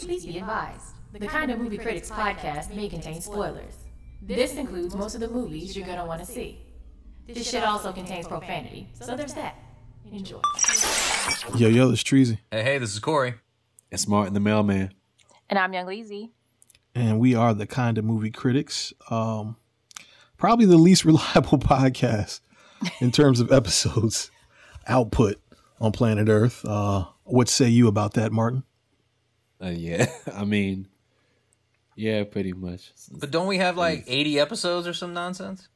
[0.00, 0.94] Please be advised.
[1.12, 3.74] The Kind of Movie Critics podcast may contain spoilers.
[4.22, 6.60] This includes most of the movies you're gonna want to see.
[7.26, 9.56] This shit also contains profanity, so there's that.
[10.10, 10.40] Enjoy.
[11.56, 12.38] Yo, yo, it's Treasy.
[12.50, 13.34] Hey, hey, this is Corey.
[13.90, 14.92] It's Martin the Mailman.
[15.48, 16.30] And I'm Young Leezy.
[16.94, 18.92] And we are the kind of movie critics.
[19.10, 19.56] Um,
[20.36, 22.40] probably the least reliable podcast
[23.00, 24.30] in terms of episodes
[24.86, 25.40] output
[25.80, 26.64] on planet Earth.
[26.64, 28.64] Uh, what say you about that, Martin?
[29.62, 30.88] Uh, yeah, I mean,
[31.94, 32.92] yeah, pretty much.
[33.12, 35.68] But don't we have like 80 episodes or some nonsense?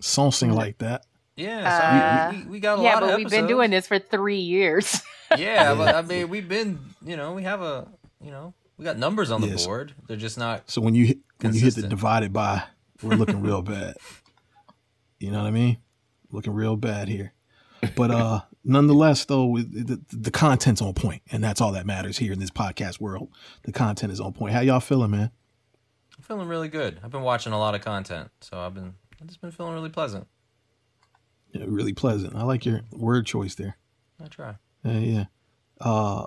[0.00, 1.04] Something like that.
[1.36, 3.88] Yeah, so we, we, we, got a yeah, lot but of we've been doing this
[3.88, 5.02] for three years.
[5.36, 7.88] yeah, but I mean, we've been, you know, we have a,
[8.22, 9.64] you know, we got numbers on the Yes.
[9.66, 9.94] board.
[10.06, 10.70] They're just not.
[10.70, 12.62] So when you hit, when you hit the divided by,
[13.02, 13.96] we're looking real bad.
[15.18, 15.78] You know what I mean?
[16.30, 17.32] Looking real bad here.
[17.96, 22.32] But uh nonetheless, though, the, the content's on point, and that's all that matters here
[22.32, 23.28] in this podcast world.
[23.62, 24.52] The content is on point.
[24.54, 25.30] How y'all feeling, man?
[26.16, 27.00] I'm feeling really good.
[27.02, 29.90] I've been watching a lot of content, so I've been, I've just been feeling really
[29.90, 30.26] pleasant.
[31.52, 32.34] Yeah, really pleasant.
[32.34, 33.76] I like your word choice there.
[34.22, 34.56] I try.
[34.84, 35.24] Yeah, yeah.
[35.80, 36.26] Uh,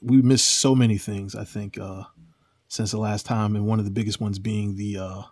[0.00, 1.34] we missed so many things.
[1.34, 2.04] I think uh,
[2.68, 5.22] since the last time, and one of the biggest ones being the uh,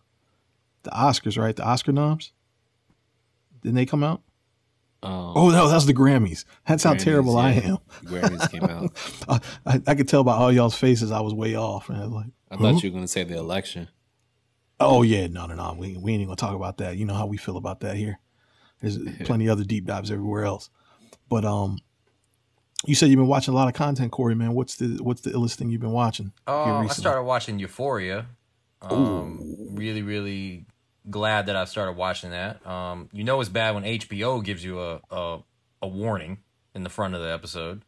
[0.82, 1.54] the Oscars, right?
[1.54, 2.32] The Oscar noms.
[3.62, 4.22] Didn't they come out?
[5.02, 6.44] Um, Oh no, that's the Grammys.
[6.66, 7.60] That's how Grammys, terrible I yeah.
[7.60, 7.78] am.
[8.04, 8.92] Grammys came out.
[9.28, 11.88] I, I, I could tell by all y'all's faces I was way off.
[11.88, 13.88] And I was like, I thought you were going to say the election.
[14.80, 15.74] oh yeah, no, no, no.
[15.78, 16.96] We, we ain't even gonna talk about that.
[16.96, 18.18] You know how we feel about that here.
[18.80, 20.70] There's plenty of other deep dives everywhere else.
[21.28, 21.78] But um,
[22.86, 24.34] you said you've been watching a lot of content, Corey.
[24.34, 26.26] Man, what's the what's the illest thing you've been watching?
[26.26, 28.26] here Oh, I started watching Euphoria.
[28.80, 30.66] Um, really, really
[31.10, 32.64] glad that I started watching that.
[32.66, 35.38] Um, you know it's bad when HBO gives you a a,
[35.82, 36.38] a warning
[36.74, 37.82] in the front of the episode.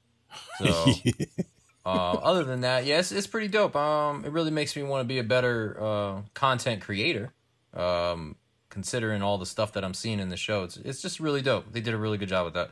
[0.59, 0.93] So,
[1.87, 3.77] uh, other than that, yes, it's pretty dope.
[3.77, 7.33] Um, it really makes me want to be a better uh, content creator.
[7.75, 8.37] Um,
[8.69, 11.73] considering all the stuff that I'm seeing in the show, it's it's just really dope.
[11.73, 12.71] They did a really good job with that.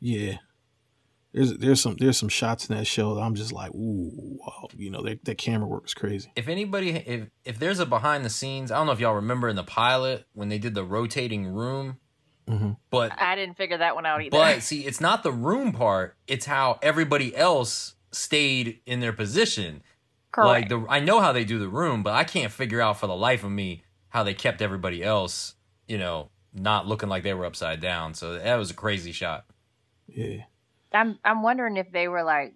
[0.00, 0.36] Yeah.
[1.32, 4.68] There's there's some there's some shots in that show that I'm just like, ooh, wow.
[4.74, 6.30] You know, that that camera work is crazy.
[6.34, 9.48] if anybody if if there's a behind the scenes i don't know if y'all remember
[9.48, 11.98] in the pilot when they did the rotating room
[12.48, 12.72] mm-hmm.
[12.90, 14.30] but I didn't figure that one out either.
[14.30, 19.82] but see it's not the room part it's how everybody else stayed in their position
[20.36, 20.86] like Correct.
[20.86, 23.16] the i know how they do the room but i can't figure out for the
[23.16, 25.54] life of me how they kept everybody else
[25.86, 29.44] you know not looking like they were upside down so that was a crazy shot
[30.06, 30.44] Yeah.
[30.92, 32.54] I'm I'm wondering if they were like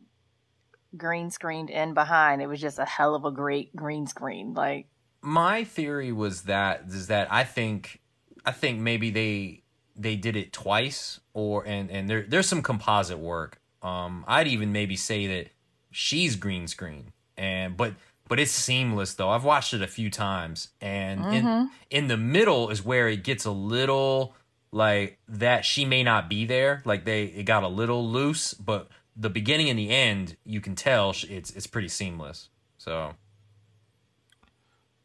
[0.97, 2.43] green screened in behind.
[2.43, 4.55] It was just a hell of a great green screen.
[4.55, 4.87] Like
[5.23, 8.01] my theory was that is that I think
[8.45, 9.63] I think maybe they
[9.97, 13.61] they did it twice or and and there there's some composite work.
[13.83, 15.49] Um I'd even maybe say that
[15.91, 17.95] she's green screen and but
[18.29, 19.31] but it's seamless though.
[19.31, 23.45] I've watched it a few times and in in the middle is where it gets
[23.45, 24.35] a little
[24.73, 26.83] like that she may not be there.
[26.85, 30.75] Like they it got a little loose, but the beginning and the end you can
[30.75, 32.49] tell it's it's pretty seamless.
[32.79, 33.15] So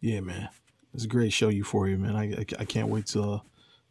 [0.01, 0.49] Yeah, man.
[0.93, 2.15] It's a great show Euphoria, man.
[2.15, 3.39] I I, I can't wait till uh,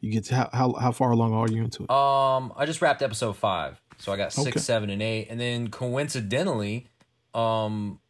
[0.00, 1.90] you get to how, how how far along are you into it?
[1.90, 4.60] Um, I just wrapped episode five, so I got six, Okay.
[4.60, 6.86] seven, and eight, and then coincidentally,
[7.34, 8.00] um,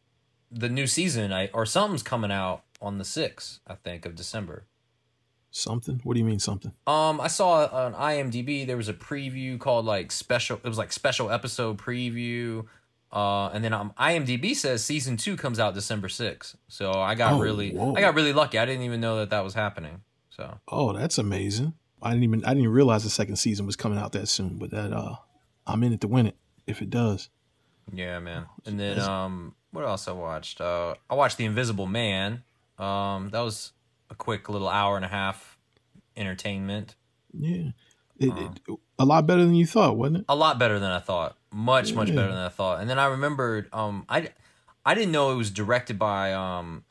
[0.50, 4.64] the new season I or something's coming out on the sixth, I think, of December.
[5.54, 6.00] Something?
[6.02, 6.72] What do you mean something?
[6.86, 10.60] Um, I saw on IMDb there was a preview called like special.
[10.62, 12.66] It was like special episode preview.
[13.12, 16.56] Uh, and then um, IMDb says season two comes out December sixth.
[16.68, 17.94] So I got Oh, really, whoa.
[17.94, 18.58] I got really lucky.
[18.58, 20.02] I didn't even know that that was happening.
[20.30, 21.74] So Oh, that's amazing.
[22.02, 24.58] I didn't even I didn't even realize the second season was coming out that soon,
[24.58, 25.14] but that uh
[25.66, 27.30] I'm in it to win it if it does.
[27.92, 28.46] Yeah, man.
[28.66, 30.60] And then um what else I watched?
[30.60, 32.42] Uh I watched The Invisible Man.
[32.80, 33.70] Um that was
[34.14, 35.58] a quick little hour and a half
[36.16, 36.94] entertainment.
[37.32, 37.70] Yeah.
[38.16, 38.32] It,
[38.68, 40.24] it, a lot better than you thought, wasn't it?
[40.28, 41.36] A lot better than I thought.
[41.52, 42.80] Much much better than I thought.
[42.80, 44.28] And then I remembered um I
[44.86, 46.84] I didn't know it was directed by um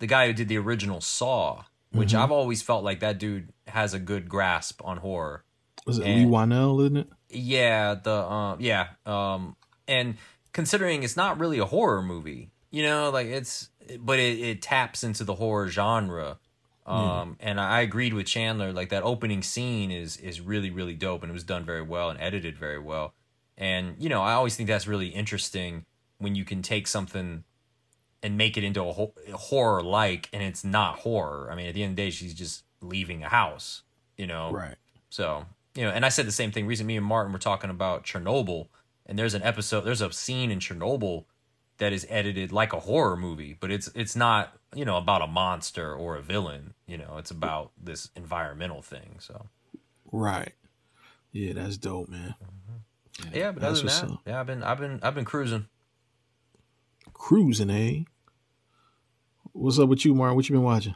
[0.00, 3.94] the guy who did the original Saw, which I've always felt like that dude has
[3.94, 5.44] a good grasp on horror.
[5.86, 7.08] Was it Leigh And- Whannell, isn't it?
[7.30, 9.56] Yeah, the um yeah, um
[9.88, 10.16] and
[10.52, 15.02] considering it's not really a horror movie, you know, like it's but it, it taps
[15.02, 16.38] into the horror genre.
[16.86, 21.22] Um and I agreed with Chandler like that opening scene is is really really dope
[21.22, 23.14] and it was done very well and edited very well.
[23.58, 25.84] And you know, I always think that's really interesting
[26.18, 27.44] when you can take something
[28.22, 31.48] and make it into a ho- horror like and it's not horror.
[31.50, 33.82] I mean, at the end of the day she's just leaving a house,
[34.16, 34.52] you know.
[34.52, 34.76] Right.
[35.10, 36.66] So, you know, and I said the same thing.
[36.66, 38.68] Recently, me and Martin were talking about Chernobyl,
[39.06, 41.24] and there's an episode, there's a scene in Chernobyl
[41.78, 45.26] that is edited like a horror movie, but it's it's not you know about a
[45.26, 46.74] monster or a villain.
[46.86, 49.16] You know, it's about this environmental thing.
[49.20, 49.46] So
[50.12, 50.52] Right.
[51.32, 52.34] Yeah, that's dope, man.
[53.32, 54.20] yeah, but That's other than that, up.
[54.26, 55.66] yeah, I've been I've been I've been cruising.
[57.12, 58.02] Cruising, eh?
[59.52, 60.34] What's up with you, Mark?
[60.34, 60.94] What you been watching?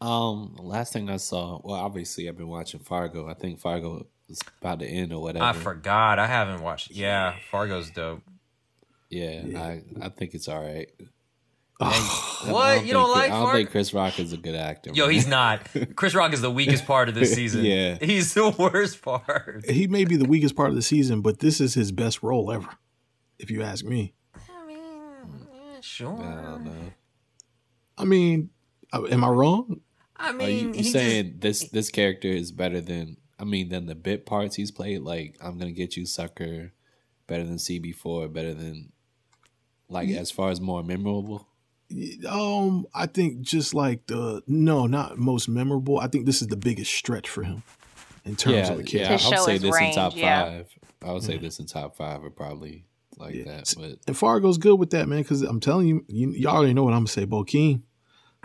[0.00, 3.26] Um, last thing I saw, well, obviously I've been watching Fargo.
[3.28, 5.44] I think Fargo is about to end or whatever.
[5.46, 6.18] I forgot.
[6.18, 6.90] I haven't watched.
[6.90, 8.22] Yeah, Fargo's dope.
[9.08, 10.90] Yeah, I I think it's all right.
[11.78, 12.86] What?
[12.86, 14.90] You don't think, like I don't think Chris Rock is a good actor.
[14.94, 15.14] Yo, man.
[15.14, 15.68] he's not.
[15.96, 17.64] Chris Rock is the weakest part of this season.
[17.64, 17.98] Yeah.
[18.00, 19.64] he's the worst part.
[19.68, 22.50] He may be the weakest part of the season, but this is his best role
[22.52, 22.68] ever,
[23.38, 24.14] if you ask me.
[24.34, 24.78] I mean,
[25.52, 26.18] yeah, sure.
[26.18, 26.92] I don't know.
[27.98, 28.50] I mean,
[28.92, 29.80] uh, am I wrong?
[30.16, 33.68] I Are you, mean, you he saying this this character is better than I mean
[33.68, 35.02] than the bit parts he's played?
[35.02, 36.72] Like I'm gonna get you, sucker.
[37.26, 38.32] Better than CB4.
[38.32, 38.92] Better than
[39.88, 41.48] like as far as more memorable.
[42.28, 45.98] Um, I think just like the no, not most memorable.
[46.00, 47.62] I think this is the biggest stretch for him
[48.24, 49.06] in terms Yeah, of the yeah.
[49.08, 49.28] character.
[49.28, 50.44] To I would say this range, in top yeah.
[50.44, 50.68] five.
[51.04, 52.84] I would say this in top five or probably
[53.18, 53.44] like Yeah.
[53.44, 53.74] that.
[53.76, 55.22] But And Fargo's good with that, man.
[55.22, 57.26] Because I'm telling you, you, y'all already know what I'm gonna say.
[57.26, 57.82] Bokeem,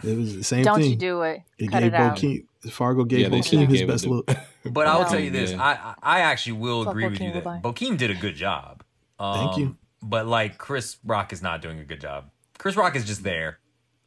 [0.03, 0.73] it was the same thing.
[0.73, 1.41] Don't you do it.
[1.57, 2.17] It Cut gave it out.
[2.17, 2.45] Bokeem.
[2.69, 4.29] Fargo gave Yeah, Bokeem his best look.
[4.63, 5.63] But I will tell you this: Yeah.
[5.63, 7.63] I I actually will Fuck agree with you Bokeem, that.
[7.63, 8.83] Bokeem did a good job.
[9.19, 9.77] Um, Thank you.
[10.03, 12.29] But like Chris Rock is not doing a good job.
[12.61, 13.57] Chris Rock is just there.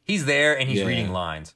[0.05, 0.85] He's there and he's Yeah.
[0.85, 1.55] reading lines.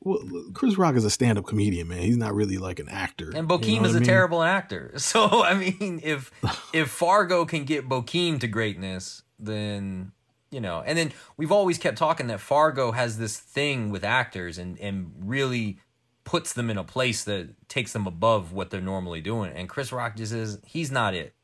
[0.00, 0.18] Well,
[0.52, 2.02] Chris Rock is a stand-up comedian, man.
[2.02, 3.30] He's not really like an actor.
[3.34, 4.06] And You Bokeem know is a mean?
[4.06, 4.92] terrible actor.
[4.98, 6.30] So I mean, if
[6.74, 10.12] if Fargo can get Bokeem to greatness, then
[10.50, 10.82] you know.
[10.84, 15.12] And then we've always kept talking that Fargo has this thing with actors and and
[15.18, 15.78] really
[16.24, 19.52] puts them in a place that takes them above what they're normally doing.
[19.52, 21.34] And Chris Rock just is he's not it.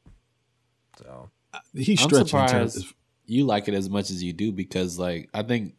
[0.99, 1.31] So
[1.75, 2.38] He's I'm stretching.
[2.41, 2.94] in terms surprised of-
[3.30, 5.74] you like it as much as you do because like I think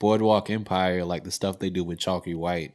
[0.00, 2.74] Boardwalk Empire, like the stuff they do with Chalky White,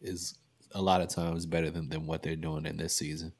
[0.00, 0.38] is
[0.72, 3.32] a lot of times better than, than what they're doing in this season.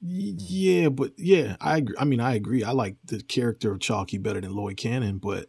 [0.00, 1.94] Yeah, but yeah, I agree.
[1.98, 2.64] I mean, I agree.
[2.64, 5.46] I like the character of Chalky better than Lloyd Cannon, but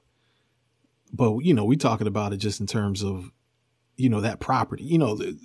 [1.11, 3.31] but you know, we talking about it just in terms of
[3.97, 4.83] you know that property.
[4.83, 5.37] You know, the,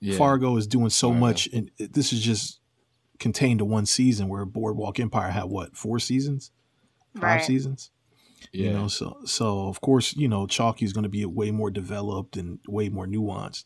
[0.00, 0.16] Yeah.
[0.18, 1.20] Fargo is doing so Fargo.
[1.20, 2.58] much, and this is just
[3.20, 4.28] contained to one season.
[4.28, 6.50] Where Boardwalk Empire had what four seasons,
[7.14, 7.44] five Right.
[7.44, 7.90] seasons.
[8.52, 8.64] Yeah.
[8.66, 11.70] You know, so so of course, you know, Chalky is going to be way more
[11.70, 13.64] developed and way more nuanced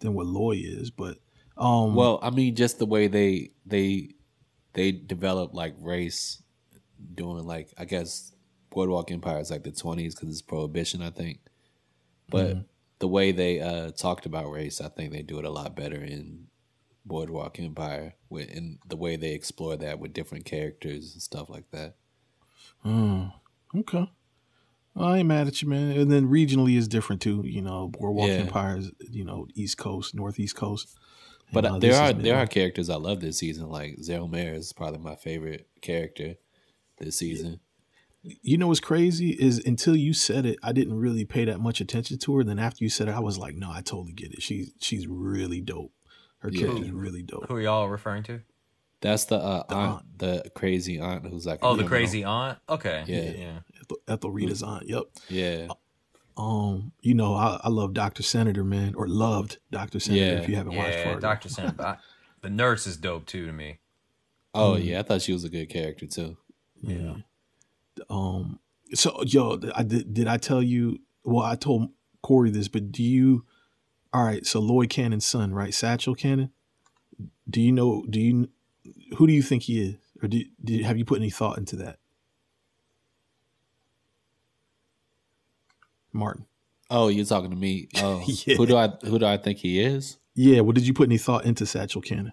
[0.00, 0.90] than what Lloyd is.
[0.90, 1.18] But
[1.56, 4.14] um, Well, I mean, just the way they they
[4.74, 6.42] they develop like race,
[7.14, 8.32] doing like I guess
[8.70, 11.40] Boardwalk Empire is like the twenties because it's prohibition, I think.
[12.30, 12.64] But Mhm.
[12.98, 16.02] the way they uh, talked about race, I think they do it a lot better
[16.02, 16.48] in
[17.04, 21.70] Boardwalk Empire, with and the way they explore that with different characters and stuff like
[21.72, 21.96] that.
[22.84, 23.32] Mm,
[23.78, 24.10] okay.
[24.94, 25.92] I ain't mad at you, man.
[25.92, 27.42] And then regionally is different too.
[27.46, 28.34] You know, Boardwalk Yeah.
[28.34, 30.94] Empire is, you know, East Coast, Northeast Coast.
[31.52, 33.68] But And, uh, there are there are characters I love this season.
[33.68, 36.34] Like Zelmare is probably my favorite character
[36.98, 37.60] this season.
[38.22, 41.80] You know what's crazy is until you said it, I didn't really pay that much
[41.80, 42.44] attention to her.
[42.44, 44.42] Then after you said it, I was like, no, I totally get it.
[44.42, 45.92] She's she's really dope.
[46.38, 46.66] Her Yeah.
[46.66, 47.46] character's really dope.
[47.48, 48.40] who are y'all referring to?
[49.02, 50.18] That's the uh, The aunt, aunt.
[50.18, 51.88] the crazy aunt who's like Oh, the criminal.
[51.88, 52.58] crazy aunt.
[52.68, 53.04] Okay.
[53.06, 53.30] Yeah.
[53.30, 53.58] Yeah.
[53.80, 54.88] Ethel, Ethelrida's aunt.
[54.88, 55.02] Yep.
[55.28, 55.66] Yeah,
[56.36, 60.24] Um, you know, I, I love Doctor Senator, man, or loved Doctor Senator.
[60.24, 60.40] Yeah.
[60.40, 61.18] If you haven't watched Yeah.
[61.18, 61.74] Doctor Sen.
[61.78, 61.96] I-
[62.40, 63.78] The nurse is dope too to me.
[64.54, 64.84] Oh Mm.
[64.84, 66.36] yeah, I thought she was a good character too.
[66.80, 67.16] Yeah.
[68.10, 68.58] Um.
[68.94, 70.12] So, yo, I did.
[70.14, 70.98] Did I tell you?
[71.24, 71.90] Well, I told
[72.22, 73.44] Corey this, but do you?
[74.12, 74.44] All right.
[74.46, 75.72] So Lloyd Cannon's son, right?
[75.72, 76.50] Satchel Cannon.
[77.48, 78.04] Do you know?
[78.10, 78.48] Do you?
[79.16, 81.76] Who do you think he is, or did, did have you put any thought into
[81.76, 81.98] that,
[86.12, 86.46] Martin?
[86.90, 87.88] Oh, you're talking to me.
[87.96, 88.56] Oh, Yeah.
[88.56, 90.18] who do I who do I think he is?
[90.34, 90.60] Yeah.
[90.60, 92.32] Well, did you put any thought into Satchel Cannon?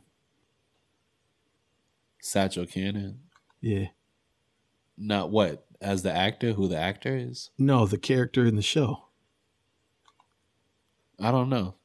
[2.22, 3.20] Satchel Cannon.
[3.62, 3.88] Yeah.
[4.98, 6.54] Not what as the actor.
[6.54, 7.52] Who the actor is?
[7.58, 9.06] No, the character in the show.
[11.20, 11.76] I don't know.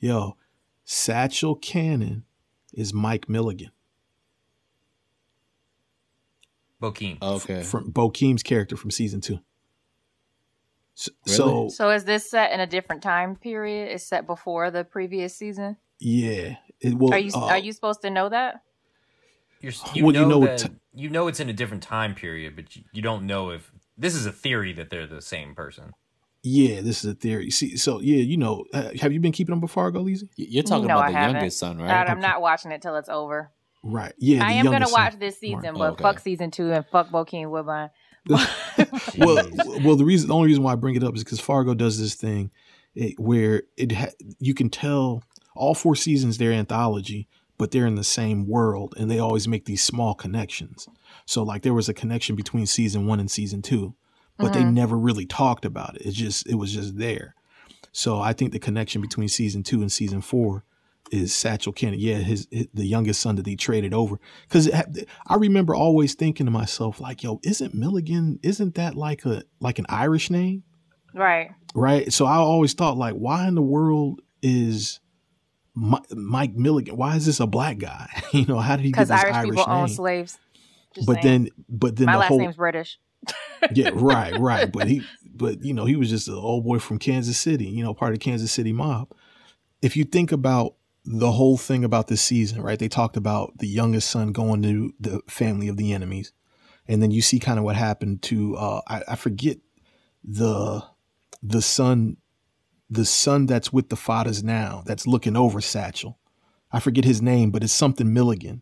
[0.00, 0.36] Yo,
[0.84, 2.24] Satchel Cannon
[2.72, 3.70] is Mike Milligan.
[6.80, 7.22] Bokeem.
[7.22, 7.62] Okay.
[7.62, 9.40] from Bokeem's character from season two.
[10.94, 11.36] So, Really?
[11.36, 13.92] so So is this set in a different time period?
[13.92, 15.76] It's set before the previous season.
[16.00, 17.12] yeah, it will.
[17.12, 18.62] Are you uh, are you supposed to know that?
[19.60, 22.14] You're, you, Well, you know know that, t- you know it's in a different time
[22.14, 25.54] period, but you, you don't know if this is a theory that they're the same
[25.54, 25.92] person.
[26.44, 27.50] Yeah, this is a theory.
[27.50, 30.30] See, so yeah, you know, uh, have you been keeping them before Fargo, Lizzie?
[30.36, 31.34] You're talking No, about I the haven't.
[31.36, 32.08] youngest son, I- right?
[32.08, 33.50] I'm not watching it till it's over.
[33.82, 34.12] Right.
[34.18, 35.00] Yeah, I am gonna son.
[35.04, 35.74] watch this season, Martin.
[35.78, 36.02] but Okay.
[36.02, 37.90] fuck season two and fuck Bokeem Woodbine.
[38.28, 39.48] well,
[39.82, 41.98] well, the reason, the only reason why I bring it up is because Fargo does
[41.98, 42.50] this thing
[42.94, 45.22] it, where it ha- you can tell
[45.54, 49.64] all four seasons they're anthology, but they're in the same world, and they always make
[49.64, 50.88] these small connections.
[51.26, 53.94] So, like, there was a connection between season one and season two,
[54.36, 54.72] but they Mhm.
[54.74, 56.02] never really talked about it.
[56.06, 57.34] It just it was just there.
[57.92, 60.64] So, I think the connection between season two and season four
[61.10, 62.02] is Satchel Kennedy.
[62.02, 64.18] Yeah, his, his the youngest son that he traded over.
[64.42, 68.38] Because I remember always thinking to myself, like, "Yo, isn't Milligan?
[68.42, 70.62] Isn't that like a like an Irish name?"
[71.14, 71.50] Right.
[71.74, 72.12] right?
[72.12, 75.00] So I always thought like, why in the world is
[75.74, 76.96] Mi- Mike Milligan?
[76.96, 78.08] Why is this a black guy?
[78.32, 79.88] you know, how did he get this Irish, Irish, people own name?
[79.88, 80.38] slaves.
[80.94, 81.44] Just But saying.
[81.44, 82.98] then, but then my the last whole name's British.
[83.72, 84.70] yeah, right, right.
[84.70, 85.02] But he,
[85.34, 87.66] but you know, he was just an old boy from Kansas City.
[87.66, 89.10] You know, part of the Kansas City mob.
[89.82, 90.74] If you think about
[91.10, 92.78] the whole thing about this season, right?
[92.78, 96.32] They talked about the youngest son going to the family of the enemies,
[96.86, 99.56] and then you see kind of what happened to uh, I, I forget
[100.22, 100.84] the
[101.42, 102.18] the son
[102.90, 106.18] the son that's with the fathers now that's looking over Satchel.
[106.70, 108.60] I forget his name, but it's something Milligan.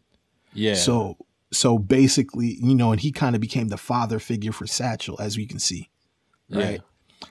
[0.52, 0.74] Yeah.
[0.74, 1.16] So
[1.52, 5.36] so basically, you know, and he kind of became the father figure for Satchel, as
[5.36, 5.90] we can see.
[6.48, 6.80] Right.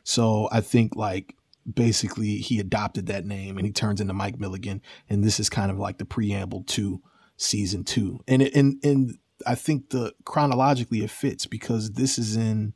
[0.04, 1.36] So I think like
[1.72, 5.72] basically he adopted that name and he turns into Mike Milligan, and this is kind
[5.72, 7.02] of like the preamble to
[7.38, 8.20] season two.
[8.28, 12.74] And it, and and I think the chronologically it fits because this is in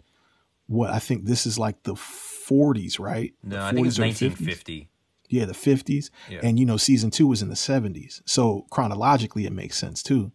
[0.68, 3.34] what I think this is like the 40s, right?
[3.44, 4.22] No, The I think it's 40s or 50s?
[4.32, 4.90] 1950.
[5.30, 6.10] Yeah, the 50s.
[6.30, 6.40] Yeah.
[6.44, 8.22] And you know, season two was in the 70s.
[8.26, 10.32] So chronologically it makes sense too.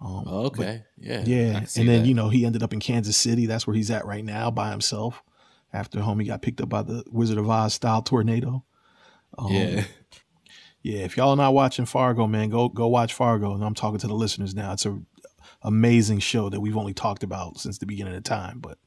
[0.00, 0.84] Um, Oh, okay.
[0.96, 1.24] yeah.
[1.26, 2.08] yeah, I can see and then that.
[2.08, 3.46] you know he ended up in Kansas City.
[3.46, 5.22] That's where he's at right now by himself.
[5.72, 8.64] After homie got picked up by the Wizard of Oz style tornado.
[9.36, 9.84] Um, yeah.
[10.82, 11.00] yeah.
[11.00, 13.54] If y'all are not watching Fargo, man, go go watch Fargo.
[13.54, 14.72] And I'm talking to the listeners now.
[14.72, 14.98] It's a
[15.62, 18.60] amazing show that we've only talked about since the beginning of time.
[18.60, 18.78] But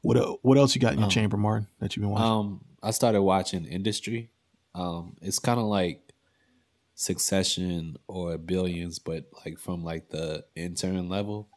[0.00, 1.68] what what else you got in your Um, chamber, Martin?
[1.80, 2.26] That you've been watching?
[2.26, 4.30] Um, I started watching Industry.
[4.74, 6.12] Um, it's kind of like
[6.94, 11.48] Succession or Billions, but like from like the intern level,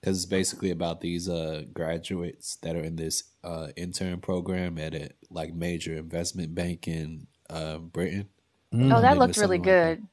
[0.00, 4.94] because it's basically about these uh graduates that are in this uh intern program at
[4.94, 8.28] a like major investment bank in uh Britain.
[8.72, 8.96] Mm.
[8.96, 10.06] Oh, that do looked really something like good.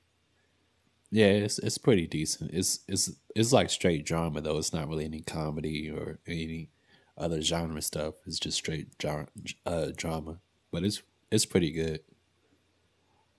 [1.12, 2.52] Yeah, it's it's pretty decent.
[2.52, 4.58] It's it's it's like straight drama though.
[4.58, 6.70] It's not really any comedy or any
[7.18, 8.16] other genre stuff.
[8.26, 9.28] It's just straight dra-
[9.66, 10.40] uh, drama,
[10.72, 11.02] but it's
[11.32, 12.02] it's pretty good.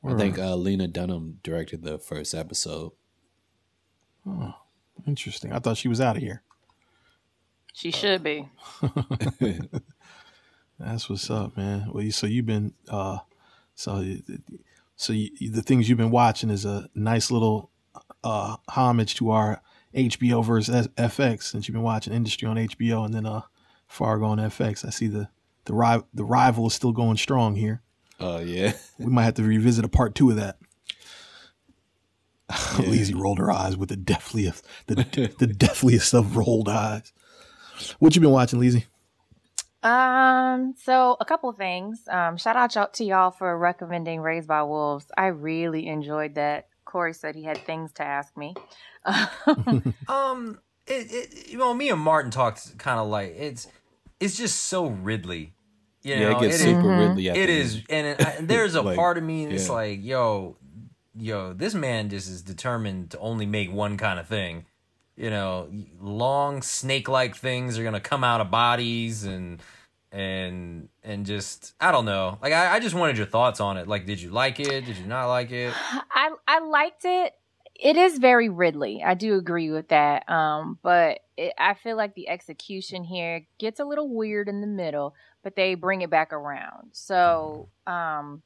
[0.05, 2.93] I think uh, Lena Dunham directed the first episode.
[4.25, 4.55] Oh,
[5.07, 5.53] interesting.
[5.53, 6.43] I thought she was out of here.
[7.73, 8.49] She should be.
[10.79, 11.89] That's what's up, man.
[11.93, 13.19] Well, you, so you've been uh,
[13.75, 14.05] so
[14.97, 17.71] so you, the things you've been watching is a nice little
[18.25, 19.63] uh homage to our
[19.95, 23.43] HBO versus FX since you've been watching Industry on HBO and then uh
[23.87, 24.85] Fargo on FX.
[24.85, 25.29] I see the
[25.65, 27.83] the ri- the rival is still going strong here.
[28.21, 30.57] Oh yeah, We might have to revisit a part two of that.
[32.79, 34.95] Lizzie rolled her eyes with the deathliest the
[35.39, 37.13] the deathliest of rolled eyes.
[37.99, 38.87] What you been watching, Lizzie?
[39.83, 42.03] Um, so a couple of things.
[42.11, 45.07] Um, shout out y'all- to y'all for recommending Raised by Wolves.
[45.17, 46.69] I really enjoyed that.
[46.85, 48.55] Corey said he had things to ask me.
[50.09, 53.67] Um, it, it you know, me and Martin talked kind of like it's
[54.21, 55.53] it's just so Ridley.
[56.03, 56.21] You yeah.
[56.31, 57.09] know, It gets it is- super Mhm.
[57.09, 57.31] Ridley.
[57.31, 57.85] At it the is, end.
[57.91, 59.73] and, it, and there's a Like, part of me that's yeah.
[59.73, 60.57] like, yo,
[61.19, 64.67] yo, this man just is determined to only make one kind of thing.
[65.17, 65.71] You know,
[66.01, 69.63] long snake-like things are gonna come out of bodies, and
[70.13, 72.39] and and just I don't know.
[72.43, 73.89] Like I, I just wanted your thoughts on it.
[73.89, 74.85] Like, did you like it?
[74.85, 75.73] Did you not like it?
[76.11, 77.35] I I liked it.
[77.79, 79.03] It is very Ridley.
[79.05, 80.29] I do agree with that.
[80.31, 84.67] Um, but it, I feel like the execution here gets a little weird in the
[84.67, 86.89] middle, but they bring it back around.
[86.93, 88.43] So, um,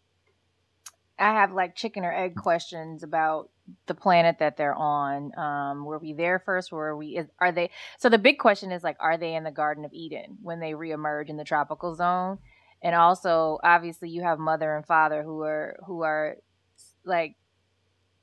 [1.20, 3.50] I have like chicken or egg questions about
[3.86, 5.32] the planet that they're on.
[5.38, 6.72] Um, were we there first?
[6.72, 7.18] Were we?
[7.18, 7.70] Is, are they?
[7.98, 10.72] So the big question is like, are they in the Garden of Eden when they
[10.72, 12.38] reemerge in the tropical zone?
[12.82, 16.36] And also, obviously, you have mother and father who are who are
[17.04, 17.36] like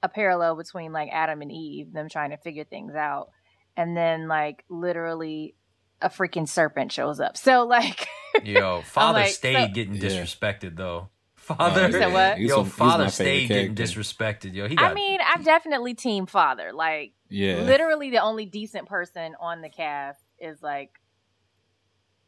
[0.04, 3.30] a parallel between like Adam and Eve, them trying to figure things out,
[3.76, 5.56] and then like literally
[6.02, 7.38] a freaking serpent shows up.
[7.38, 8.08] So like,
[8.44, 10.02] Yo, father like, stayed so- getting Yeah.
[10.10, 11.10] disrespected though.
[11.48, 12.38] Father, You said what?
[12.38, 14.54] He's yo, one- he's father my stayed getting disrespected.
[14.54, 16.74] Yo, he got I mean, I'm definitely team father.
[16.74, 20.92] Like, Yeah, literally, the only decent person on the cast is like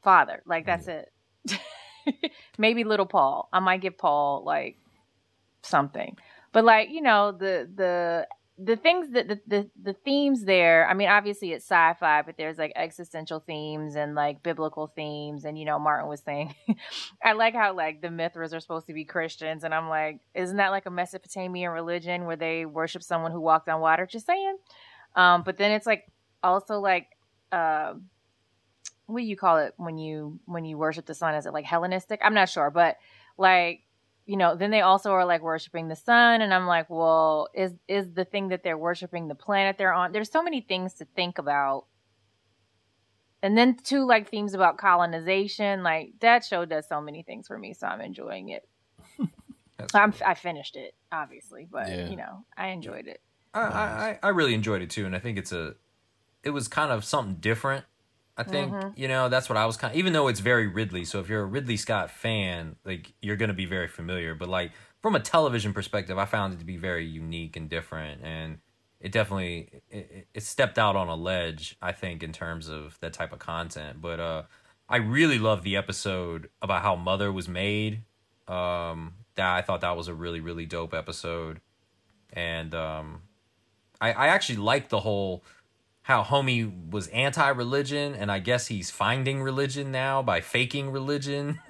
[0.03, 0.41] father.
[0.45, 1.11] Like that's it.
[2.57, 3.49] Maybe little Paul.
[3.51, 4.77] I might give Paul like
[5.63, 6.17] something,
[6.53, 8.27] but like you know the the
[8.61, 12.57] the things that the, the the themes there i mean obviously it's sci-fi but there's
[12.57, 16.53] like existential themes and like biblical themes and you know martin was saying
[17.23, 20.57] i like how like the mithras are supposed to be christians and i'm like isn't
[20.57, 24.05] that like a mesopotamian religion where they worship someone who walked on water?
[24.05, 24.57] Just saying.
[25.15, 26.11] Um but then it's like
[26.41, 27.07] also like
[27.51, 27.93] uh
[29.05, 31.35] what do you call it when you when you worship the sun?
[31.35, 32.19] Is it like hellenistic?
[32.23, 32.97] I'm not sure but
[33.37, 33.81] like
[34.29, 37.73] you know, then they also are like worshiping the sun, and I'm like, well, is
[37.87, 40.11] is the thing that they're worshiping the planet they're on?
[40.11, 41.85] There's so many things to think about,
[43.41, 45.81] and then two like themes about colonization.
[45.81, 48.69] Like that show does so many things for me, so I'm enjoying it.
[49.95, 52.07] I'm I finished it obviously, but yeah.
[52.07, 53.21] you know, I enjoyed it.
[53.55, 55.73] I, I I really enjoyed it too, and I think it's a,
[56.43, 57.85] it was kind of something different
[58.39, 58.89] I think mm-hmm.
[58.95, 59.91] you know that's what I was kind.
[59.91, 63.35] Of, even though it's very Ridley, so if you're a Ridley Scott fan, like you're
[63.35, 64.33] gonna be very familiar.
[64.33, 68.21] But like from a television perspective, I found it to be very unique and different,
[68.23, 68.59] and
[69.01, 71.75] it definitely it, it stepped out on a ledge.
[71.81, 74.01] I think in terms of that type of content.
[74.01, 74.43] But uh,
[74.87, 78.03] I really love the episode about how Mother was made.
[78.47, 81.59] Um, that I thought that was a really really dope episode,
[82.31, 83.23] and um,
[83.99, 85.43] I I actually like the whole
[86.09, 91.59] how homie was anti-religion and i guess he's finding religion now by faking religion.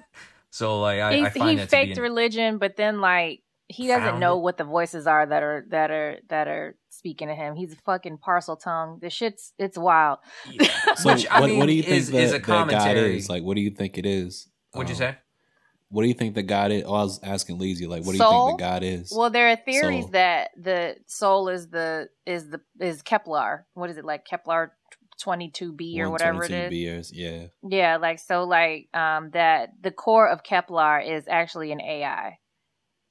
[0.52, 2.02] So like i, I find he faked an...
[2.02, 6.18] religion but then like he doesn't know what the voices are that are that are
[6.28, 7.54] that are speaking to him.
[7.54, 10.18] He's a fucking Parseltongue the shit's it's wild.
[10.50, 10.68] Yeah.
[10.96, 13.18] so Which, what, mean, what, do you think is, that, is a commentary.
[13.18, 13.28] is?
[13.28, 14.48] like what do you think it is?
[14.72, 15.18] What'd um, you say
[15.90, 16.84] what do you think the God is?
[16.86, 19.12] Oh, I was asking Leezy, like, what do you think the God is?
[19.14, 20.10] Well, there are theories soul.
[20.12, 23.66] that the soul is the is the is Kepler.
[23.74, 24.72] What is it like Kepler
[25.20, 26.70] twenty two b or whatever it is?
[26.70, 27.96] Beers, yeah, yeah.
[27.96, 32.38] Like so, like um, that the core of Kepler is actually an AI,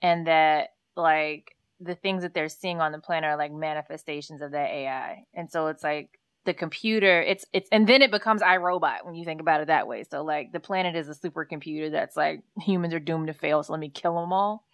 [0.01, 4.51] and that like the things that they're seeing on the planet are like manifestations of
[4.51, 6.18] that AI, and so it's like
[6.49, 9.87] the computer it's it's and then it becomes iRobot when you think about it that
[9.87, 10.03] way.
[10.03, 13.71] So like the planet is a supercomputer that's like humans are doomed to fail, so
[13.71, 14.65] let me kill them all.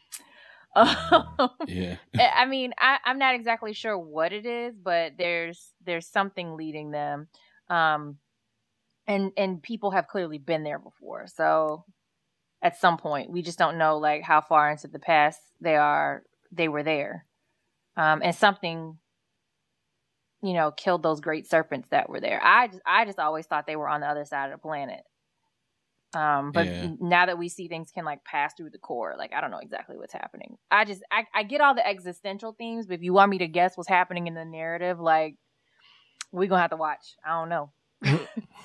[0.77, 1.95] Um, yeah.
[2.35, 6.91] I mean, I, I'm not exactly sure what it is, but there's there's something leading
[6.91, 7.27] them.
[7.69, 8.17] Um
[9.07, 11.27] and and people have clearly been there before.
[11.27, 11.85] So
[12.61, 16.23] at some point, we just don't know like how far into the past they are
[16.51, 17.25] they were there.
[17.95, 18.97] Um and something
[20.45, 22.39] you know, killed those great serpents that were there.
[22.43, 25.01] I just, I just always thought they were on the other side of the planet.
[26.13, 26.91] Um, but yeah.
[26.99, 29.57] now that we see things can like pass through the core, like I don't know
[29.57, 30.57] exactly what's happening.
[30.69, 33.47] I just, I, I get all the existential themes, but if you want me to
[33.47, 35.35] guess what's happening in the narrative, like
[36.31, 37.15] we're gonna have to watch.
[37.25, 37.71] I don't know.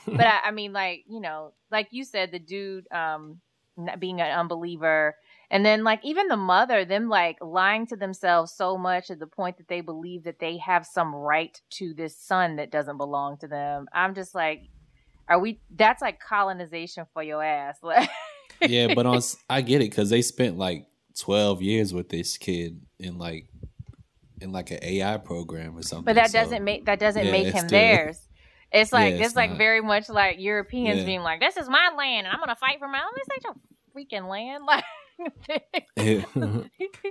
[0.07, 3.41] but I, I mean, like you know, like you said, the dude, um,
[3.99, 5.17] being an unbeliever
[5.51, 9.27] and then like even the mother, them like lying to themselves so much to the
[9.27, 13.37] point that they believe that they have some right to this son that doesn't belong
[13.39, 13.87] to them.
[13.93, 14.69] I'm just like,
[15.29, 15.61] are we?
[15.75, 17.79] That's like colonization for your ass.
[18.63, 20.87] yeah, but on I get it because they spent like
[21.19, 23.49] 12 years with this kid in like
[24.41, 26.05] in like an AI program or something.
[26.05, 28.21] But that so, doesn't make that doesn't yeah, make him still, theirs.
[28.73, 31.05] It's like yeah, it's, it's like very much like Europeans yeah.
[31.05, 33.45] being like, "This is my land, and I'm gonna fight for my own." This ain't
[33.45, 33.55] your
[34.21, 34.65] freaking land.
[34.67, 34.85] Like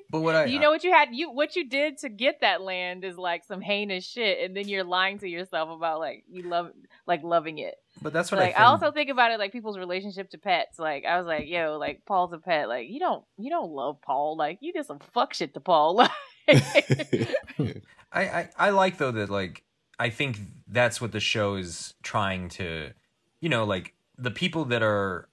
[0.09, 2.61] but what I you know what you had you what you did to get that
[2.61, 6.43] land is like some heinous shit, and then you're lying to yourself about like you
[6.43, 6.71] love
[7.05, 7.75] like loving it.
[8.01, 8.57] But that's what like.
[8.57, 10.79] I, I, also think about it like people's relationship to pets.
[10.79, 12.67] Like I was like, yo, like Paul's a pet.
[12.67, 14.37] Like you don't you don't love Paul.
[14.37, 16.07] Like you did some fuck shit to Paul.
[16.49, 17.73] I,
[18.13, 19.63] I I like though that like
[19.99, 22.91] I think that's what the show is trying to,
[23.41, 25.27] you know, like the people that are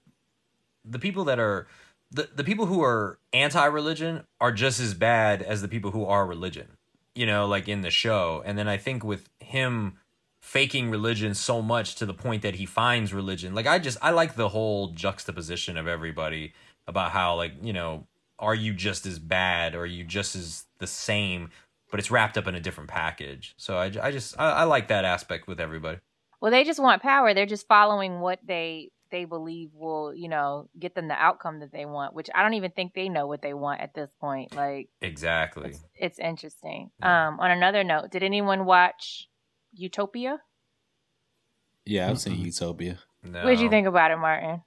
[0.84, 1.66] the people that are
[2.10, 6.26] the, the people who are anti-religion are just as bad as the people who are
[6.26, 6.76] religion
[7.16, 8.42] you know like in the show.
[8.44, 9.98] And then i think with him
[10.40, 14.10] faking religion so much to the point that he finds religion like i just i
[14.10, 16.52] like the whole juxtaposition of everybody
[16.86, 18.06] about how like you know
[18.38, 21.50] are you just as bad or are you just as the same
[21.90, 23.54] but it's wrapped up in a different package.
[23.56, 25.98] So i, I just I, I like that aspect with everybody.
[26.40, 27.34] Well they just want power.
[27.34, 31.72] They're just following what they they believe will, you know, get them the outcome that
[31.72, 34.54] they want, which I don't even think they know what they want at this point.
[34.54, 35.70] Like Exactly.
[35.70, 36.90] It's, it's interesting.
[37.00, 37.28] Yeah.
[37.28, 39.28] Um on another note, did anyone watch
[39.72, 40.40] Utopia?
[41.84, 42.98] Yeah, I've seen Utopia.
[43.22, 43.44] No.
[43.44, 44.62] What did you think about it, Martin?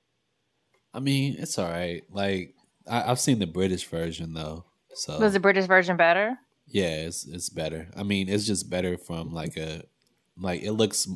[0.93, 2.03] I mean, it's all right.
[2.09, 2.55] Like
[2.87, 4.65] I, have seen the British version though.
[4.93, 6.37] So was the British version better?
[6.67, 7.89] Yeah, it's it's better.
[7.95, 9.83] I mean, it's just better from like a
[10.37, 11.07] like it looks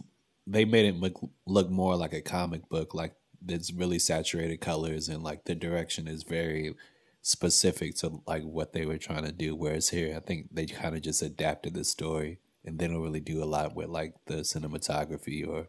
[0.45, 3.15] they made it look, look more like a comic book, like
[3.47, 6.73] it's really saturated colors and like the direction is very
[7.21, 9.55] specific to like what they were trying to do.
[9.55, 13.19] Whereas here, I think they kind of just adapted the story and they don't really
[13.19, 15.67] do a lot with like the cinematography or.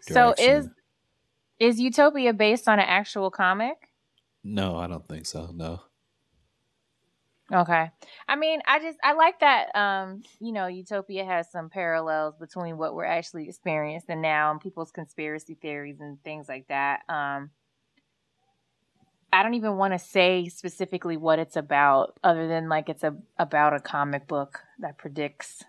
[0.00, 0.68] So is
[1.58, 3.88] is Utopia based on an actual comic?
[4.44, 5.50] no, I don't think so.
[5.54, 5.80] No.
[7.52, 7.90] Okay.
[8.28, 12.78] I mean, I just I like that um, you know, Utopia has some parallels between
[12.78, 17.00] what we're actually experiencing now and people's conspiracy theories and things like that.
[17.08, 17.50] Um
[19.32, 23.16] I don't even want to say specifically what it's about other than like it's a
[23.38, 25.64] about a comic book that predicts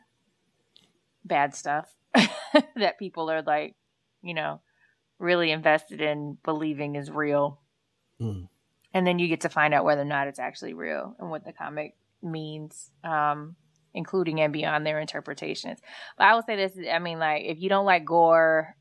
[1.26, 1.94] bad stuff
[2.76, 3.76] that people are like,
[4.22, 4.62] you know,
[5.20, 7.60] really invested in believing is real
[8.22, 8.48] Mm.
[8.94, 11.44] And then you get to find out whether or not it's actually real and what
[11.46, 13.56] the comic means um
[13.96, 15.80] including and beyond their interpretations.
[16.18, 18.76] But i will say this i mean like if you don't like gore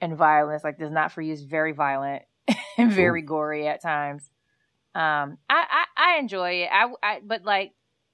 [0.00, 2.22] and violence like this is not for you it's very violent
[2.78, 4.28] and very gory at times.
[4.94, 6.68] Um i i, I enjoy it.
[6.72, 7.72] I, I but like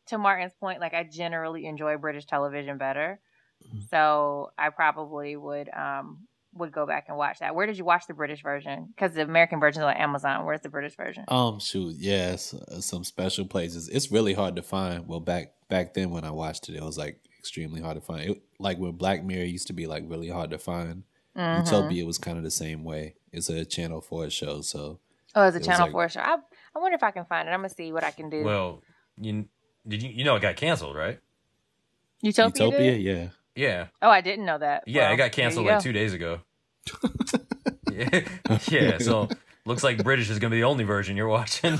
[0.09, 3.21] to martin's point like i generally enjoy british television better.
[3.65, 3.89] Mhm.
[3.89, 8.07] so i probably would um would go back and watch that where did you watch
[8.07, 11.59] the british version because the american version is on amazon where's the british version Um,
[11.61, 13.89] shoot, yes, uh, some special places.
[13.89, 15.09] It's really hard to find.
[15.09, 18.31] Well, back back then when I watched it, it was like extremely hard to find.
[18.31, 21.03] It, like when Black Mirror used to be like really hard to find.
[21.37, 21.65] Mhm.
[21.67, 23.17] Utopia was kind of the same way.
[23.33, 25.01] It's a Channel Four show, so
[25.35, 26.21] Oh, it's a It Channel like- Four show.
[26.21, 26.37] I,
[26.75, 27.53] I wonder if I can find it.
[27.53, 28.45] I'm gonna see what I can do.
[28.45, 28.83] Well,
[29.21, 29.47] you
[29.89, 31.19] did you you know it got canceled, right?
[32.23, 32.65] Utopia.
[32.67, 33.03] Utopia, did?
[33.03, 33.29] yeah.
[33.57, 34.83] Yeah, Oh, I didn't know that.
[34.87, 35.81] yeah, Well, it got canceled like go.
[35.83, 36.41] two days ago.
[37.93, 38.21] yeah,
[38.69, 38.99] yeah.
[38.99, 39.29] So
[39.65, 41.75] looks like British is gonna be the only version you're watching.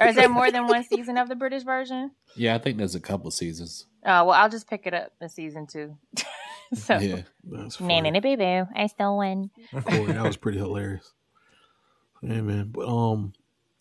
[0.00, 2.12] Or is there more than one season of the British version?
[2.36, 3.86] Yeah, I think there's a couple seasons.
[4.04, 5.96] Oh well, I'll just pick it up in season two.
[6.74, 7.22] so, Yeah.
[7.44, 8.10] That's na funny.
[8.10, 9.50] na boo boo, I still win.
[9.84, 11.12] Corey, that was pretty hilarious.
[12.22, 12.68] Yeah, man.
[12.72, 13.32] But um,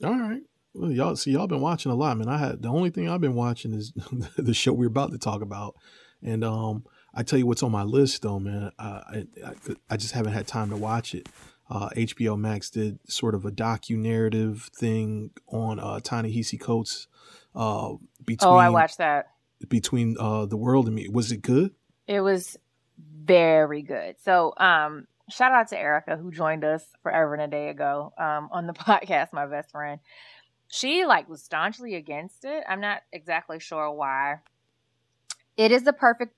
[0.04, 0.42] all right.
[0.74, 2.30] Well, y'all see, y'all been watching a lot, man.
[2.30, 3.92] I had the only thing I've been watching is
[4.38, 5.76] the show we're about to talk about,
[6.24, 8.72] and um, I tell you what's on my list though, man.
[8.80, 9.54] Uh, I, I
[9.92, 11.28] I just haven't had time to watch it.
[11.70, 17.08] Uh, HBO Max did sort of a docu narrative thing on uh, Ta-Nehisi Coates.
[17.54, 17.94] Uh,
[18.26, 19.28] between Oh, I watched that.
[19.68, 21.08] between uh the world and me.
[21.10, 21.72] Was it good?
[22.08, 22.58] It was
[22.98, 24.16] very good.
[24.24, 28.50] So, um, shout out to Erica who joined us forever and a day ago um,
[28.52, 29.32] on the podcast.
[29.34, 30.00] My best friend,
[30.68, 32.64] she like was staunchly against it.
[32.68, 34.38] I'm not exactly sure why.
[35.56, 36.34] It is the perfect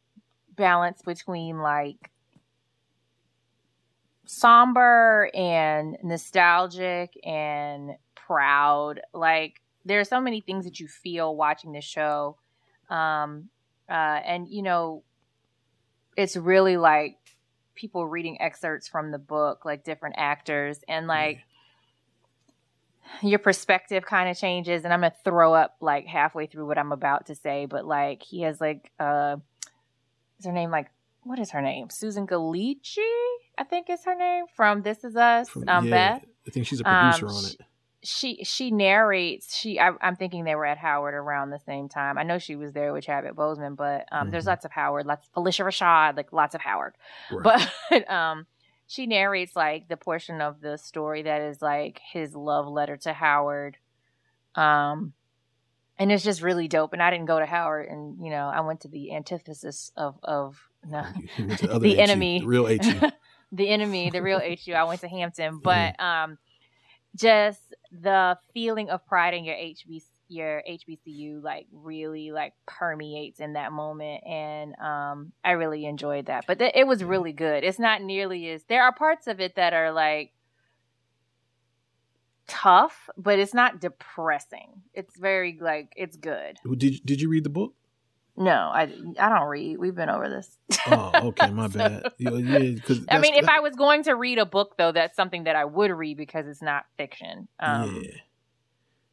[0.62, 2.12] balance between like
[4.28, 9.02] somber and nostalgic and proud.
[9.12, 12.38] Like there are so many things that you feel watching the show.
[12.91, 13.50] Um,
[13.89, 15.04] uh, and you know,
[16.15, 17.17] it's really like
[17.74, 21.39] people reading excerpts from the book, like different actors, and like
[23.24, 24.84] your perspective kind of changes.
[24.84, 28.21] And I'm gonna throw up like halfway through what I'm about to say, but like
[28.21, 29.38] he has like uh,
[30.41, 30.89] is her name like
[31.23, 31.89] what is her name?
[31.91, 32.97] Susan Kelechi,
[33.58, 35.49] I think is her name from This Is Us.
[35.49, 37.58] From- um, yeah, Beth I think she's a producer Um, on it.
[38.04, 42.17] she she narrates she I, i'm thinking they were at howard around the same time
[42.17, 44.54] i know she was there with chadwick boseman but um there's Mhm.
[44.54, 46.95] lots of howard lots of phylicia rashad like lots of howard
[47.32, 47.69] Right.
[47.91, 48.47] but um
[48.88, 53.13] she narrates like the portion of the story that is like his love letter to
[53.13, 53.77] howard
[54.56, 55.13] um
[56.01, 58.59] and it's just really dope and i didn't go to howard and you know i
[58.61, 61.05] went to the antithesis of of no
[61.37, 62.39] You went to the the enemy.
[62.39, 63.09] the real HU.
[63.51, 64.73] the enemy, the real HU.
[64.73, 66.37] I went to Hampton, but um,
[67.15, 67.61] just
[67.91, 73.73] the feeling of pride in your HB your HBCU like really like permeates in that
[73.73, 76.45] moment, and um, I really enjoyed that.
[76.47, 77.65] But th- it was really good.
[77.65, 80.31] It's not nearly as there are parts of it that are like
[82.47, 84.82] tough, but it's not depressing.
[84.93, 86.58] It's very like it's good.
[86.77, 87.73] Did Did you read the book?
[88.38, 88.84] No, I
[89.19, 89.77] I don't read.
[89.77, 90.58] We've been over this.
[90.88, 92.12] Oh, okay, my bad.
[92.17, 95.43] Yeah, yeah, I mean, if I was going to read a book, though, that's something
[95.43, 97.47] that I would read because it's not fiction.
[97.60, 98.12] Um, yeah,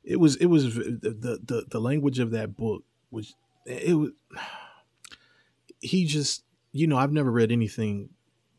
[0.05, 3.35] it was it was the, the the the language of that book was
[3.67, 4.11] it was
[5.81, 8.11] he just you know I've never read anything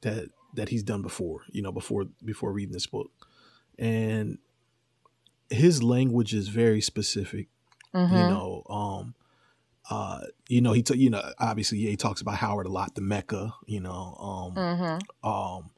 [0.01, 3.12] that that he's done before you know before before reading this book
[3.77, 4.38] and
[5.49, 7.47] his language is very specific
[7.93, 8.12] mhm.
[8.12, 9.15] you know um
[9.89, 12.95] uh you know he t- you know obviously yeah he talks about Howard a lot
[12.95, 15.01] the Mecca you know um Mhm.
[15.27, 15.71] um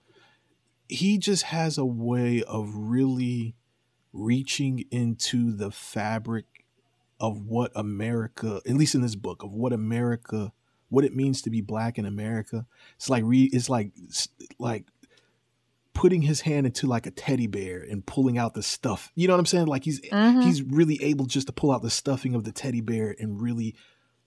[0.88, 3.56] he just has a way of really
[4.12, 6.46] reaching into the fabric
[7.20, 10.52] of what America, at least in this book, of what America,
[10.90, 12.66] what it means to be black in America.
[12.98, 13.92] It's like re, it's like
[14.60, 14.88] like
[15.94, 19.12] putting his hand into like a teddy bear and pulling out the stuff.
[19.16, 19.68] You know what I'm saying?
[19.68, 20.44] Like he's Mhm.
[20.44, 23.76] he's really able just to pull out the stuffing of the teddy bear and really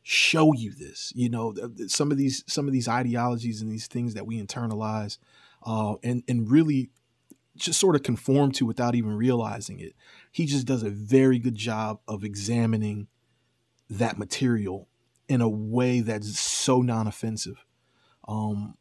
[0.03, 1.13] show you this.
[1.17, 1.55] You know,
[1.87, 5.19] some of these some of these ideologies and these things that we internalize,
[5.65, 6.91] uh, and and really
[7.57, 9.95] just sort of conform to without even realizing it.
[10.31, 13.07] He just does a very good job of examining
[13.89, 14.89] that material
[15.29, 17.65] in a way that's so non-offensive.
[18.27, 18.77] Um,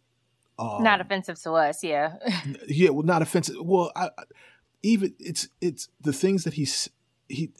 [0.63, 2.15] uh, Not offensive to us, yeah.
[2.67, 3.55] yeah, well, not offensive.
[3.59, 4.23] Well, I, I-
[4.85, 6.89] even it's it's the things that he's
[7.29, 7.51] he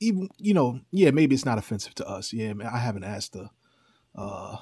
[0.00, 2.32] even you know yeah maybe it's not offensive to us.
[2.32, 3.50] Yeah, I haven't asked the
[4.16, 4.56] uh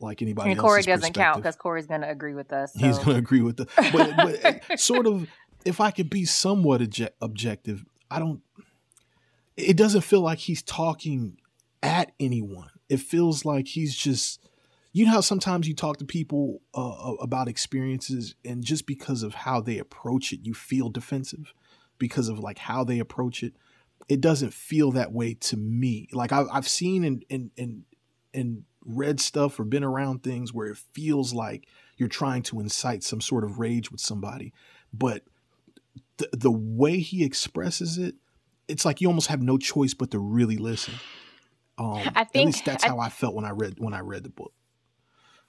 [0.00, 0.50] like anybody.
[0.52, 2.72] and Corey doesn't count because Corey's going to agree with us.
[2.74, 5.28] He's going to agree with the, but, but sort of,
[5.64, 8.42] if I could be somewhat obje- objective, I don't,
[9.56, 11.38] it doesn't feel like he's talking
[11.82, 12.68] at anyone.
[12.88, 14.46] It feels like he's just,
[14.94, 19.34] you know how sometimes you talk to people uh, about experiences and just because of
[19.34, 21.52] how they approach it, you feel defensive
[21.98, 23.54] because of like how they approach it.
[24.08, 26.08] It doesn't feel that way to me.
[26.12, 27.82] Like I've, I've seen and, and, and,
[28.32, 33.02] and read stuff or been around things where it feels like you're trying to incite
[33.02, 34.52] some sort of rage with somebody
[34.92, 35.22] but
[36.18, 38.14] the, the way he expresses it
[38.68, 40.94] it's like you almost have no choice but to really listen
[41.78, 44.22] um I at least that's I- how i felt when i read when i read
[44.22, 44.52] the book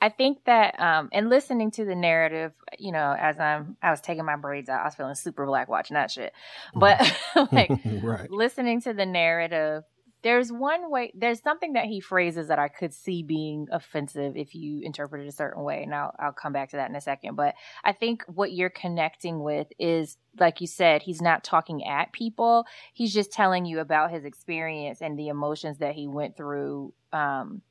[0.02, 4.02] I think that um and listening to the narrative, you know, as I'm I was
[4.02, 6.34] taking my braids out, I was feeling super black watching that shit.
[6.74, 7.00] But
[7.52, 7.72] like
[8.04, 9.84] right listening to the narrative,
[10.22, 14.56] there's one way there's something that he phrases that I could see being offensive if
[14.56, 15.84] you interpret it a certain way.
[15.84, 17.36] And I'll I'll come back to that in a second.
[17.36, 22.12] But I think what you're connecting with is like you said, he's not talking at
[22.12, 22.66] people.
[22.94, 27.62] He's just telling you about his experience and the emotions that he went through um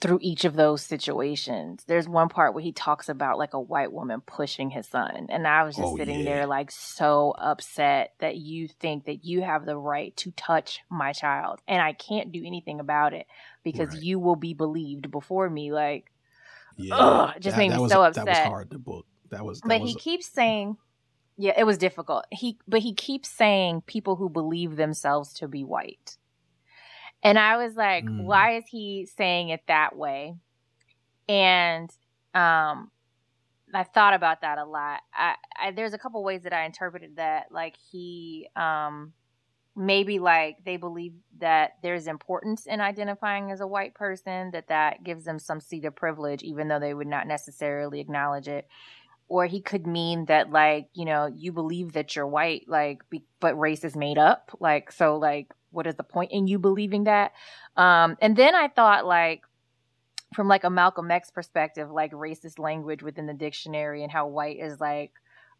[0.00, 1.84] through each of those situations.
[1.86, 5.26] There's one part where he talks about like a white woman pushing his son.
[5.30, 6.24] And I was just Oh, sitting yeah.
[6.24, 11.12] there like so upset that you think that you have the right to touch my
[11.12, 13.26] child and I can't do anything about it
[13.64, 14.02] because Right.
[14.02, 15.72] you will be believed before me.
[15.72, 16.12] Like,
[16.76, 18.26] yeah Ugh, it just made me was, so upset.
[18.26, 20.76] that was hard to book that was that but was he keeps saying,
[21.38, 22.26] yeah, it was difficult.
[22.30, 26.18] He, but he keeps saying people who believe themselves to be white.
[27.26, 28.18] And I was like, Mm.
[28.18, 30.36] why is he saying it that way?
[31.28, 31.90] And
[32.34, 32.90] um,
[33.74, 35.00] I thought about that a lot.
[35.14, 37.46] I, I there's a couple ways that I interpreted that.
[37.52, 39.12] Like he um
[39.76, 45.04] maybe like they believe that there's importance in identifying as a white person that that
[45.04, 48.66] gives them some seat of privilege even though they would not necessarily acknowledge it
[49.28, 53.22] or he could mean that like you know you believe that you're white like be,
[53.40, 57.04] but race is made up like so like what is the point in you believing
[57.04, 57.32] that
[57.76, 59.42] um and then i thought like
[60.34, 64.58] from like a malcolm x perspective like racist language within the dictionary and how white
[64.58, 65.12] is like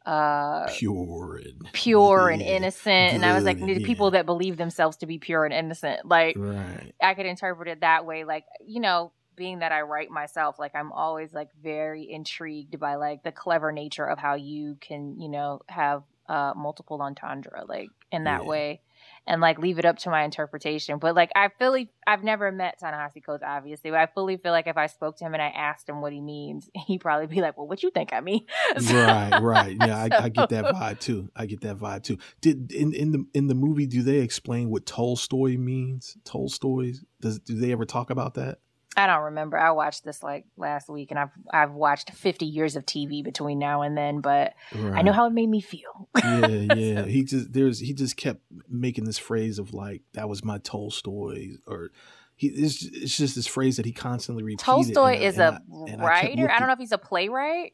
[0.05, 3.87] uh pure and pure and yeah, innocent and i was like the yeah.
[3.87, 7.81] people that believe themselves to be pure and innocent like right I could interpret it
[7.81, 8.25] that way.
[8.25, 12.97] Like, you know, being that I write myself, like I'm always like very intrigued by
[12.97, 17.89] like the clever nature of how you can, you know, have uh multiple entendre like
[18.11, 18.49] in that Yeah.
[18.49, 18.81] way
[19.29, 20.99] and like leave it up to my interpretation.
[20.99, 24.67] But like I fully I've never met Ta-Nehisi Coates obviously, but I fully feel like
[24.67, 27.41] if I spoke to him and I asked him what he means, he'd probably be
[27.41, 28.47] like, Well, what you think I mean?
[28.81, 32.73] right right yeah I, I get that vibe too i get that vibe too did
[32.73, 37.55] in in the in the movie do they explain what tolstoy means tolstoy does do
[37.55, 38.59] they ever talk about that
[38.97, 39.59] I don't remember.
[39.59, 43.59] I watched this like last week and I've I've watched 50 years of TV between
[43.59, 46.09] now and then, but I know how it made me feel.
[46.17, 50.43] yeah yeah he just there's he just kept making this phrase of like that was
[50.45, 51.91] my tolstoy or
[52.37, 55.43] he it's, it's just this phrase that he constantly repeated Tolstoy and I- is and
[55.57, 56.51] a I- and I writer.
[56.51, 57.73] I, don't know if he's a playwright.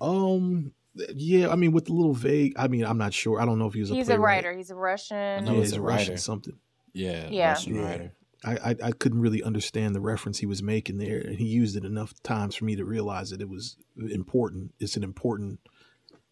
[0.00, 0.72] um
[1.14, 3.66] yeah i mean with a little vague i mean i'm not sure i don't know
[3.66, 4.44] if he was a He's a playwright.
[4.44, 4.56] writer.
[4.56, 5.44] He's a Russian.
[5.44, 6.16] know yeah, he's he's a a russian writer.
[6.20, 6.58] something
[6.92, 7.48] Yeah, Yeah.
[7.50, 7.82] Russian Yeah.
[7.88, 8.12] writer.
[8.44, 11.76] I, I I couldn't really understand the reference he was making there, and he used
[11.76, 14.72] it enough times for me to realize that it was important.
[14.80, 15.60] It's an important,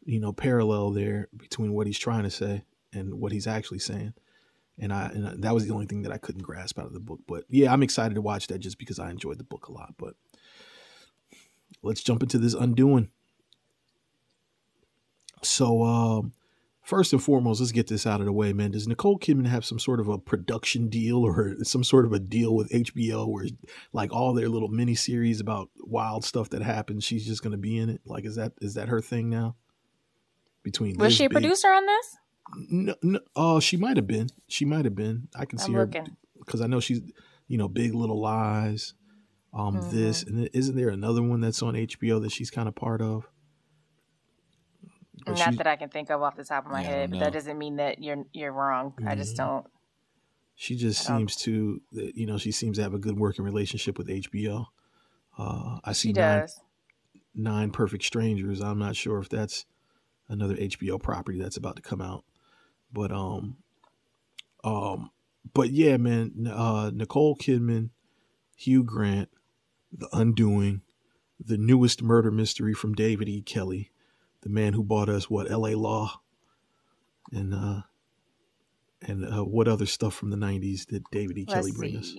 [0.04, 4.14] you know, parallel there between what he's trying to say and what he's actually saying.
[4.78, 7.00] And I and that was the only thing that I couldn't grasp out of the
[7.00, 7.20] book.
[7.26, 9.94] But yeah, I'm excited to watch that just because I enjoyed the book a lot.
[9.98, 10.14] But
[11.82, 13.10] let's jump into this undoing.
[15.42, 16.32] So um
[16.88, 18.70] First and foremost, let's get this out of the way, man.
[18.70, 22.18] Does Nicole Kidman have some sort of a production deal or some sort of a
[22.18, 23.44] deal with HBO where,
[23.92, 27.58] like, all their little mini series about wild stuff that happens, she's just going to
[27.58, 28.00] be in it?
[28.06, 29.56] Like, is that is that her thing now?
[30.62, 32.16] Between Was Liz she a Big- producer on this?
[32.70, 34.28] No, no, uh, she might have been.
[34.48, 35.28] She might have been.
[35.36, 36.16] I can see I'm her looking.
[36.38, 37.02] because I know she's,
[37.48, 38.94] you know, Big Little Lies,
[39.52, 40.38] um, this, Mm-hmm.
[40.38, 43.28] and isn't there another one that's on HBO that she's kind of part of?
[45.36, 47.20] Not she- that I can think of off the top of my Yeah, head, but
[47.20, 48.94] that doesn't mean that you're you're wrong.
[49.06, 49.38] I just Mhm.
[49.38, 49.66] don't.
[50.54, 54.08] She just seems to, you know, she seems to have a good working relationship with
[54.08, 54.66] HBO.
[55.36, 56.46] Uh, I see nine,
[57.32, 58.60] nine Perfect Strangers.
[58.60, 59.66] I'm not sure if that's
[60.28, 62.24] another HBO property that's about to come out,
[62.92, 63.58] but um,
[64.64, 65.10] um,
[65.54, 67.90] but yeah, man, uh, Nicole Kidman,
[68.56, 69.30] Hugh Grant,
[69.92, 70.82] The Undoing,
[71.38, 73.42] the newest murder mystery from David E.
[73.42, 73.92] Kelley,
[74.42, 75.74] the man who bought us what L.A.
[75.74, 76.20] Law,
[77.32, 77.82] and uh,
[79.02, 81.44] and uh, what other stuff from the '90s did David E.
[81.44, 82.14] Kelley Let's bring us?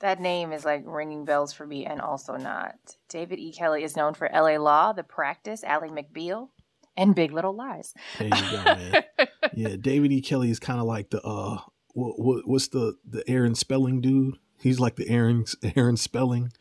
[0.00, 2.96] That name is like ringing bells for me, and also not.
[3.08, 3.52] David E.
[3.52, 4.58] Kelley is known for L.A.
[4.58, 6.48] Law, The Practice, Ally McBeal,
[6.96, 7.94] and Big Little Lies.
[8.18, 9.04] There you go, man.
[9.54, 10.20] yeah, David E.
[10.20, 11.60] Kelley is kind of like the uh,
[11.92, 14.36] what, what what's the the Aaron Spelling dude?
[14.60, 15.44] He's like the Aaron
[15.76, 16.52] Aaron Spelling,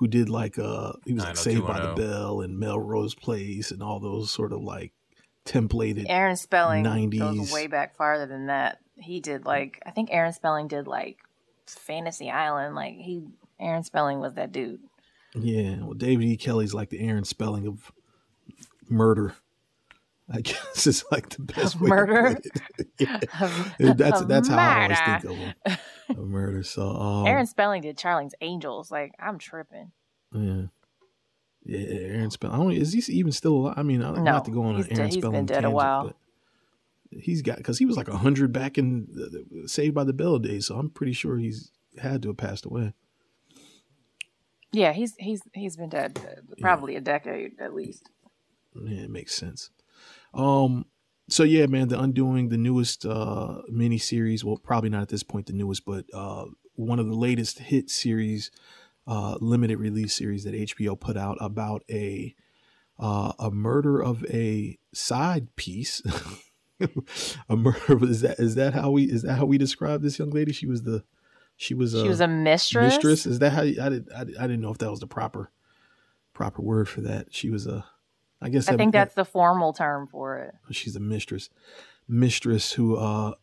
[0.00, 3.82] who did like uh, he was like Saved by the Bell and Melrose Place and
[3.82, 4.92] all those sort of like
[5.44, 6.06] templated.
[6.08, 7.18] Aaron Spelling 90s.
[7.18, 8.78] goes way back farther than that.
[8.98, 11.18] He did like I think Aaron Spelling did like
[11.66, 12.74] Fantasy Island.
[12.74, 13.24] Like he
[13.60, 14.80] Aaron Spelling was that dude.
[15.34, 16.36] Yeah, well, David E.
[16.38, 17.92] Kelley's like the Aaron Spelling of
[18.88, 19.34] murder.
[20.32, 22.38] I guess it's like the best Murder?
[22.98, 23.18] Yeah.
[23.78, 25.54] That's of that's how I always think of him.
[26.10, 26.62] Of murder.
[26.62, 28.90] So um, Aaron Spelling did Charlie's Angels.
[28.90, 29.90] Like I'm tripping.
[30.34, 30.62] Yeah.
[31.64, 32.54] Yeah, Aaron Spelling.
[32.54, 32.72] I don't.
[32.72, 33.74] Is he even still alive?
[33.78, 35.64] I mean, I No, not to go on an dead- Aaron he's been Spelling dead
[35.64, 36.04] a while.
[36.08, 36.16] but
[37.10, 40.38] he's got because he was like hundred back in the, the Saved by the Bell
[40.38, 40.66] days.
[40.66, 42.92] So I'm pretty sure he's had to have passed away.
[44.72, 48.10] Yeah, he's he's he's been dead uh, probably a decade at least.
[48.74, 49.70] Yeah, it makes sense.
[50.34, 50.86] Um.
[51.28, 54.44] So yeah, man, the Undoing, the newest uh mini series.
[54.44, 57.88] Well, probably not at this point the newest, but uh one of the latest hit
[57.88, 58.50] series,
[59.06, 62.34] uh limited release series that HBO put out about a
[62.98, 66.02] uh a murder of a side piece.
[67.48, 70.30] a murder is that is that how we is that how we describe this young
[70.30, 70.52] lady?
[70.52, 71.04] She was the
[71.56, 72.94] she was she was a mistress.
[72.94, 73.26] mistress.
[73.26, 75.52] Is that how you, I did I, I didn't know if that was the proper
[76.32, 77.34] proper word for that.
[77.34, 77.84] She was a
[78.42, 80.54] I guess I that- think that- that's the formal term for it.
[80.70, 81.50] she's a mistress
[82.08, 83.34] mistress who uh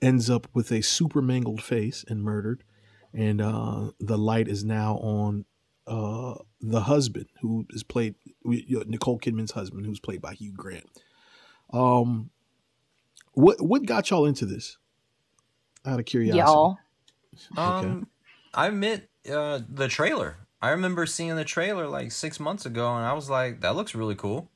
[0.00, 2.62] ends up with a super mangled face and murdered
[3.12, 5.44] and uh the light is now on
[5.86, 10.86] uh the husband who is played nicole kidman's husband who's played by hugh grant
[11.72, 12.30] um
[13.32, 14.78] what what got y'all into this
[15.84, 16.78] out of curiosity Y'all.
[17.56, 18.08] Um,
[18.54, 20.38] I admit uh, the trailer.
[20.60, 23.94] I remember seeing the trailer like six months ago, and I was like, "That looks
[23.94, 24.50] really cool."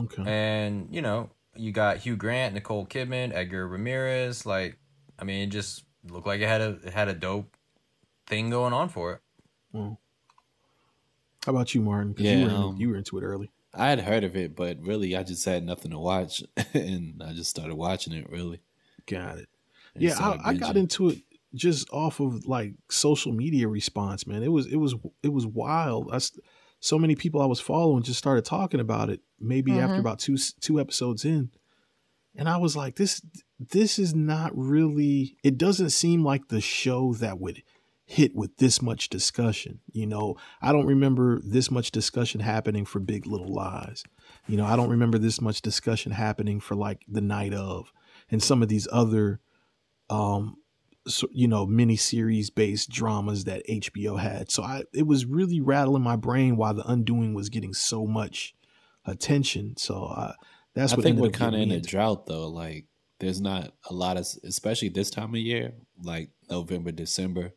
[0.00, 4.46] okay And you know, you got Hugh Grant, Nicole Kidman, Edgar Ramirez.
[4.46, 4.78] Like,
[5.18, 7.56] I mean, it just looked like it had a it had a dope
[8.26, 9.20] thing going on for it.
[9.72, 10.00] Well,
[11.44, 13.88] how about you martin 'Cause Yeah, you, were um, you were into it early I
[13.88, 16.42] had heard of it, but really, I just had nothing to watch,
[16.74, 18.28] and I just started watching it.
[18.28, 18.60] Really,
[19.06, 19.48] got it
[19.94, 21.18] and yeah started I, I got into it
[21.54, 24.42] just off of like social media response man.
[24.42, 26.10] It was it was it was wild.
[26.12, 26.18] I,
[26.80, 30.00] so many people i was following just started talking about it maybe after Mhm.
[30.00, 31.50] about two two episodes in.
[32.34, 33.22] And i was like this
[33.60, 37.62] this is not really it doesn't seem like the show that would
[38.04, 40.36] hit with this much discussion you know?
[40.60, 44.02] I don't remember this much discussion happening for big little lies.
[44.48, 47.92] You know i don't remember this much discussion happening for like the night of
[48.28, 49.38] and some of these other
[50.10, 50.56] um
[51.32, 54.50] you know mini series based dramas that HBO had.
[54.50, 58.54] So I it was really rattling my brain why the Undoing was getting so much
[59.04, 59.76] attention.
[59.76, 60.34] So I,
[60.74, 62.48] that's what I what think we're kind of in a drought though.
[62.48, 62.86] Like,
[63.18, 67.52] there's not a lot of, especially this time of year, like November, December.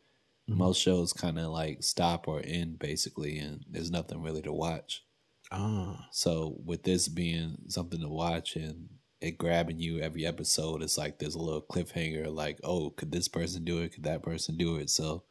[0.48, 0.56] Mhm.
[0.56, 5.04] Most shows kind of like stop or end basically, and there's nothing really to watch.
[5.50, 8.95] Ah, So with this being something to watch and
[9.26, 12.32] it grabbing you every episode, it's like there's a little cliffhanger.
[12.32, 13.92] Like, oh, could this person do it?
[13.92, 14.88] Could that person do it?
[14.90, 15.24] So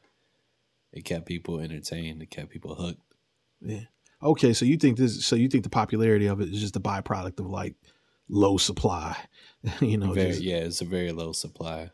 [0.93, 2.21] it kept people entertained.
[2.21, 3.01] It kept people hooked.
[3.61, 3.81] yeah.
[4.23, 5.25] Okay, so you think this?
[5.25, 7.75] So you think the popularity of it is just a byproduct of like
[8.29, 9.15] low supply?
[9.81, 11.91] you know, very, just- yeah, it's a very low supply.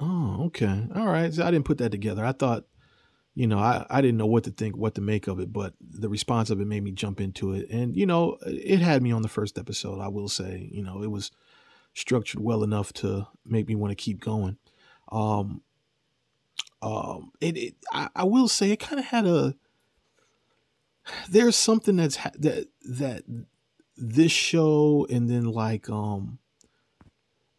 [0.00, 0.86] Oh, okay.
[0.94, 1.34] All right.
[1.34, 2.24] So I didn't put that together.
[2.24, 2.64] I thought,
[3.34, 5.74] you know, I, I didn't know what to think, what to make of it, but
[5.80, 7.70] the response of it made me jump into it.
[7.70, 10.68] And, you know, it had me on the first episode, I will say.
[10.72, 11.30] You know, it was
[11.94, 14.56] structured well enough to make me want to keep going.
[15.12, 15.62] Um,
[16.82, 19.54] um, it, it I, I will say it kind of had a,
[21.28, 23.22] there's something that's, ha- that, that
[23.96, 26.38] this show and then like, um,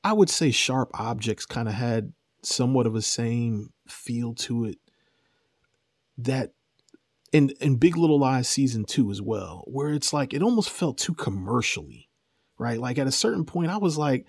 [0.03, 2.13] I would say Sharp Objects kind of had
[2.43, 4.77] somewhat of a same feel to it
[6.23, 6.53] that
[7.31, 10.97] in in Big Little Lies season 2 as well where it's like it almost felt
[10.97, 12.09] too commercially
[12.59, 12.79] right?
[12.79, 14.27] Like at a certain point, I was like,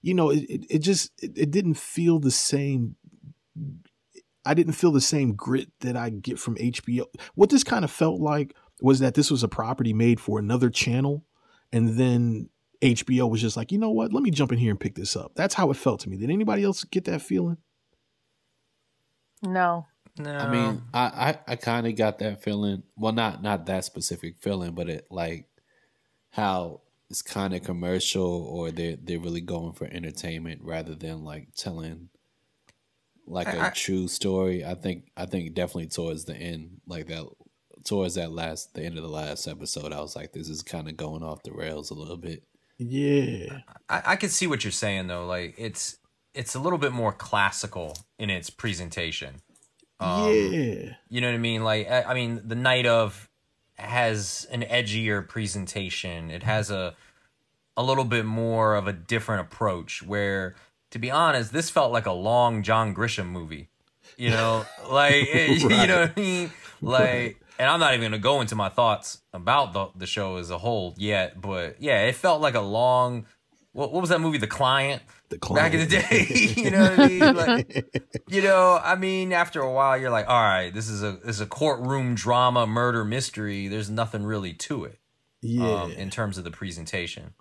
[0.00, 2.96] you know, it it, it just it, it didn't feel the same.
[4.46, 7.04] I didn't feel the same grit that I get from HBO.
[7.34, 10.70] What this kind of felt like was that this was a property made for another
[10.70, 11.24] channel,
[11.72, 12.48] and then
[12.80, 14.12] HBO was just like, you know what?
[14.12, 15.32] Let me jump in here and pick this up.
[15.34, 16.16] That's how it felt to me.
[16.16, 17.58] Did anybody else get that feeling?
[19.42, 19.86] No.
[20.18, 22.82] No, I mean, I I, I kind of got that feeling.
[22.96, 25.46] Well, not not that specific feeling, but it like
[26.30, 31.48] how it's kind of commercial, or they they're really going for entertainment rather than like
[31.54, 32.10] telling
[33.26, 34.64] like a I- I- true story.
[34.64, 37.26] I think I think definitely towards the end, like that
[37.84, 40.88] towards that last the end of the last episode, I was like, this is kind
[40.88, 42.42] of going off the rails a little bit.
[42.78, 45.26] Yeah, I, I can see what you're saying though.
[45.26, 45.98] Like it's
[46.34, 49.36] it's a little bit more classical in its presentation.
[50.02, 51.62] Um, yeah, You know what I mean?
[51.64, 53.28] Like, I, I mean, the night of
[53.76, 56.30] has an edgier presentation.
[56.30, 56.94] It has a
[57.76, 60.02] a little bit more of a different approach.
[60.02, 60.54] Where,
[60.90, 63.68] to be honest, this felt like a long John Grisham movie.
[64.16, 66.50] You know, like it- you know what I mean?
[66.80, 70.50] Like, and I'm not even gonna go into my thoughts about the the show as
[70.50, 71.40] a whole yet.
[71.40, 73.26] But yeah, it felt like a long.
[73.72, 74.38] What, what was that movie?
[74.38, 75.02] The Client
[75.32, 75.72] the Client.
[75.72, 76.52] back in the day.
[76.62, 77.34] you know what I mean?
[77.34, 81.12] Like, you know, I mean, after a while, you're like, all right, this is a
[81.12, 83.68] this is a courtroom drama, murder mystery.
[83.68, 84.98] There's nothing really to it,
[85.40, 87.34] yeah, um, in terms of the presentation.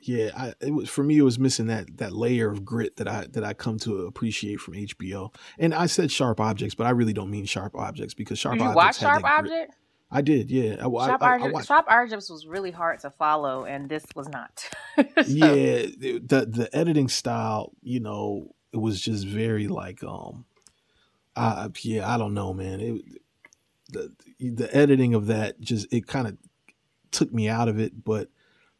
[0.00, 0.30] yeah.
[0.36, 1.18] I, it was for me.
[1.18, 4.60] It was missing that that layer of grit that I that I come to appreciate
[4.60, 5.32] from HBO.
[5.58, 8.64] And I said sharp objects, but I really don't mean sharp objects because sharp Did
[8.64, 9.52] you objects watch Sharp that grit.
[9.52, 9.79] Object?
[10.12, 10.74] I did, yeah.
[10.84, 14.04] I, Sharp, I, I Object watched- Sharp Objects was really hard to follow, and this
[14.16, 14.68] was not.
[14.98, 20.44] So- yeah the the editing style you know it was just very like um
[21.36, 23.02] I yeah i don't know man it
[23.88, 26.36] the the editing of that just it kind of
[27.12, 28.28] took me out of it but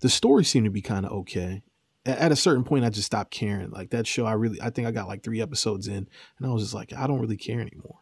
[0.01, 1.63] the story seemed to be kind of okay
[2.07, 4.69] A- at a certain point i just stopped caring like that show i really i
[4.69, 6.07] think i got like three episodes in
[6.39, 8.01] and i was just like i don't really care anymore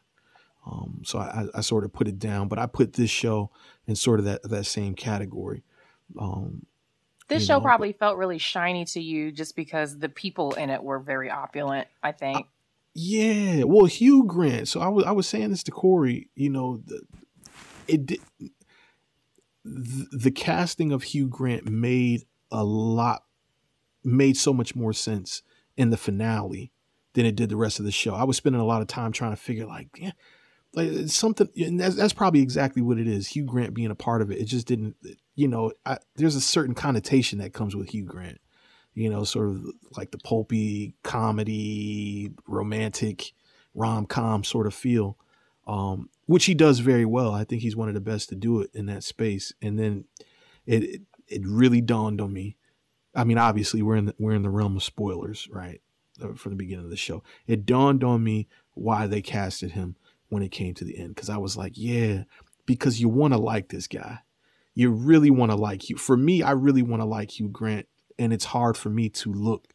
[0.69, 3.51] um so i i sort of put it down but i put this show
[3.87, 5.63] in sort of that that same category
[6.19, 6.67] um
[7.29, 10.71] This show know, but- probably felt really shiny to you just because the people in
[10.71, 12.47] it were very opulent, I think.
[12.95, 14.67] Yeah, well, Hugh Grant.
[14.67, 16.29] So I was I was saying this to Corey.
[16.35, 17.03] You know, the,
[17.87, 18.21] it did,
[19.65, 23.23] the, the casting of Hugh Grant made a lot
[24.03, 25.43] made so much more sense
[25.77, 26.73] in the finale
[27.13, 28.15] than it did the rest of the show.
[28.15, 30.13] I was spending a lot of time trying to figure like, yeah,
[30.75, 33.29] like it's something, that's, that's probably exactly what it is.
[33.29, 34.97] Hugh Grant being a part of it, it just didn't.
[35.35, 38.41] You know, I, there's a certain connotation that comes with Hugh Grant
[38.99, 39.65] you know, sort of
[39.97, 43.33] like the pulpy comedy, romantic
[43.73, 45.17] rom com sort of feel,
[45.69, 47.33] um, which he does very well.
[47.33, 49.53] I think he's one of the best to do it in that space.
[49.63, 50.07] And then
[50.67, 52.57] it it, it really dawned on me.
[53.15, 55.81] I mean, obviously we're in the, we're in the realm of spoilers, right?
[56.21, 59.95] uh, From the beginning of the show, it dawned on me why they casted him
[60.29, 62.25] when it came to the end because I was like, yeah,
[62.67, 64.21] because you want to like this guy.
[64.75, 65.97] You really want to like you.
[65.97, 67.87] For me, I really want to like Hugh Grant
[68.19, 69.67] and it's hard for me to look.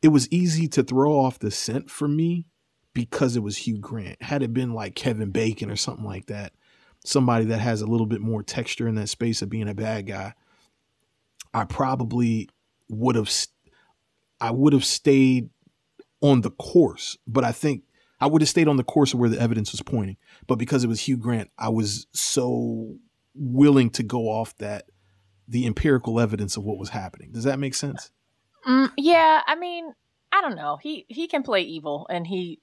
[0.00, 2.46] It was easy to throw off the scent for me
[2.94, 4.22] because it was Hugh Grant.
[4.22, 6.52] Had it been like Kevin Bacon or something like that,
[7.04, 10.06] somebody that has a little bit more texture in that space of being a bad
[10.06, 10.34] guy,
[11.54, 12.48] I probably
[12.88, 13.30] would have
[14.40, 15.50] I would have stayed
[16.20, 17.82] on the course, but I think
[18.22, 20.16] I would have stayed on the course of where the evidence was pointing.
[20.46, 22.94] But because it was Hugh Grant, I was so
[23.34, 24.84] willing to go off that
[25.48, 27.32] the empirical evidence of what was happening.
[27.32, 28.12] Does that make sense?
[28.66, 29.92] Mm, yeah, I mean,
[30.32, 30.78] I don't know.
[30.80, 32.60] He he can play evil, and he.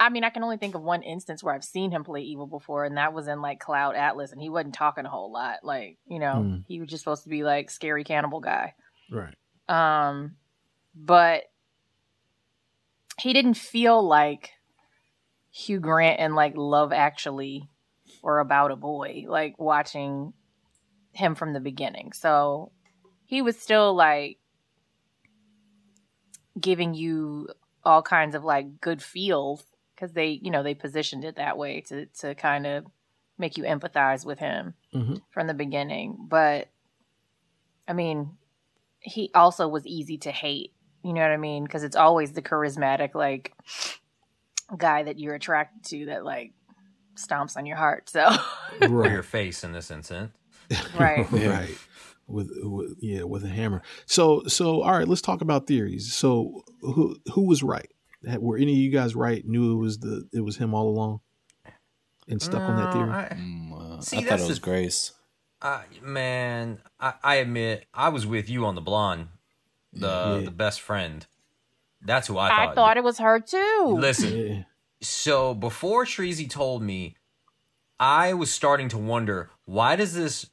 [0.00, 2.46] I mean, I can only think of one instance where I've seen him play evil
[2.46, 5.58] before, and that was in like Cloud Atlas, and he wasn't talking a whole lot.
[5.62, 6.56] Like, you know, Hmm.
[6.66, 8.74] he was just supposed to be like scary cannibal guy.
[9.10, 9.34] Right.
[9.68, 10.36] Um,
[10.94, 11.44] but
[13.18, 14.50] he didn't feel like
[15.56, 17.66] Hugh Grant and like Love Actually
[18.22, 20.34] or About a Boy, like watching
[21.12, 22.12] him from the beginning.
[22.12, 22.72] So
[23.24, 24.36] he was still like
[26.60, 27.48] giving you
[27.84, 31.80] all kinds of like good feels because they, you know, they positioned it that way
[31.88, 32.84] to to kind of
[33.38, 35.22] make you empathize with him Mhm.
[35.30, 36.18] from the beginning.
[36.28, 36.68] But
[37.88, 38.36] I mean,
[39.00, 40.74] he also was easy to hate.
[41.02, 41.64] You know what I mean?
[41.64, 43.54] Because it's always the charismatic like
[44.76, 46.52] guy that you're attracted to that like
[47.16, 48.08] stomps on your heart.
[48.08, 48.28] So
[48.82, 49.12] Or Right.
[49.12, 50.32] your face in this instance.
[50.98, 51.26] right.
[51.32, 51.48] Yeah.
[51.60, 51.78] right.
[52.28, 53.82] With, with yeah, with a hammer.
[54.06, 56.12] So so all right, let's talk about theories.
[56.12, 57.88] So who who was right?
[58.40, 59.46] Were any of you guys right?
[59.46, 61.20] Knew it was the it was him all along,
[62.28, 63.10] and stuck on that theory.
[63.10, 65.12] I, Mm, uh, See, I thought it was the- Grace.
[65.62, 69.28] I, man, I, I admit I was with you on the blonde,
[69.92, 70.44] the Yeah.
[70.44, 71.24] the best friend.
[72.06, 72.58] That's who I thought.
[72.58, 72.74] I thought.
[72.74, 73.96] thought it was her too.
[73.98, 74.62] Listen, Yeah.
[75.00, 77.16] so before Shreezy told me,
[77.98, 80.50] I was starting to wonder why does this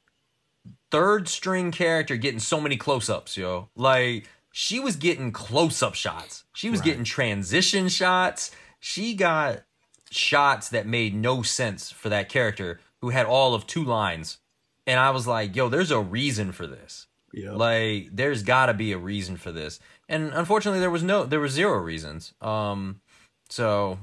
[0.91, 3.69] third string character getting so many close ups, yo?
[3.75, 6.43] Like she was getting close up shots.
[6.53, 6.85] She was Right.
[6.85, 8.51] getting transition shots.
[8.79, 9.63] She got
[10.11, 14.37] shots that made no sense for that character who had all of two lines.
[14.85, 17.07] And I was like, yo, there's a reason for this.
[17.33, 17.55] Yep.
[17.55, 19.79] Like there's got to be a reason for this.
[20.09, 22.33] And unfortunately there was no there were zero reasons.
[22.41, 23.01] Um
[23.49, 23.99] so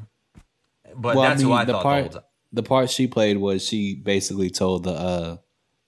[0.96, 2.26] but Well, I that's who I the thought part- the whole time.
[2.52, 5.36] The part she played was she basically told the uh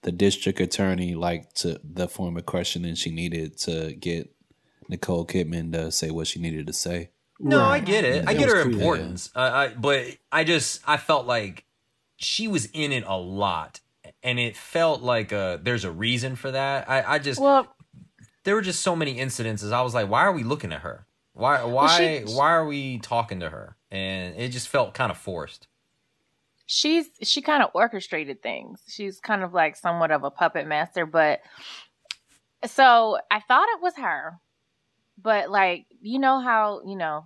[0.03, 4.33] the district attorney like to the form of questioning she needed to get
[4.89, 7.09] Nicole Kidman to say what she needed to say.
[7.39, 8.25] No, I get it.
[8.27, 9.29] I get her clear, importance.
[9.35, 11.65] Uh, I, but I just I felt like
[12.17, 13.79] she was in it a lot,
[14.21, 16.89] and it felt like uh there's a reason for that.
[16.89, 17.73] I, I just well,
[18.43, 19.71] there were just so many incidences.
[19.71, 21.05] I was like, why are we looking at her?
[21.33, 23.75] Why why she- why are we talking to her?
[23.89, 25.67] And it just felt kind of forced.
[26.65, 28.81] she's she kind of orchestrated things.
[28.87, 31.41] She's kind of like somewhat of a puppet master, but
[32.65, 34.39] so I thought it was her.
[35.21, 37.25] But like, you know how, you know,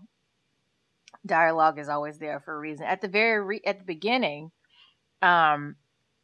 [1.26, 2.86] dialogue is always there for a reason.
[2.86, 4.51] At the very re- at the beginning,
[5.22, 5.76] um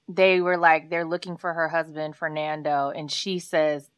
[0.09, 3.89] they were like they're looking for her husband Fernando and she says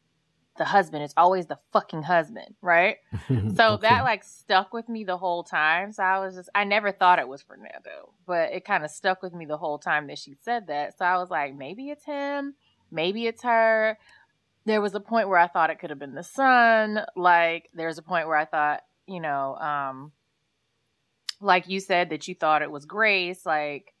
[0.58, 1.02] the husband.
[1.04, 2.96] It's always the fucking husband, right?
[3.54, 3.82] So Okay.
[3.82, 5.92] that like stuck with me the whole time.
[5.92, 9.22] So I was just I never thought it was Fernando, but it kind of stuck
[9.22, 10.98] with me the whole time that she said that.
[10.98, 12.54] So I was like, maybe it's him,
[12.90, 13.98] maybe it's her.
[14.64, 17.00] There was a point where I thought it could have been the son.
[17.14, 20.12] Like there's a point where I thought, you know, um
[21.40, 23.92] like you said that you thought it was Grace, like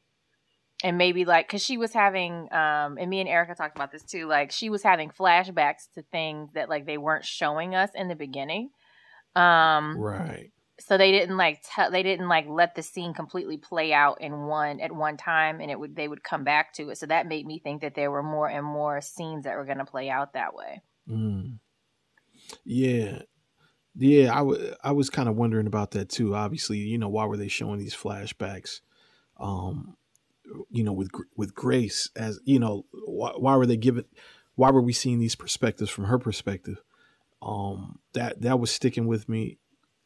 [0.84, 4.02] and maybe like because she was having um and me and erica talked about this
[4.02, 8.08] too like she was having flashbacks to things that like they weren't showing us in
[8.08, 8.70] the beginning
[9.34, 10.50] um right.
[10.78, 14.46] so they didn't like tell they didn't like let the scene completely play out in
[14.46, 17.26] one at one time and it would they would come back to it so that
[17.26, 20.10] made me think that there were more and more scenes that were going to play
[20.10, 21.58] out that way Mm.
[22.64, 23.22] Yeah.
[23.98, 26.34] Yeah, I wa- I was kind of wondering about that too.
[26.34, 28.80] Obviously, you know, why were they showing these flashbacks?
[29.38, 29.96] Um,
[30.70, 34.04] you know, with with Grace as you know, why, why were they giving?
[34.54, 36.82] Why were we seeing these perspectives from her perspective?
[37.42, 39.58] Um, that that was sticking with me.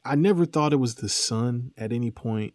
[0.04, 2.54] I never thought it was the son at any point,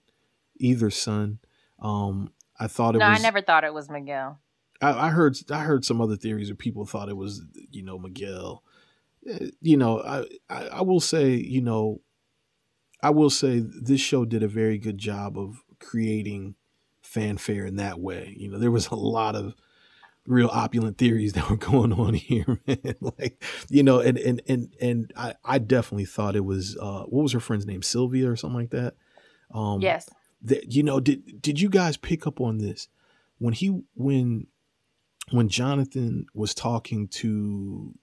[0.57, 1.39] either son.
[1.79, 3.19] Um, I thought it was no was.
[3.19, 4.39] i never thought it was miguel
[4.81, 7.97] I, I heard I heard some other theories where people thought it was you know
[7.97, 8.63] Miguel.
[9.27, 12.01] Eh, You know, I, I I will say you know,
[13.01, 16.55] I will say this show did a very good job of creating
[17.15, 18.35] fanfare in that way.
[18.37, 19.55] You know, there was a lot of
[20.27, 22.95] real opulent theories that were going on here, man.
[23.17, 27.23] like you know, and and and and I I definitely thought it was uh what
[27.23, 28.95] was her friend's name Sylvia or something like that.
[29.53, 30.09] Um, yes
[30.41, 32.87] that you know did did you guys pick up on this
[33.39, 34.45] when he when
[35.31, 37.93] when Jonathan was talking to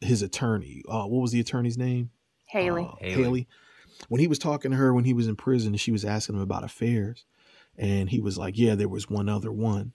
[0.00, 2.10] his attorney uh what was the attorney's name
[2.46, 3.22] haley Uh, Haley.
[3.22, 3.48] Haley.
[4.08, 6.36] when he was talking to her when he was in prison and she was asking
[6.36, 7.24] him about affairs
[7.76, 9.92] and he was like yeah there was one other one.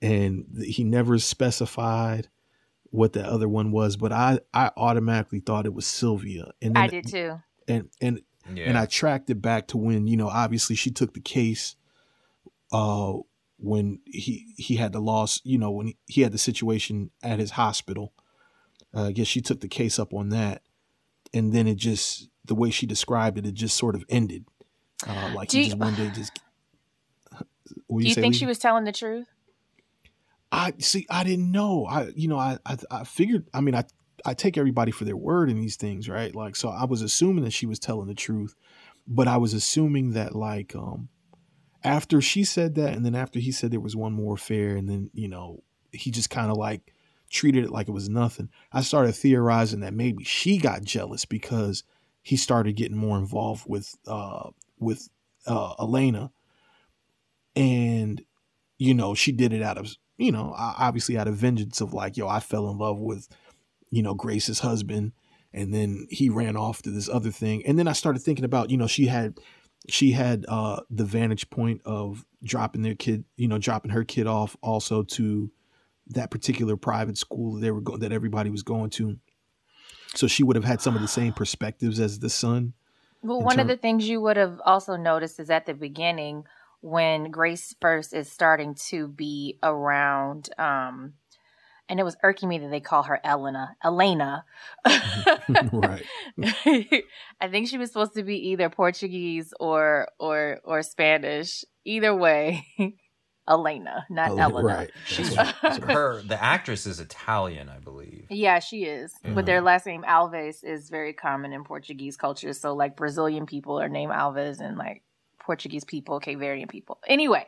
[0.00, 2.28] And he never specified
[2.90, 6.52] what the other one was but i i automatically thought it was sylvia.
[6.62, 7.40] And then, i did too.
[7.66, 8.20] And and
[8.54, 8.64] Yeah.
[8.68, 11.76] and I tracked it back to when you know obviously she took the case
[12.72, 13.14] uh
[13.58, 17.38] when he he had the loss you know when he, he had the situation at
[17.40, 18.12] his hospital.
[18.94, 20.62] Uh, I guess she took the case up on that.
[21.34, 24.46] And then it just the way she described it it just sort of ended.
[25.06, 26.47] Uh like Do he you- just one day just What
[27.68, 29.26] do you say, think she was telling the truth
[30.50, 31.06] I see.
[31.10, 31.86] I didn't know.
[31.86, 33.46] I, you know, I, I, I figured.
[33.52, 33.84] I mean, I,
[34.24, 36.34] I take everybody for their word in these things, right?
[36.34, 38.54] Like, so I was assuming that she was telling the truth,
[39.06, 41.08] but I was assuming that, like, um,
[41.84, 44.88] after she said that, and then after he said there was one more affair, and
[44.88, 45.62] then you know,
[45.92, 46.94] he just kind of like
[47.30, 48.48] treated it like it was nothing.
[48.72, 51.84] I started theorizing that maybe she got jealous because
[52.22, 55.08] he started getting more involved with, uh, with
[55.46, 56.30] uh, Elena,
[57.58, 58.22] and
[58.78, 62.16] you know, she did it out of, you know, obviously out of vengeance of like,
[62.16, 63.28] yo, I fell in love with,
[63.90, 65.12] you know, Grace's husband.
[65.52, 67.66] And then he ran off to this other thing.
[67.66, 69.38] And then I started thinking about, you know, she had,
[69.88, 74.26] she had uh, the vantage point of dropping their kid, you know, dropping her kid
[74.26, 75.50] off also to
[76.08, 79.18] that particular private school that they were going, that everybody was going to.
[80.14, 82.74] So she would have had some of the same perspectives as the son.
[83.22, 86.44] Well, one of the things you would have also noticed is at the beginning
[86.80, 91.14] when Grace first is starting to be around um
[91.88, 93.74] and it was irking me that they call her Elena.
[93.82, 94.44] Elena.
[95.72, 96.04] right.
[97.40, 101.64] I think she was supposed to be either Portuguese or or or Spanish.
[101.84, 102.66] Either way,
[103.48, 104.68] Elena, not Elena, Elena.
[104.68, 104.90] right.
[105.06, 105.54] She's right.
[105.84, 106.22] her.
[106.22, 108.26] The actress is Italian, I believe.
[108.28, 109.14] Yeah, she is.
[109.24, 112.52] But their last name Alves is very common in Portuguese culture.
[112.52, 115.02] So like Brazilian people are named Alves and like
[115.48, 116.98] Portuguese people, Cape Verdean people.
[117.06, 117.46] Anyway,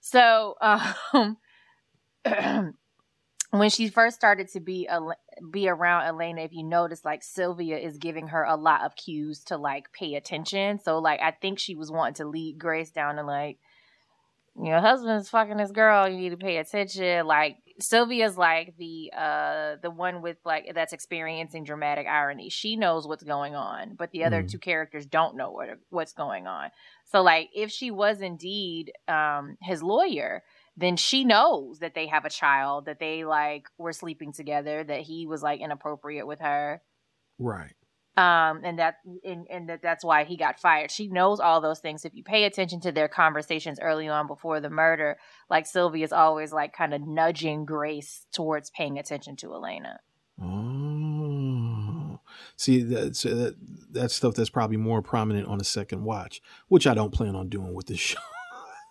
[0.00, 1.36] so um
[3.50, 4.98] when she first started to be a,
[5.48, 9.44] be around Elena, if you notice, like Sylvia is giving her a lot of cues
[9.44, 10.80] to like pay attention.
[10.80, 13.58] So like I think she was wanting to lead Grace down to like
[14.60, 17.28] your husband's fucking this girl, you need to pay attention.
[17.28, 22.48] Like Sylvia's like the uh the one with like that's experiencing dramatic irony.
[22.50, 24.48] She knows what's going on, but the other Mhm.
[24.50, 26.70] two characters don't know what what's going on.
[27.06, 30.42] So like if she was indeed um his lawyer,
[30.76, 35.00] then she knows that they have a child, that they like were sleeping together, that
[35.02, 36.82] he was like inappropriate with her
[37.38, 37.74] Right.
[38.16, 40.90] Um and that and, and that that's why he got fired.
[40.90, 42.04] She knows all those things.
[42.04, 45.16] If you pay attention to their conversations early on before the murder
[45.48, 50.00] like sylvia's always like kind of nudging grace towards paying attention to elena.
[50.42, 52.20] Oh,
[52.56, 53.56] see that's that
[53.92, 57.48] that stuff that's probably more prominent on a second watch, which I don't plan on
[57.48, 58.18] doing with this show.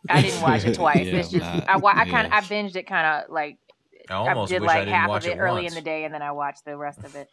[0.10, 1.06] i didn't watch it twice.
[1.08, 2.38] Yeah, it's just not- i, wa- I kind of yeah.
[2.38, 3.58] i binged it kind of like
[4.10, 5.74] I i did wish I like didn't half watch of it, it early once.
[5.74, 7.30] in the day and then i watched the rest of it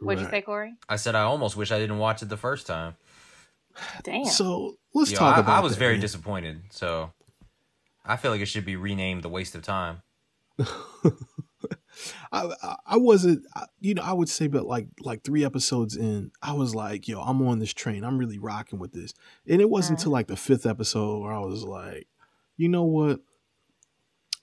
[0.00, 2.66] what'd you say corey I said I almost wish I didn't watch it the first
[2.66, 2.96] time.
[4.04, 5.58] damn So let's You talk I, about.
[5.58, 6.00] I was that, very man.
[6.00, 6.62] disappointed.
[6.70, 7.12] So
[8.04, 10.02] I feel like it should be renamed "The Waste of Time."
[12.30, 13.44] I, I I wasn't,
[13.80, 17.20] you know, I would say, but like like three episodes in, I was like, yo,
[17.20, 18.04] I'm on this train.
[18.04, 19.14] I'm really rocking with this.
[19.48, 20.00] And it wasn't Mhm.
[20.02, 22.06] until like the fifth episode where I was like,
[22.56, 23.20] you know what?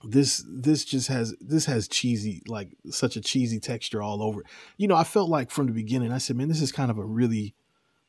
[0.04, 4.42] This this just has this has cheesy like such a cheesy texture all over.
[4.76, 6.98] You know, I felt like from the beginning, I said, man, this is kind of
[6.98, 7.54] a really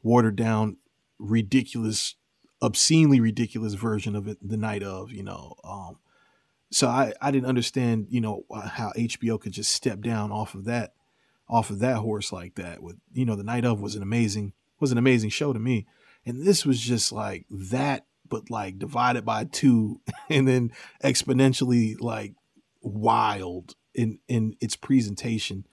[0.03, 0.77] watered down,
[1.17, 2.15] ridiculous,
[2.61, 4.37] obscenely ridiculous version of it.
[4.41, 5.97] The night of, you know, um,
[6.71, 10.65] so I, I didn't understand you know how HBO could just step down off of
[10.65, 10.93] that
[11.49, 14.53] off of that horse like that with you know the night of was an amazing
[14.79, 15.87] was an amazing show to me
[16.25, 20.71] and this was just like that but like divided by two and then
[21.03, 22.33] exponentially like
[22.81, 25.65] wild in in its presentation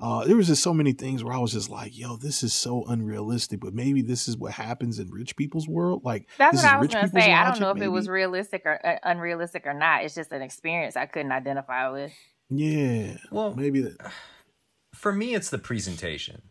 [0.00, 2.52] uh there was just so many things where I was just like yo this is
[2.52, 6.62] so unrealistic but maybe this is what happens in rich people's world like That's this
[6.62, 7.32] what is I was rich gonna people's say.
[7.32, 10.04] I don't logic, know if it was realistic or uh, unrealistic or not.
[10.04, 12.12] It's just an experience I couldn't identify with.
[12.50, 14.12] yeah Well, maybe that
[14.94, 16.42] for me, it's the presentation.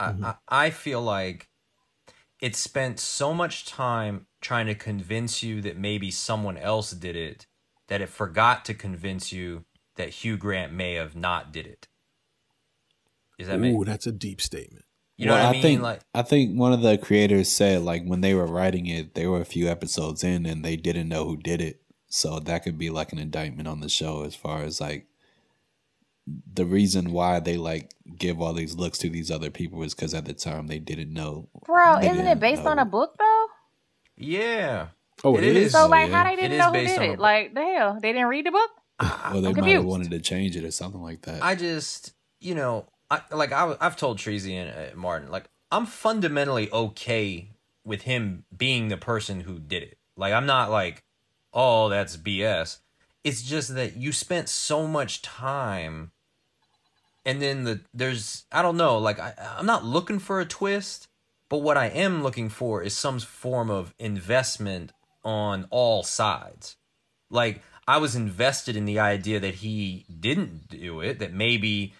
[0.00, 0.24] Mhm.
[0.24, 1.48] I, I I feel like
[2.40, 7.46] it spent so much time trying to convince you that maybe someone else did it
[7.88, 9.64] that it forgot to convince you
[9.96, 11.88] that Hugh Grant may have not did it.
[13.38, 14.84] Does that make Ooh, that's a deep statement.
[15.16, 15.62] you know Well, what I mean?
[15.62, 19.14] think like I think one of the creators said like when they were writing it,
[19.14, 21.80] they were a few episodes in and they didn't know who did it.
[22.08, 25.06] So that could be like an indictment on the show as far as like
[26.52, 30.12] the reason why they like give all these looks to these other people is because
[30.14, 31.48] at the time they didn't know.
[31.64, 33.46] Bro, They isn't it didn't based on a book though?
[34.16, 34.88] yeah.
[35.24, 35.66] Oh, It it is.
[35.66, 35.72] is.
[35.72, 36.16] So Oh, like, yeah.
[36.24, 37.18] how they didn't is know who did it?
[37.18, 38.70] Like the hell, they didn't read the book.
[39.00, 41.42] Or they I'm might have wanted to change it or something like that.
[41.42, 45.86] I just, you know, I, like I, have told Treasy and uh, Martin, like I'm
[45.86, 47.50] fundamentally okay
[47.84, 49.98] with him being the person who did it.
[50.16, 51.02] Like I'm not like,
[51.52, 52.78] oh, that's BS.
[53.24, 56.12] It's just that you spent so much time,
[57.26, 61.08] and then the there's I don't know, like I, I'm not looking for a twist,
[61.50, 64.92] but what I am looking for is some form of investment
[65.24, 66.76] on all sides.
[67.28, 71.92] Like I was invested in the idea that he didn't do it, that maybe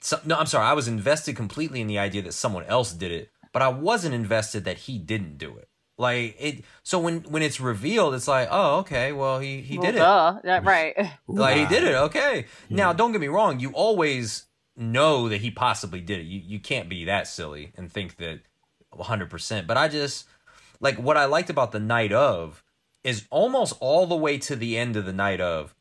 [0.00, 3.12] so, no, I'm sorry, I was invested completely in the idea that someone else did
[3.12, 5.68] it, but I wasn't invested that he didn't do it.
[5.96, 9.86] Like it so when when it's revealed it's like, "Oh, okay, well he he well,
[9.86, 10.40] did it." duh.
[10.42, 10.96] That, right.
[11.28, 11.94] Like he did it.
[11.94, 12.46] Okay.
[12.68, 13.60] Now, don't get me wrong.
[13.60, 14.46] You always
[14.76, 16.24] know that he possibly did it.
[16.24, 18.40] You you can't be that silly and think that
[18.90, 19.30] 100.
[19.30, 20.26] percent But I just
[20.80, 22.62] like what I liked about the night of
[23.04, 25.74] is almost all the way to the end of the night of.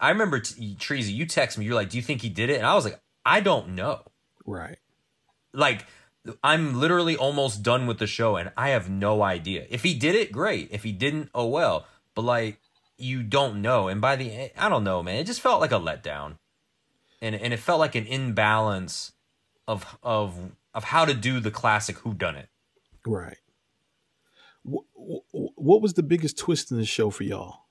[0.00, 1.64] I remember t- Treasy, you text me.
[1.64, 4.02] You're like, "Do you think he did it?" And I was like, "I don't know."
[4.44, 4.78] Right.
[5.52, 5.86] Like.
[6.44, 9.64] I'm literally almost done with the show and I have no idea.
[9.70, 10.68] If he did it, great.
[10.72, 11.86] If he didn't, oh well.
[12.14, 12.60] But like
[12.98, 13.88] you don't know.
[13.88, 15.16] And by the end, I don't know, man.
[15.16, 16.36] It just felt like a letdown,
[17.20, 19.12] and and it felt like an imbalance
[19.66, 22.48] of of of how to do the classic Who Done It.
[23.06, 23.38] Right.
[24.62, 24.84] What,
[25.32, 27.64] what was the biggest twist in the show for y'all?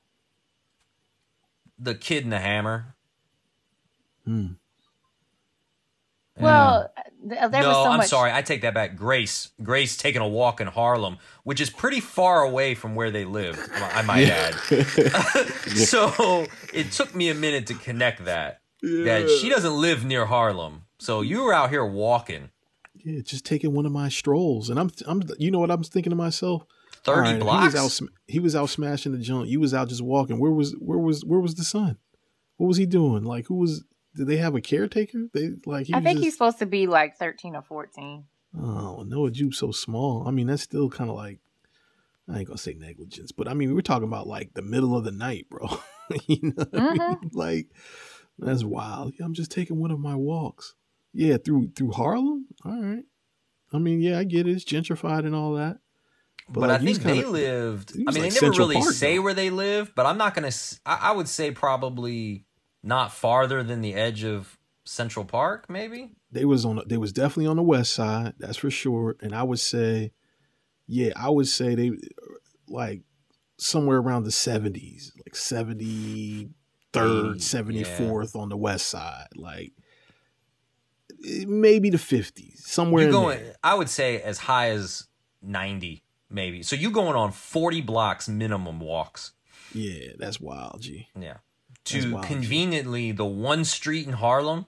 [1.78, 2.96] The kid and the hammer.
[4.26, 4.54] Hmm.
[6.40, 6.92] Well,
[7.24, 8.08] there no, was so I'm much.
[8.08, 8.32] sorry.
[8.32, 8.96] I take that back.
[8.96, 13.26] Grace, Grace taking a walk in Harlem, which is pretty far away from where they
[13.26, 13.60] live.
[13.74, 14.54] I might add.
[15.76, 18.62] so it took me a minute to connect that.
[18.82, 20.84] That she doesn't live near Harlem.
[21.00, 22.50] So you were out here walking
[22.96, 26.12] Yeah, just taking one of my strolls, and I'm, I'm, you know what I'm thinking
[26.12, 26.64] to myself?
[27.04, 27.74] thirty All right, blocks.
[27.74, 29.50] He was out, he was out smashing the junk.
[29.50, 30.40] You was out just walking.
[30.40, 31.98] Where was, where was, where was the son?
[32.58, 33.24] What was he doing?
[33.24, 33.84] Like, who was?
[34.16, 35.28] Did they have a caretaker?
[35.34, 35.88] They like.
[35.88, 38.26] He I was think just, he's supposed to be like 13 or 14.
[38.60, 40.28] Oh, Noah Jupe's so small.
[40.28, 41.40] I mean, that's still kind of like
[42.30, 44.98] I ain't gonna say negligence, but I mean, we were talking about like the middle
[44.98, 45.68] of the night, bro.
[46.28, 46.98] you know, what I mean?
[46.98, 47.38] Mm-hmm.
[47.38, 47.68] like
[48.40, 49.14] that's wild.
[49.22, 50.76] I'm just taking one of my walks.
[51.14, 52.48] Yeah, through through Harlem.
[52.64, 53.04] All right.
[53.74, 54.52] I mean, yeah, I get it.
[54.52, 55.80] It's gentrified and all that.
[56.50, 57.92] but like, I think they kinda- lived.
[57.94, 59.24] I mean, like they never Central really Park, say though.
[59.24, 60.52] where they live, but I'm not gonna.
[60.86, 62.46] I would say probably
[62.84, 66.12] not farther than the edge of Central Park, maybe.
[66.32, 66.82] They was on.
[66.88, 68.34] They was definitely on the west side.
[68.40, 69.16] That's for sure.
[69.22, 70.12] And I would say,
[70.88, 71.92] yeah, I would say they
[72.70, 73.02] like
[73.58, 75.34] somewhere around the 70s, like
[76.94, 79.74] 73rd, Mm, 74th on the west side, like
[81.48, 83.40] maybe the 50s, somewhere You in going?
[83.40, 83.56] there.
[83.64, 85.08] I would say as high as
[85.42, 86.64] ninety, maybe.
[86.64, 89.34] So you going on forty blocks minimum walks.
[89.74, 91.08] Yeah, that's wild, G.
[91.20, 91.38] Yeah.
[91.86, 92.34] That's To wild, G.
[92.34, 94.66] conveniently the one street in Harlem.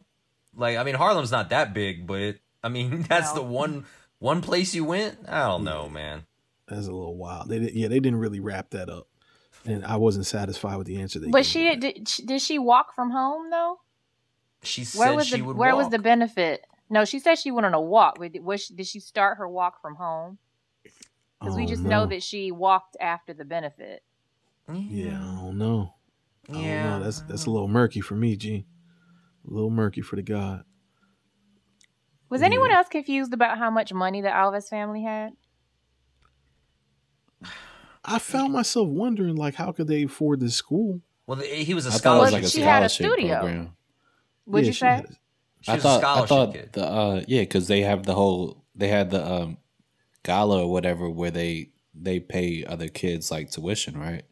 [0.55, 3.41] Like I mean Harlem's not that big, but it, I mean that's No.
[3.41, 3.86] the one
[4.20, 5.17] one place you went.
[5.28, 6.26] I don't know, man.
[6.67, 7.49] That's a little wild.
[7.49, 9.07] They did, yeah, they didn't really wrap that up,
[9.66, 11.20] and I wasn't satisfied with the answer.
[11.20, 11.76] They But gave she me.
[11.76, 13.80] did, she- did she walk from home though?
[14.64, 15.84] She Where said was she the would where walk.
[15.84, 16.66] was the benefit?
[16.89, 18.18] No, she said she went on a walk.
[18.20, 20.38] Was she, did she start her walk from home?
[21.39, 21.89] Because we Oh, just no.
[21.89, 24.03] know that she walked after the benefit.
[24.72, 25.93] Yeah, I don't know.
[26.49, 26.97] I don't Yeah.
[26.97, 27.03] know.
[27.03, 28.66] That's that's a little murky for me, Gene.
[29.49, 30.64] A little murky for the god.
[32.30, 32.47] Was Yeah.
[32.47, 35.34] anyone else confused about how much money the Alves family had?
[38.10, 41.01] I found myself wondering, like, how could they afford this school?
[41.28, 42.34] Well, the- he was a thought it was scholarship.
[42.34, 43.39] like a She had a studio.
[43.39, 43.76] program.
[44.47, 44.88] Would Yeah, you she say?
[44.88, 45.05] had
[45.62, 46.70] She I was thought a I thought kid.
[46.74, 49.57] the uh yeah because they have the whole they had the um
[50.24, 54.24] gala or whatever where they they pay other kids like tuition right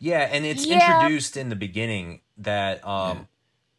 [0.00, 0.74] Yeah, and it's Yeah.
[0.98, 3.28] introduced in the beginning that um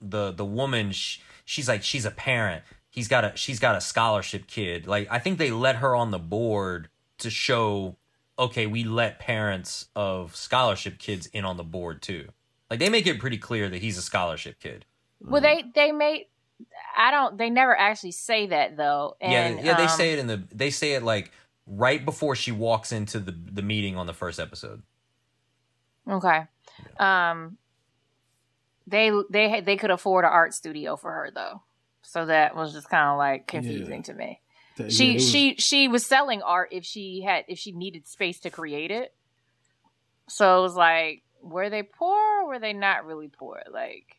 [0.01, 2.63] the the woman sh- she's like she's a parent.
[2.89, 4.87] He's got a she's got a scholarship kid.
[4.87, 7.97] Like I think they let her on the board to show
[8.39, 12.27] okay, we let parents of scholarship kids in on the board too.
[12.69, 14.85] Like they make it pretty clear that he's a scholarship kid.
[15.21, 16.27] Well, they they made.
[16.95, 17.37] I don't.
[17.37, 19.15] They never actually say that though.
[19.21, 21.31] And, yeah, yeah, they um, say it in the they say it like
[21.65, 24.83] right before she walks into the the meeting on the first episode.
[26.09, 26.43] Okay.
[26.99, 27.57] Um.
[28.89, 31.61] They they they could afford an art studio for her though,
[32.03, 34.39] so that was just kind of like confusing to me.
[34.77, 38.07] That- She yeah, was- she she was selling art if she had if she needed
[38.07, 39.13] space to create it.
[40.29, 42.17] So it was like, were they poor?
[42.41, 43.61] or Were they not really poor?
[43.71, 44.15] Like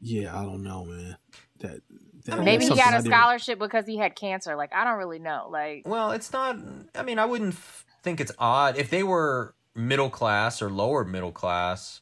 [0.00, 1.16] Yeah, I don't know, man.
[1.60, 1.80] That,
[2.24, 4.56] that mean, maybe he got something a I didn't- scholarship because he had cancer.
[4.56, 5.48] Like I don't really know.
[5.50, 6.56] Like Well, it's not.
[6.94, 7.54] I mean, I wouldn't
[8.02, 12.00] think it's odd if they were middle class or lower middle class,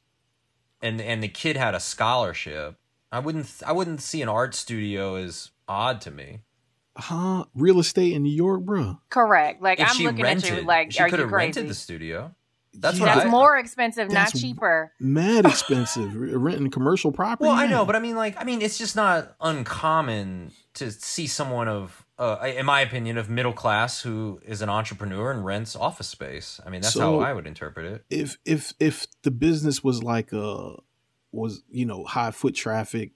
[0.80, 2.76] and and the kid had a scholarship.
[3.11, 3.51] I wouldn't.
[3.66, 6.40] I wouldn't see an art studio as odd to me.
[6.99, 7.44] Huh?
[7.55, 8.99] Real estate in New York, bro.
[9.09, 9.62] correct.
[9.62, 11.46] Like If I'm looking rented, at you like, she are could you have crazy?
[11.46, 12.34] rented the studio.
[12.74, 14.92] That's Yeah, what That's I- more expensive, not cheaper.
[15.01, 16.14] Mad expensive.
[16.14, 17.49] Renting commercial property.
[17.49, 21.26] Well, I know, but I mean, like, I mean, it's just not uncommon to see
[21.26, 25.76] someone of, uh, in my opinion, of middle class who is an entrepreneur and rents
[25.76, 26.61] office space.
[26.64, 28.05] I mean, that's So- how I would interpret it.
[28.11, 30.74] if if if the business was like a
[31.32, 33.12] was you know high foot traffic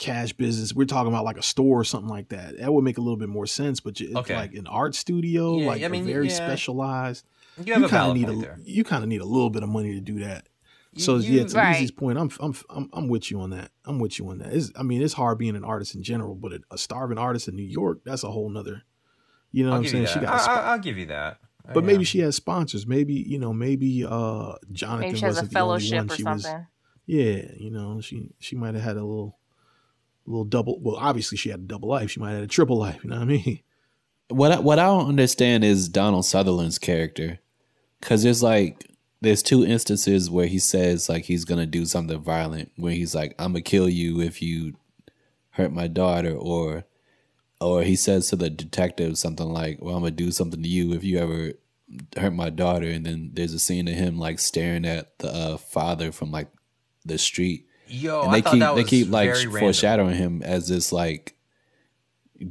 [0.00, 2.96] cash business we're talking about like a store or something like that that would make
[2.98, 4.34] a little bit more sense but it's Okay.
[4.34, 6.34] like an art studio Yeah, like I mean, a very yeah.
[6.34, 7.26] specialized
[7.64, 8.58] You have a kind of need a there.
[8.64, 10.48] you kind of need a little bit of money to do that
[10.94, 11.76] You- so you- yeah to Right.
[11.76, 14.52] Easy's point I'm, I'm I'm I'm with you on that I'm with you on that
[14.54, 17.46] it's, I mean it's hard being an artist in general but a, a starving artist
[17.48, 18.82] in New York that's a whole nother
[19.52, 20.64] you know I'll what I'm saying she got a I, spot.
[20.64, 21.38] I, I'll give you that.
[21.74, 21.86] But Yeah.
[21.88, 22.86] maybe she has sponsors.
[22.86, 26.10] Maybe you know, maybe uh Jonathan Maybe she has a wasn't the only fellowship one.
[26.10, 26.66] or She was, something.
[27.06, 29.38] yeah, you know, she she might have had a little,
[30.30, 30.80] little double.
[30.80, 32.10] Well, obviously she had a double life.
[32.10, 33.02] She might have had a triple life.
[33.02, 33.60] You know what I mean?
[34.30, 37.40] what I, what I don't understand is Donald Sutherland's character
[38.00, 38.86] because there's like
[39.20, 43.34] there's two instances where he says like he's gonna do something violent where he's like
[43.38, 44.74] I'm gonna kill you if you
[45.50, 46.84] hurt my daughter or
[47.60, 50.92] or he says to the detective something like well I'm gonna do something to you
[50.92, 51.52] if you ever
[52.16, 55.56] hurt my daughter and then there's a scene of him like staring at the uh,
[55.56, 56.48] father from like
[57.04, 59.60] the street Yo, and they thought keep that they keep like very random.
[59.60, 61.34] foreshadowing him as this like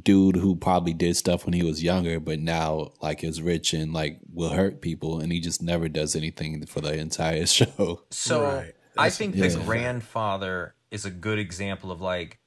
[0.02, 3.92] dude who probably did stuff when he was younger, but now like is rich and
[3.92, 8.02] like will hurt people, and he just never does anything for the entire show.
[8.10, 8.74] So Right.
[8.96, 9.48] I think yeah.
[9.48, 12.38] the grandfather is a good example of like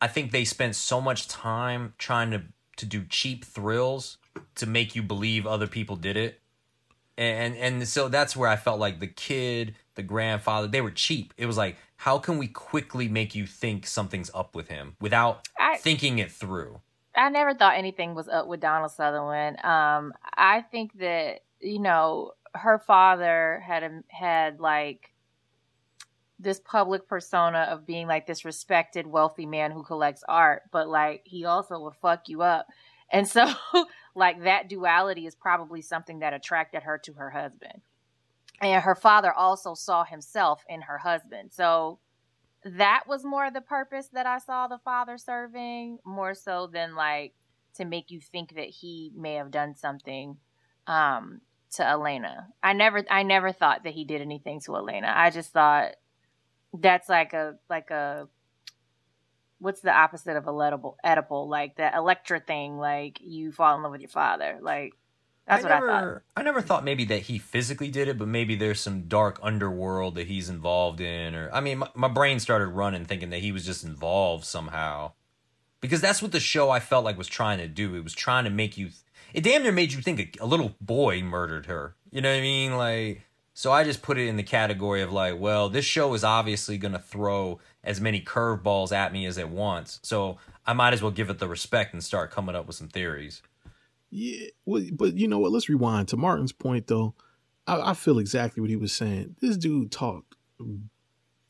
[0.00, 2.42] I think they spent so much time trying to
[2.76, 4.18] to do cheap thrills
[4.56, 6.40] to make you believe other people did it.
[7.16, 11.32] And and so that's where I felt like the kid, the grandfather, they were cheap.
[11.36, 15.48] It was like how can we quickly make you think something's up with him without
[15.58, 16.82] I- thinking it through?
[17.16, 19.64] I never thought anything was up with Donald Sutherland.
[19.64, 25.14] Um, I think that you know her father had a, had like
[26.38, 31.22] this public persona of being like this respected, wealthy man who collects art, but like
[31.24, 32.66] he also will fuck you up,
[33.10, 33.50] and so
[34.14, 37.80] like that duality is probably something that attracted her to her husband,
[38.60, 41.98] and her father also saw himself in her husband, so
[42.64, 47.34] that was more the purpose that I saw the father serving, more so than like
[47.74, 50.36] to make you think that he may have done something
[50.86, 51.40] um
[51.72, 52.48] to Elena.
[52.62, 55.12] I never I never thought that he did anything to Elena.
[55.14, 55.96] I just thought
[56.72, 58.28] that's like a like a
[59.58, 60.96] what's the opposite of Oedipal?
[61.04, 64.58] Oedipal, like the Electra thing, like you fall in love with your father.
[64.60, 64.94] Like
[65.46, 66.22] that's I what never, I thought.
[66.36, 70.14] I never thought maybe that he physically did it, but maybe there's some dark underworld
[70.14, 73.52] that he's involved in, or I mean, my, my brain started running thinking that he
[73.52, 75.12] was just involved somehow,
[75.80, 77.94] because that's what the show I felt like was trying to do.
[77.94, 78.88] It was trying to make you,
[79.34, 81.94] it damn near made you think a, a little boy murdered her.
[82.10, 82.76] You know what I mean?
[82.76, 83.22] Like,
[83.52, 86.78] so I just put it in the category of like, well, this show is obviously
[86.78, 91.02] going to throw as many curveballs at me as it wants, so I might as
[91.02, 93.42] well give it the respect and start coming up with some theories.
[94.16, 95.50] Yeah, well, but you know what?
[95.50, 97.14] Let's rewind to Martin's point, though.
[97.66, 99.34] I, I feel exactly what he was saying.
[99.40, 100.36] This dude talked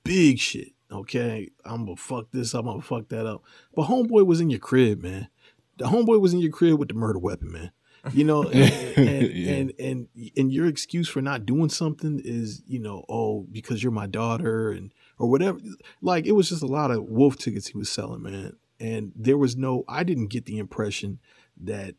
[0.03, 0.69] big shit.
[0.91, 2.61] Okay, I'm gonna fuck this up.
[2.65, 3.43] I'm gonna fuck that up.
[3.75, 5.29] But homeboy was in your crib, man.
[5.77, 7.73] The homeboy was in your crib with the murder weapon, man.
[8.12, 9.53] You know, and and, Yeah.
[9.53, 13.93] and and and your excuse for not doing something is, you know, oh, because you're
[13.93, 15.59] my daughter and or whatever.
[16.01, 18.57] Like it was just a lot of wolf tickets he was selling, man.
[18.79, 19.85] And there was no.
[19.89, 21.19] I didn't get the impression
[21.62, 21.95] that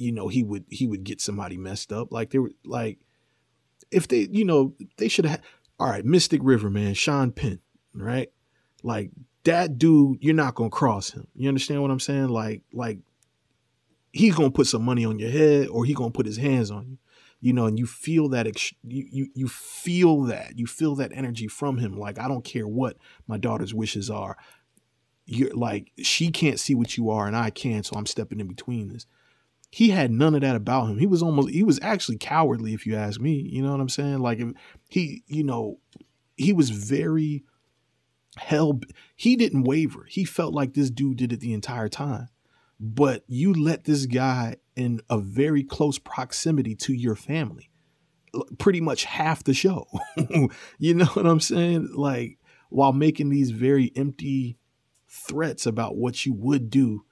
[0.00, 2.12] you know he would he would get somebody messed up.
[2.12, 2.98] Like they were like
[3.90, 5.42] if they you know they should have
[5.78, 7.60] all right mystic river man sean penn
[7.94, 8.30] right?
[8.82, 9.10] Like
[9.44, 11.26] that dude you're not gonna cross him.
[11.34, 12.28] You understand what i'm saying?
[12.28, 12.98] Like like
[14.12, 16.86] he's gonna put some money on your head or he gonna put his hands on
[16.86, 16.98] you
[17.40, 21.12] you know and you feel that ex- you, you you feel that you feel that
[21.14, 21.98] energy from him.
[21.98, 22.96] Like i don't care what
[23.26, 24.36] my daughter's wishes are.
[25.26, 28.48] You're like she can't see what you are and i can so i'm stepping in
[28.48, 29.06] between this
[29.70, 30.98] he had none of that about him.
[30.98, 33.34] He was almost he was actually cowardly if you ask me.
[33.34, 34.18] You know what I'm saying?
[34.18, 34.40] Like
[34.88, 35.78] he, you know,
[36.36, 37.44] he was very
[38.36, 38.80] hell
[39.14, 40.06] he didn't waver.
[40.08, 42.28] He felt like this dude did it the entire time.
[42.80, 47.70] But you let this guy in a very close proximity to your family.
[48.58, 49.86] Pretty much half the show.
[50.78, 51.90] you know what I'm saying?
[51.94, 52.38] Like
[52.70, 54.56] while making these very empty
[55.08, 57.04] threats about what you would do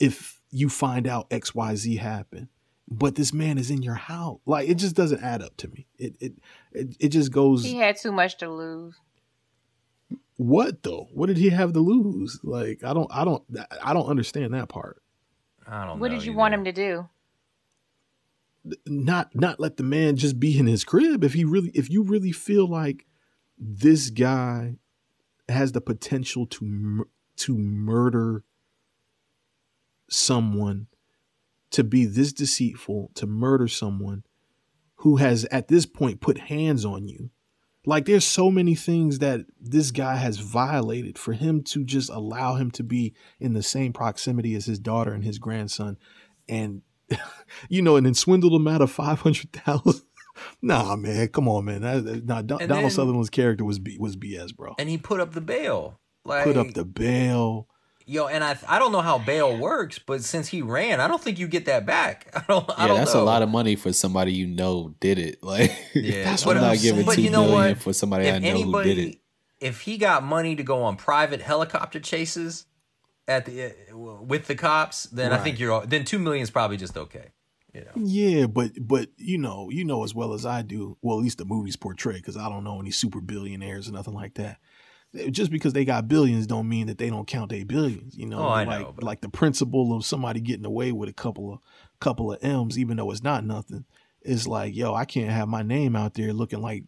[0.00, 2.48] if you find out XYZ happened.
[2.88, 4.38] But this man is in your house.
[4.46, 5.86] Like it just doesn't add up to me.
[5.98, 6.32] It it
[6.72, 8.94] it, it just goes He had too much to lose.
[10.36, 11.08] what though?
[11.12, 12.38] What did he have to lose?
[12.44, 13.42] Like I don't I don't
[13.82, 15.02] I don't understand that part.
[15.66, 15.98] I don't.
[15.98, 16.38] What know did you either.
[16.38, 17.08] want him to do?
[18.86, 22.02] Not not let the man just be in his crib if he really if you
[22.02, 23.04] really feel like
[23.58, 24.76] this guy
[25.48, 28.44] has the potential to mur- to murder
[30.08, 30.86] someone
[31.70, 34.24] to be this deceitful to murder someone
[34.96, 37.30] who has at this point put hands on you.
[37.84, 42.54] Like there's so many things that this guy has violated for him to just allow
[42.56, 45.96] him to be in the same proximity as his daughter and his grandson
[46.48, 46.82] and
[47.68, 50.02] you know and then swindle them out of 500000
[50.62, 51.82] nah man come on man.
[51.82, 54.74] That- nah, Don- donald then- Sutherland's character was B, was bs bro.
[54.78, 56.00] And he put up the bail.
[56.24, 57.68] Like, put up the bail
[58.06, 61.20] yo, and I I don't know how bail works, but since he ran, I don't
[61.22, 62.30] think you get that back.
[62.34, 62.70] I don't.
[62.78, 63.22] I yeah, don't that's know.
[63.22, 65.38] a lot of money for somebody you know did it.
[65.42, 67.06] Like, Yeah, That's what I'm not I'm giving saying.
[67.06, 67.78] But two you know million what?
[67.78, 69.18] for somebody if I know anybody, who did it.
[69.60, 72.66] if he got money to go on private helicopter chases
[73.28, 76.76] at the uh, with the cops, then I think you're then two million is probably
[76.76, 77.32] just okay.
[77.74, 80.96] You know, Yeah, but but you know, you know as well as I do.
[81.02, 84.14] Well, at least the movies portray, because I don't know any super billionaires or nothing
[84.14, 84.58] like that.
[85.30, 88.16] Just because they got billions don't mean that they don't count their billions.
[88.16, 91.08] You know, Oh, I like know, but- like the principle of somebody getting away with
[91.08, 91.58] a couple of
[92.00, 93.84] couple of M's, even though it's not nothing,
[94.22, 96.84] is like, yo, I can't have my name out there looking like,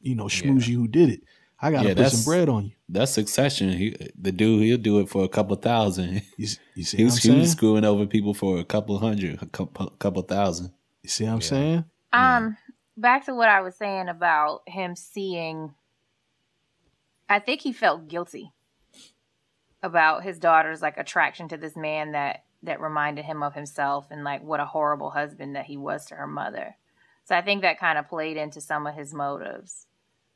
[0.00, 1.22] you know, schmoozy who did it.
[1.60, 2.72] I gotta Yeah, put some bread on you.
[2.88, 3.70] That's succession.
[3.70, 6.22] He, the dude, he'll do it for a couple thousand.
[6.36, 8.98] You, you see He what I'm was, he was screwing over people for a couple
[8.98, 10.72] hundred, a couple, couple thousand.
[11.02, 11.40] You see what I'm Yeah.
[11.46, 11.84] saying?
[12.12, 12.56] Um,
[12.96, 15.72] back to what I was saying about him seeing.
[17.32, 18.52] I think he felt guilty
[19.82, 24.22] about his daughter's like attraction to this man that that reminded him of himself and
[24.22, 26.76] like what a horrible husband that he was to her mother.
[27.24, 29.86] So I think that kind of played into some of his motives.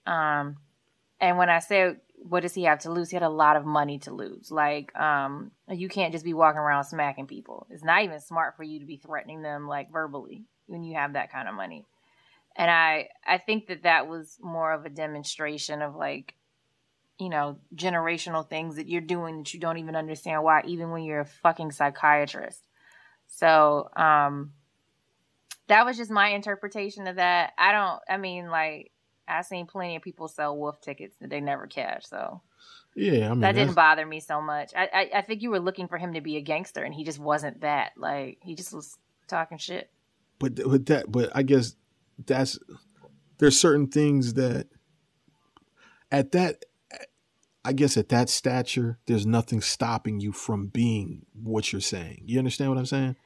[0.07, 0.57] Um,
[1.20, 3.66] and when I say what does he have to lose, he had a lot of
[3.66, 4.51] money to lose.
[4.51, 7.66] Like, um, you can't just be walking around smacking people.
[7.68, 11.12] It's not even smart for you to be threatening them like verbally when you have
[11.12, 11.84] that kind of money.
[12.57, 16.36] And I I think that that was more of a demonstration of like
[17.19, 21.03] you know generational things that you're doing that you don't even understand why even when
[21.03, 22.67] you're a fucking psychiatrist.
[23.29, 24.53] So, um
[25.69, 27.53] that was just my interpretation of that.
[27.59, 28.93] I don't I mean like
[29.29, 32.07] I've seen plenty of people sell wolf tickets that they never cash.
[32.07, 32.43] So
[32.95, 34.73] Yeah, I mean that didn't bother me so much.
[34.77, 37.03] I, I I think you were looking for him to be a gangster, and he
[37.05, 37.93] just wasn't that.
[37.97, 38.97] Like he just was
[39.27, 39.91] talking shit.
[40.39, 41.75] but but that but I guess
[42.25, 42.59] that's
[43.39, 44.69] there's certain things that
[46.11, 46.64] at that
[47.67, 52.23] I guess at that stature there's nothing stopping you from being what you're saying.
[52.25, 53.17] You understand what I'm saying?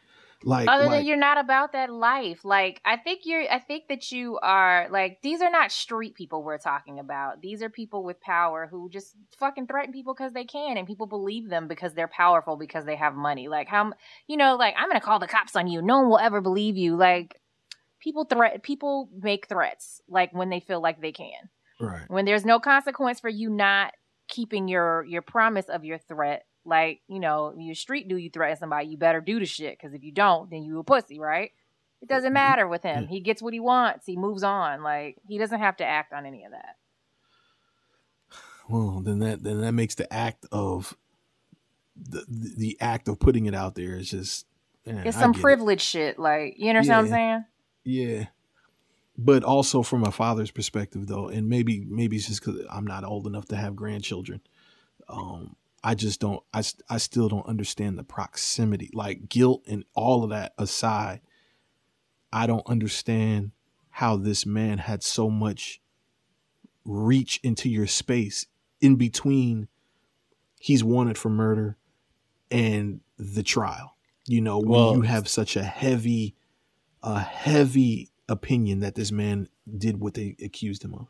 [0.43, 2.43] Like, Other like than you're not about that life.
[2.43, 3.43] Like I think you're.
[3.53, 4.88] I think that you are.
[4.91, 7.43] Like these are not street people we're talking about.
[7.43, 11.07] These are people with power who just fucking threaten people because they can, and people
[11.07, 13.49] believe them because they're powerful because they have money.
[13.49, 13.93] Like how
[14.26, 15.82] you know, like I'm gonna call the cops on you.
[15.82, 16.97] No one will ever believe you.
[16.97, 17.38] Like
[18.01, 18.62] people threat.
[18.62, 21.51] People make threats like when they feel like they can.
[21.82, 22.09] right.
[22.09, 23.93] when there's no consequence for you not
[24.31, 28.57] keeping your your promise of your threat like you know you street do you threaten
[28.57, 31.51] somebody you better do the shit because if you don't then you a pussy right?
[32.03, 33.09] It doesn't matter with him.
[33.09, 34.07] He gets what he wants.
[34.07, 34.83] He moves on.
[34.83, 36.76] Like he doesn't have to act on any of that.
[38.70, 40.97] Well, then that then that makes the act of
[41.97, 44.47] the the, act of putting it out there is just
[44.87, 45.43] eh, it's some get it.
[45.43, 47.45] privilege shit like you understand what i'm saying?
[47.85, 48.24] Yeah.
[49.22, 53.04] But also from a father's perspective though, and maybe maybe it's just cuz I'm not
[53.04, 54.40] old enough to have grandchildren.
[55.08, 58.90] Um I just don't I, I still don't understand the proximity.
[58.94, 61.20] Like guilt and all of that aside,
[62.32, 63.52] I don't understand
[63.90, 65.80] how this man had so much
[66.84, 68.46] reach into your space
[68.80, 69.68] in between
[70.58, 71.76] he's wanted for murder
[72.50, 73.96] and the trial.
[74.26, 76.36] You know, when Well- you have such a heavy
[77.02, 81.09] a heavy opinion that this man did what they accused him of.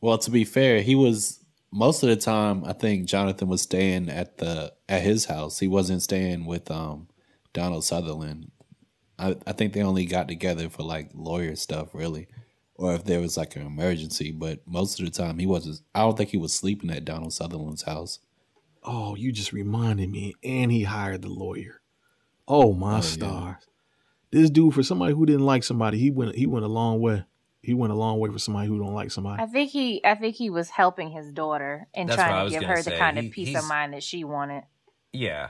[0.00, 1.42] Well, to be fair, he was
[1.72, 2.64] most of the time.
[2.64, 5.58] I think Jonathan was staying at the at his house.
[5.58, 7.08] He wasn't staying with um
[7.54, 8.50] Donald Sutherland.
[9.18, 12.28] I, I think they only got together for like lawyer stuff, really,
[12.74, 14.30] or if there was like an emergency.
[14.30, 15.80] But most of the time, he wasn't.
[15.94, 18.18] I don't think he was sleeping at Donald Sutherland's house.
[18.82, 20.34] Oh, you just reminded me.
[20.44, 21.80] And he hired the lawyer.
[22.46, 23.00] Oh my Oh,
[23.48, 23.54] yeah.
[24.36, 24.42] Stars.
[24.44, 27.24] This dude, for somebody who didn't like somebody, he went he went a long way.
[27.62, 29.42] He went a long way for somebody who don't like somebody.
[29.42, 32.60] i think he i think he was helping his daughter and That's trying to give
[32.60, 34.62] gonna her the kind He- of peace of mind that she wanted
[35.12, 35.48] Yeah.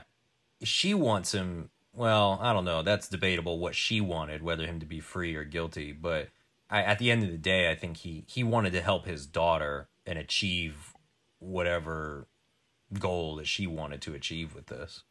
[0.63, 1.69] She wants him.
[1.93, 2.81] Well, I don't know.
[2.81, 5.91] That's debatable what she wanted, whether him to be free or guilty.
[5.91, 6.29] But
[6.69, 9.27] I, at the end of the day, I think he, he wanted to help his
[9.27, 10.95] daughter and achieve
[11.37, 12.27] whatever
[12.97, 15.03] goal that she wanted to achieve with this.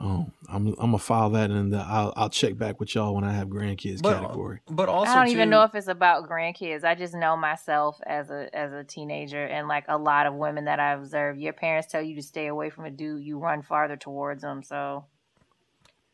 [0.00, 3.14] Oh, I'm I'm gonna file that in the uh, I'll I'll check back with y'all
[3.14, 4.60] when I have grandkids But, category.
[4.68, 6.84] but also, I don't even know if it's about grandkids.
[6.84, 10.64] I just know myself as a as a teenager and like a lot of women
[10.66, 11.38] that I observe.
[11.38, 14.62] Your parents tell you to stay away from a dude, you run farther towards them.
[14.62, 15.06] So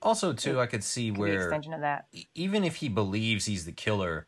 [0.02, 2.06] Also, too, I could see could where extension of that.
[2.34, 4.26] even if he believes he's the killer,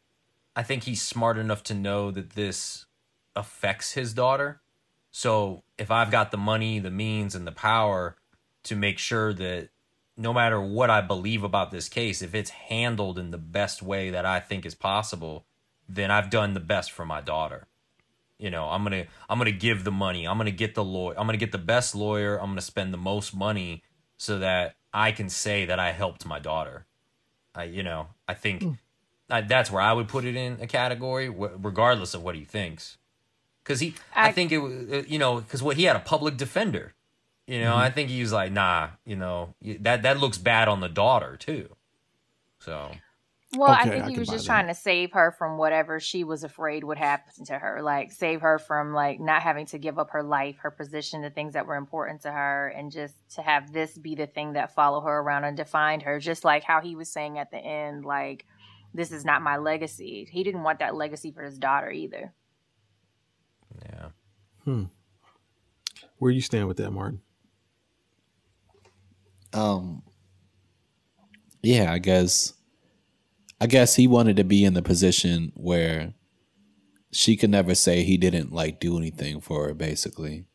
[0.56, 2.86] I think he's smart enough to know that this
[3.34, 4.60] affects his daughter.
[5.10, 8.16] So if I've got the money, the means, and the power
[8.64, 9.68] to make sure that
[10.16, 14.10] no matter what I believe about this case, if it's handled in the best way
[14.10, 15.44] that I think is possible,
[15.88, 17.66] then I've done the best for my daughter.
[18.38, 20.26] You know, I'm gonna I'm gonna give the money.
[20.26, 21.14] I'm gonna get the lawyer.
[21.18, 22.36] I'm gonna get the best lawyer.
[22.38, 23.82] I'm gonna spend the most money
[24.16, 26.86] so that I can say that I helped my daughter.
[27.54, 28.64] I, you know, I think
[29.30, 32.44] I, that's where I would put it in a category, wh- regardless of what he
[32.44, 32.98] thinks.
[33.62, 36.00] Because he, I, I- think it was, uh, you know, because what he had a
[36.00, 36.94] public defender.
[37.46, 40.80] You know, I think he was like, nah, you know, that that looks bad on
[40.80, 41.68] the daughter too.
[42.60, 42.92] So
[43.56, 44.52] Well, I think he can was buy just that.
[44.52, 47.82] trying to save her from whatever she was afraid would happen to her.
[47.82, 51.30] Like save her from like not having to give up her life, her position, the
[51.30, 54.74] things that were important to her, and just to have this be the thing that
[54.74, 56.20] follow her around and defined her.
[56.20, 58.46] Just like how he was saying at the end, like
[58.94, 60.28] this is not my legacy.
[60.30, 62.32] He didn't want that legacy for his daughter either.
[63.84, 64.08] Yeah.
[64.64, 64.84] Hmm.
[66.18, 67.20] Where you stand with that, Martin?
[69.52, 70.02] Um.
[71.62, 72.54] Yeah, I guess.
[73.60, 76.14] I guess he wanted to be in the position where
[77.12, 79.74] she could never say he didn't like do anything for her.
[79.74, 80.46] Basically,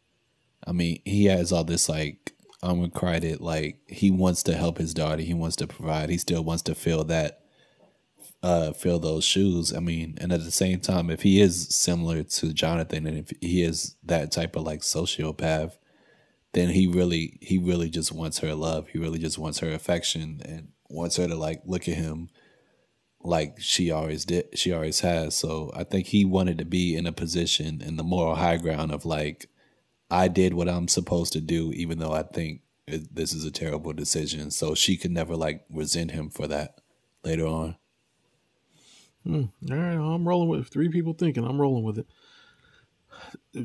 [0.65, 2.33] I mean, he has all this like
[2.63, 5.21] unrequited like he wants to help his daughter.
[5.21, 6.09] He wants to provide.
[6.09, 7.41] He still wants to feel that
[8.43, 9.73] uh fill those shoes.
[9.73, 13.31] I mean, and at the same time, if he is similar to Jonathan and if
[13.41, 15.73] he is that type of like sociopath,
[16.57, 18.87] then he really he really just wants her love.
[18.87, 22.29] He really just wants her affection and wants her to like look at him
[23.21, 25.35] like she always did she always has.
[25.35, 28.91] So I think he wanted to be in a position in the moral high ground
[28.91, 29.51] of like
[30.09, 33.51] I did what I'm supposed to do even though I think it, this is a
[33.51, 34.49] terrible decision.
[34.49, 36.81] So she could never like resent him for that
[37.23, 37.75] later on.
[39.23, 39.43] Hmm.
[39.69, 41.45] All right, I'm rolling with three people thinking.
[41.45, 42.07] I'm rolling with it.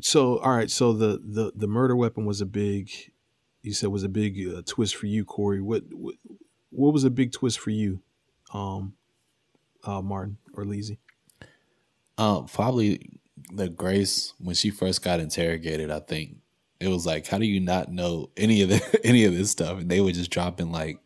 [0.01, 0.71] So, all right.
[0.71, 2.91] So the the the murder weapon was a big.
[3.63, 5.61] You said was a big uh, twist for you, Corey.
[5.61, 6.17] What, what
[6.71, 8.01] what was a big twist for you,
[8.53, 8.95] um,
[9.85, 10.99] uh, Martin or Lizzie?
[12.19, 13.21] Um, probably
[13.53, 15.91] the Grace when she first got interrogated.
[15.91, 16.37] I think
[16.81, 19.79] it was like, how do you not know any of the any of this stuff?
[19.79, 20.99] And they were just dropping like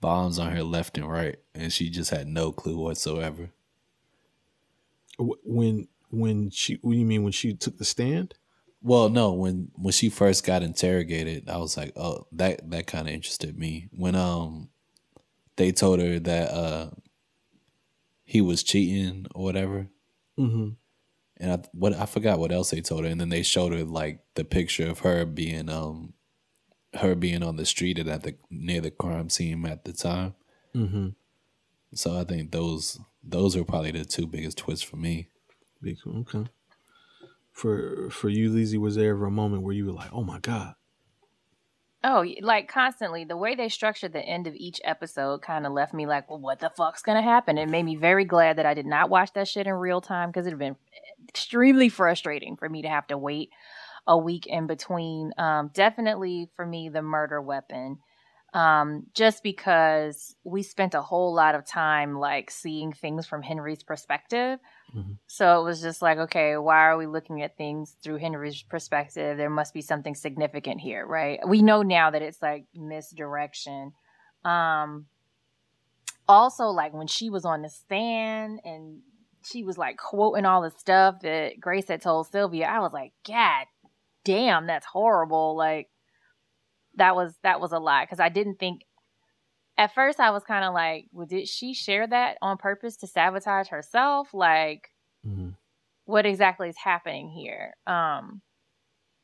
[0.00, 3.50] bombs on her left and right, and she just had no clue whatsoever.
[5.18, 8.34] When when she, what do you mean when she took the stand?
[8.82, 13.08] Well, no, when when she first got interrogated, I was like, oh, that that kind
[13.08, 13.88] of interested me.
[13.92, 14.70] When um
[15.56, 16.90] they told her that uh
[18.24, 19.88] he was cheating or whatever.
[20.38, 20.68] Mm-hmm.
[21.38, 23.84] And I what I forgot what else they told her, and then they showed her
[23.84, 26.14] like the picture of her being um
[26.94, 30.34] her being on the street and at the near the crime scene at the time.
[30.74, 31.08] Mm-hmm.
[31.94, 35.28] So I think those those are probably the two biggest twists for me.
[35.82, 36.44] Big okay.
[37.52, 40.38] For for you, Lizzie, was there ever a moment where you were like, "Oh my
[40.38, 40.74] god"?
[42.02, 43.24] Oh, like constantly.
[43.24, 46.40] The way they structured the end of each episode kind of left me like, well,
[46.40, 47.58] what the fuck's gonna happen?
[47.58, 50.30] It made me very glad that I did not watch that shit in real time
[50.30, 50.76] because it'd been
[51.28, 53.50] extremely frustrating for me to have to wait
[54.06, 55.32] a week in between.
[55.36, 57.98] Um, definitely for me, the murder weapon.
[58.54, 63.82] Um, just because we spent a whole lot of time like seeing things from Henry's
[63.82, 64.58] perspective.
[64.94, 65.12] Mm-hmm.
[65.26, 69.36] So it was just like, okay, why are we looking at things through Henry's perspective?
[69.36, 71.38] There must be something significant here, right?
[71.46, 73.92] We know now that it's like misdirection.
[74.44, 75.06] Um,
[76.28, 79.00] also, like when she was on the stand and
[79.44, 83.12] she was like quoting all the stuff that Grace had told Sylvia, I was like,
[83.26, 83.66] God
[84.24, 85.56] damn, that's horrible.
[85.56, 85.88] Like
[86.96, 88.82] that was that was a lot because I didn't think
[89.76, 93.06] at first I was kind of like, well, did she share that on purpose to
[93.06, 94.28] sabotage herself?
[94.34, 94.90] Like,
[95.26, 95.50] mm-hmm.
[96.04, 97.74] what exactly is happening here?
[97.86, 98.42] Um,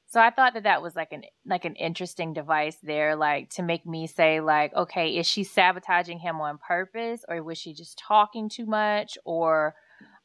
[0.08, 3.62] so I thought that that was like an like an interesting device there, like to
[3.62, 7.98] make me say like, okay, is she sabotaging him on purpose, or was she just
[7.98, 9.74] talking too much, or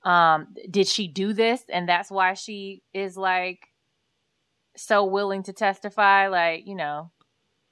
[0.03, 3.67] um, did she do this and that's why she is like
[4.77, 6.27] so willing to testify?
[6.27, 7.11] Like, you know,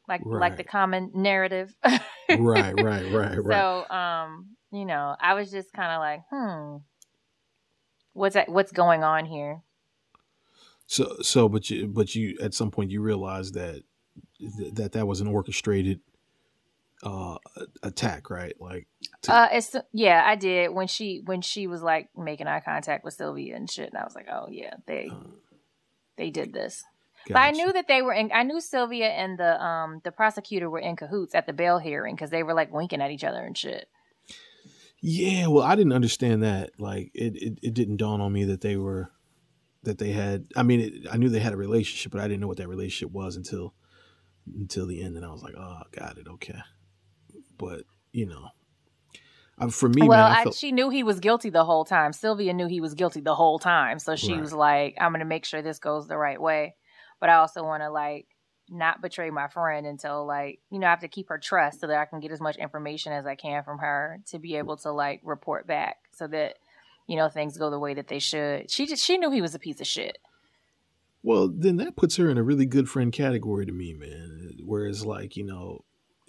[0.09, 0.41] like right.
[0.41, 1.73] like the common narrative.
[1.85, 2.01] right,
[2.37, 3.45] right, right, right.
[3.47, 6.77] So, um, you know, I was just kind of like, hmm,
[8.13, 9.61] what's that, what's going on here?
[10.87, 13.83] So, so, but you, but you, at some point, you realized that
[14.73, 16.01] that that was an orchestrated
[17.03, 17.37] uh
[17.83, 18.59] attack, right?
[18.59, 18.87] Like,
[19.21, 23.05] to- uh, it's yeah, I did when she when she was like making eye contact
[23.05, 25.27] with Sylvia and shit, and I was like, oh yeah, they uh,
[26.17, 26.83] they did this.
[27.27, 27.33] Gotcha.
[27.33, 28.31] But I knew that they were in.
[28.33, 32.15] I knew Sylvia and the um the prosecutor were in cahoots at the bail hearing
[32.15, 33.89] because they were like winking at each other and shit.
[35.01, 36.71] Yeah, well, I didn't understand that.
[36.77, 39.11] Like, it, it, it didn't dawn on me that they were
[39.83, 40.47] that they had.
[40.55, 42.67] I mean, it, I knew they had a relationship, but I didn't know what that
[42.67, 43.73] relationship was until
[44.45, 46.59] until the end, and I was like, oh, got it, okay.
[47.57, 48.49] But you know,
[49.69, 52.11] for me, well, man, I felt- she knew he was guilty the whole time.
[52.11, 54.41] Sylvia knew he was guilty the whole time, so she right.
[54.41, 56.75] was like, "I'm going to make sure this goes the right way."
[57.19, 58.27] But I also want to like
[58.69, 61.87] not betray my friend until like you know I have to keep her trust so
[61.87, 64.77] that I can get as much information as I can from her to be able
[64.77, 66.57] to like report back so that
[67.07, 68.69] you know things go the way that they should.
[68.69, 70.17] She just she knew he was a piece of shit.
[71.21, 74.57] Well, then that puts her in a really good friend category to me, man.
[74.63, 75.83] Whereas like you know,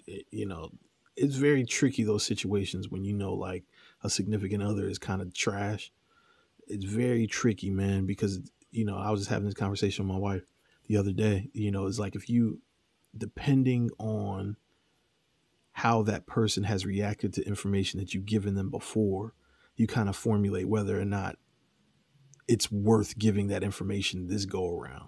[0.07, 0.71] it, you know,
[1.15, 3.63] it's very tricky those situations when you know like
[4.03, 5.91] a significant other is kind of trash.
[6.67, 8.39] It's very tricky, man, because
[8.71, 10.43] you know I was just having this conversation with my wife
[10.91, 11.49] the other day.
[11.53, 12.61] You know, it's like if you,
[13.17, 14.57] depending on
[15.71, 19.33] how that person has reacted to information that you've given them before,
[19.77, 21.37] you kind of formulate whether or not
[22.47, 25.07] it's worth giving that information this go around.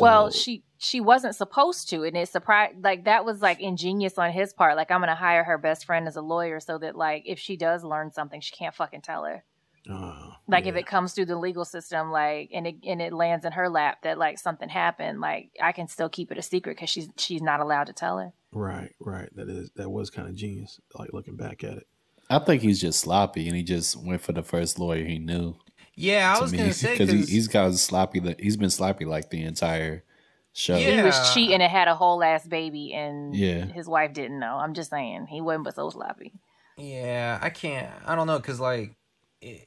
[0.00, 4.32] well, she she wasn't supposed to, and it surprised like that was like ingenious on
[4.32, 4.76] his part.
[4.76, 7.56] Like I'm gonna hire her best friend as a lawyer so that like if she
[7.56, 9.44] does learn something, she can't fucking tell her.
[9.90, 13.12] Uh, Like yeah, if it comes through the legal system, like and it and it
[13.12, 16.42] lands in her lap that like something happened, like I can still keep it a
[16.42, 18.32] secret because she's she's not allowed to tell her.
[18.52, 20.80] right, right, that is that was kind of genius.
[20.98, 21.86] Like looking back at it.
[22.30, 25.56] I think he's just sloppy, and he just went for the first lawyer he knew.
[25.94, 28.20] Yeah, I to was me, gonna say because he, because he's got sloppy.
[28.20, 30.04] that- He's been sloppy like the entire
[30.52, 30.76] show.
[30.76, 30.96] Yeah.
[30.96, 33.64] He was cheating and had a whole ass baby, and Yeah.
[33.66, 34.56] his wife didn't know.
[34.56, 36.34] I'm just saying he wasn't but so sloppy.
[36.76, 37.90] Yeah, I can't.
[38.06, 38.94] I don't know because like,
[39.40, 39.66] it,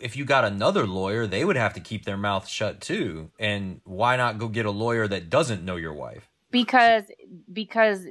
[0.00, 3.30] if you got another lawyer, they would have to keep their mouth shut too.
[3.38, 6.28] And why not go get a lawyer that doesn't know your wife?
[6.50, 7.04] because
[7.52, 8.06] because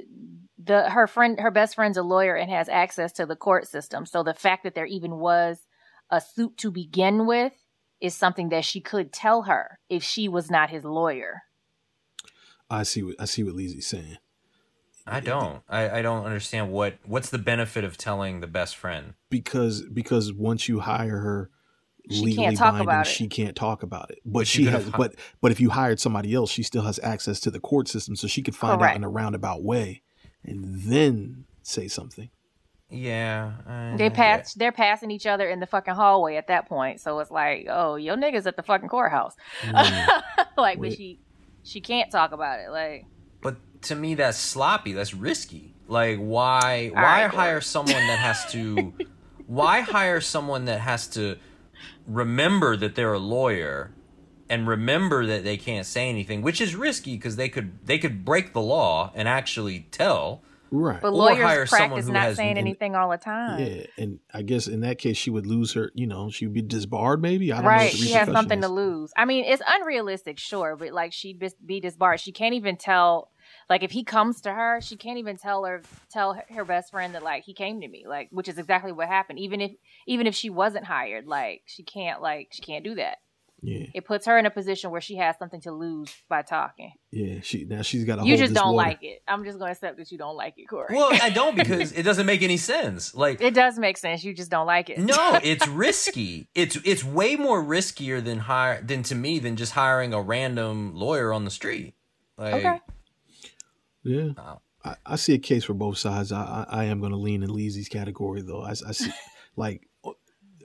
[0.62, 4.06] the her friend her best friend's a lawyer and has access to the court system
[4.06, 5.66] so the fact that there even was
[6.10, 7.52] a suit to begin with
[8.00, 11.42] is something that she could tell her if she was not his lawyer
[12.70, 14.18] I see what I see what Leezy's saying.
[15.10, 15.62] I don't.
[15.68, 19.14] I, I don't understand what what's the benefit of telling the best friend.
[19.30, 21.50] because because once you hire her
[22.10, 23.10] She legally can't talk binding, about it.
[23.10, 24.18] she can't talk about it.
[24.24, 26.82] But But she you has could've- but but if you hired somebody else, she still
[26.82, 28.92] has access to the court system, so she could find Correct.
[28.92, 30.02] out in a roundabout way
[30.44, 32.30] and then say something.
[32.90, 37.00] Yeah, I- they pass they're passing each other in the fucking hallway at that point
[37.00, 40.22] so it's like oh your niggas at the fucking courthouse Mm.
[40.56, 40.96] like but Wait.
[40.96, 41.20] she
[41.64, 43.04] she can't talk about it like
[43.42, 44.92] But to me, that's sloppy.
[44.92, 45.74] That's risky.
[45.86, 46.88] Like, why?
[46.94, 47.62] All why right, hire Corey.
[47.62, 48.92] someone that has to?
[49.46, 51.36] why hire someone that has to
[52.06, 53.90] remember that they're a lawyer
[54.50, 58.24] and remember that they can't say anything, which is risky because they could they could
[58.24, 60.42] break the law and actually tell.
[60.70, 61.00] Right.
[61.00, 63.58] but Or hire lawyers someone practice who not has- saying and- anything all the time
[63.58, 65.90] Yeah, and I guess in that case she would lose her.
[65.94, 67.22] You know, she would be disbarred.
[67.22, 67.70] Maybe I don't know.
[67.70, 68.64] right what she has something is.
[68.66, 72.52] to lose i mean it's unrealistic sure but like she'd be, be disbarred she can't
[72.54, 73.30] even tell
[73.68, 76.90] like if he comes to her she can't even tell her tell her, her best
[76.90, 79.72] friend that like he came to me like which is exactly what happened even if
[80.06, 83.18] even if she wasn't hired like she can't like she can't do that
[83.62, 86.92] Yeah, it puts her in a position where she has something to lose by talking
[87.10, 87.40] yeah.
[87.42, 88.24] She now she's got a.
[88.24, 90.66] you just don't like it i'm just going to accept that you don't like it
[90.68, 93.14] corey Well, I don't because it doesn't make any sense.
[93.14, 96.48] Like, it does make sense you just don't like it no, it's risky.
[96.54, 100.94] It's it's way more riskier than hire than to me than just hiring a random
[100.94, 101.94] lawyer on the street.
[102.36, 102.80] Like, okay
[104.08, 104.60] Yeah, Wow.
[104.84, 106.30] I, I see a case for both sides.
[106.32, 108.62] I I, I am going to lean in Leezy's category though.
[108.62, 109.10] I, I see
[109.56, 109.88] like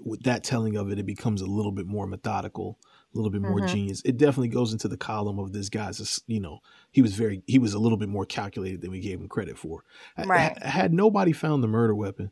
[0.05, 2.77] with that telling of it, it becomes a little bit more methodical,
[3.13, 3.69] a little bit more Mhm.
[3.69, 4.01] genius.
[4.03, 6.21] It definitely goes into the column of this guy's.
[6.27, 6.59] You know,
[6.91, 9.57] he was very he was a little bit more calculated than we gave him credit
[9.57, 9.83] for.
[10.17, 10.57] Ha- Right.
[10.61, 12.31] ha- Had nobody found the murder weapon,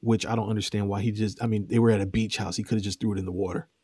[0.00, 1.42] which I don't understand why he just.
[1.42, 2.56] I mean, they were at a beach house.
[2.56, 3.68] He could have just threw it in the water.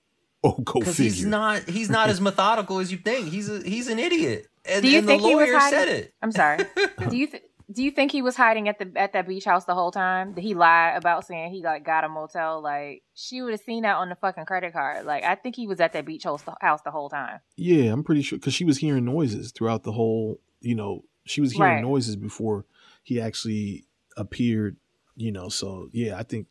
[0.44, 1.10] Oh, go because figure.
[1.12, 3.28] he's not he's not as methodical as you think.
[3.30, 4.46] He's a he's an idiot.
[4.68, 5.78] And, Do you and think the he was hiding?
[5.78, 6.14] said it.
[6.22, 6.58] I'm sorry.
[7.08, 9.64] do you th- do you think he was hiding at the at that beach house
[9.66, 10.32] the whole time?
[10.32, 12.62] Did he lie about saying he like got a motel?
[12.62, 15.04] Like she would have seen that on the fucking credit card.
[15.04, 17.40] Like I think he was at that beach house house the whole time.
[17.56, 20.40] Yeah, I'm pretty sure because she was hearing noises throughout the whole.
[20.60, 21.82] You know, she was hearing Right.
[21.82, 22.64] noises before
[23.02, 23.84] he actually
[24.16, 24.76] appeared.
[25.16, 26.46] You know, so yeah, I think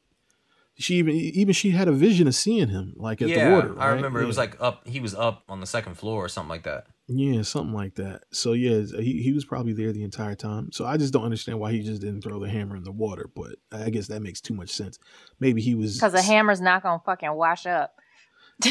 [0.78, 3.74] she even even she had a vision of seeing him like at yeah, the water.
[3.80, 3.94] I right?
[3.96, 4.88] remember it was like up.
[4.88, 6.86] He was up on the second floor or something like that.
[7.08, 8.24] Yeah, something like that.
[8.32, 10.72] So yeah, he he was probably there the entire time.
[10.74, 13.30] So I just don't understand why he just didn't throw the hammer in the water.
[13.34, 15.00] But I guess that makes too much sense.
[15.40, 17.96] Maybe he was Because the hammer's not gonna fucking wash up.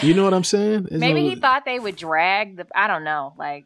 [0.02, 0.88] You know what I'm saying?
[0.90, 2.66] Maybe no- he thought they would drag the.
[2.74, 3.32] I don't know.
[3.38, 3.64] Like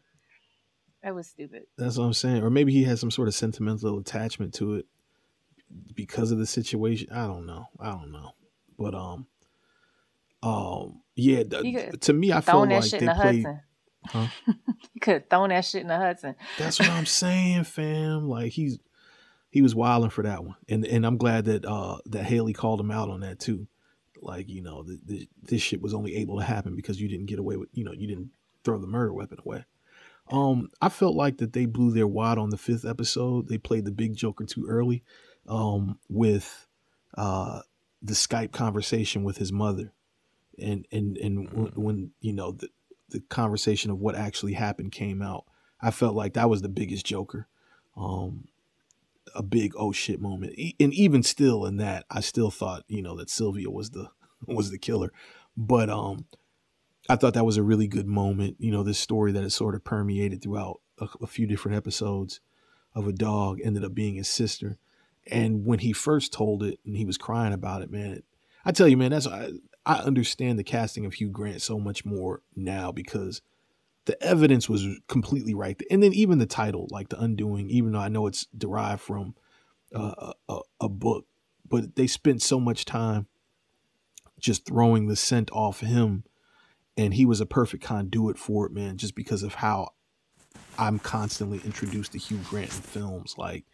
[1.03, 1.63] it was stupid.
[1.77, 2.41] That's what I'm saying.
[2.41, 4.85] Or maybe he had some sort of sentimental attachment to it
[5.93, 7.09] because of the situation.
[7.11, 7.65] I don't know.
[7.77, 8.31] I don't know.
[8.79, 9.27] But um
[10.41, 13.61] um yeah, to me I that like they played Hudson.
[14.05, 14.27] Huh?
[14.47, 16.35] you could have thrown that shit in the Hudson.
[16.57, 18.27] That's what I'm saying, fam.
[18.27, 18.79] Like he's
[19.49, 20.55] he was wilding for that one.
[20.69, 23.67] And and I'm glad that uh that Haley called him out on that too.
[24.23, 27.25] Like, you know, the, the, this shit was only able to happen because you didn't
[27.25, 28.29] get away with, you know, you didn't
[28.63, 29.65] throw the murder weapon away.
[30.29, 33.47] Um, I felt like that they blew their wad on the fifth episode.
[33.47, 35.03] They played the big joker too early,
[35.47, 36.67] um, with
[37.17, 37.61] uh
[38.01, 39.91] the Skype conversation with his mother,
[40.57, 42.69] and and and when, when you know the
[43.11, 45.45] the conversation of what actually happened came out,
[45.81, 47.47] I felt like that was the biggest joker,
[47.95, 48.45] um,
[49.35, 50.53] a big oh shit moment.
[50.79, 54.09] And even still in that, I still thought you know that Sylvia was the
[54.47, 55.11] was the killer,
[55.55, 56.25] but um,
[57.09, 58.57] I thought that was a really good moment.
[58.59, 62.39] You know, this story that has sort of permeated throughout a, a few different episodes
[62.93, 64.77] of a dog ended up being his sister.
[65.27, 68.23] And when he first told it and he was crying about it, man,
[68.65, 69.51] I tell you, man, that's I,
[69.85, 73.41] I understand the casting of Hugh Grant so much more now because
[74.05, 75.79] the evidence was completely right.
[75.89, 79.35] And then even the title, like The Undoing, even though I know it's derived from
[79.93, 81.25] uh, a, a book,
[81.67, 83.27] but they spent so much time
[84.39, 86.23] just throwing the scent off him.
[86.97, 89.93] And he was a perfect conduit for it, man, just because of how
[90.77, 93.35] I'm constantly introduced to Hugh Grant in films.
[93.37, 93.65] Like,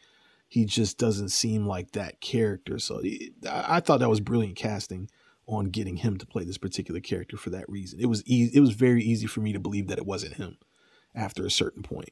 [0.48, 2.80] he just doesn't seem like that character.
[2.80, 3.02] So
[3.50, 5.10] I, I thought that was brilliant casting
[5.48, 8.00] on getting him to play this particular character for that reason.
[8.00, 8.56] It was easy.
[8.56, 10.58] It was very easy for me to believe that it wasn't him
[11.16, 12.12] after a certain point.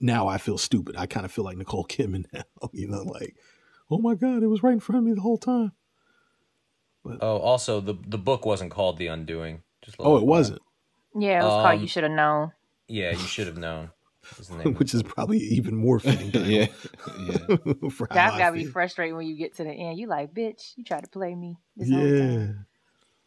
[0.00, 0.96] Now I feel stupid.
[0.96, 2.42] I kind of feel like Nicole Kidman now.
[2.72, 3.36] You know, like,
[3.90, 5.72] oh my god, it was right in front of me the whole time.
[7.04, 9.62] But, oh, also the the book wasn't called The Undoing.
[9.82, 10.62] Just oh, it wasn't.
[11.16, 12.52] Yeah, it was um, called You Should Have Known.
[12.88, 13.90] Yeah, you should have known.
[14.76, 16.30] which is probably even more fitting.
[16.50, 16.66] yeah,
[17.18, 17.56] yeah.
[18.10, 19.98] That's gotta be frustrating when you get to the end.
[19.98, 21.58] You like, bitch, you try to play me.
[21.76, 22.48] yeah.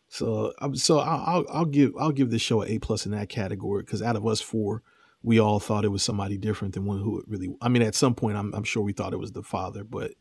[0.10, 3.84] So, so I'll, I'll give I'll give this show an A plus in that category
[3.84, 4.82] because out of us four,
[5.22, 7.54] we all thought it was somebody different than one who it really.
[7.62, 10.14] I mean, at some point, I'm I'm sure we thought it was the father, but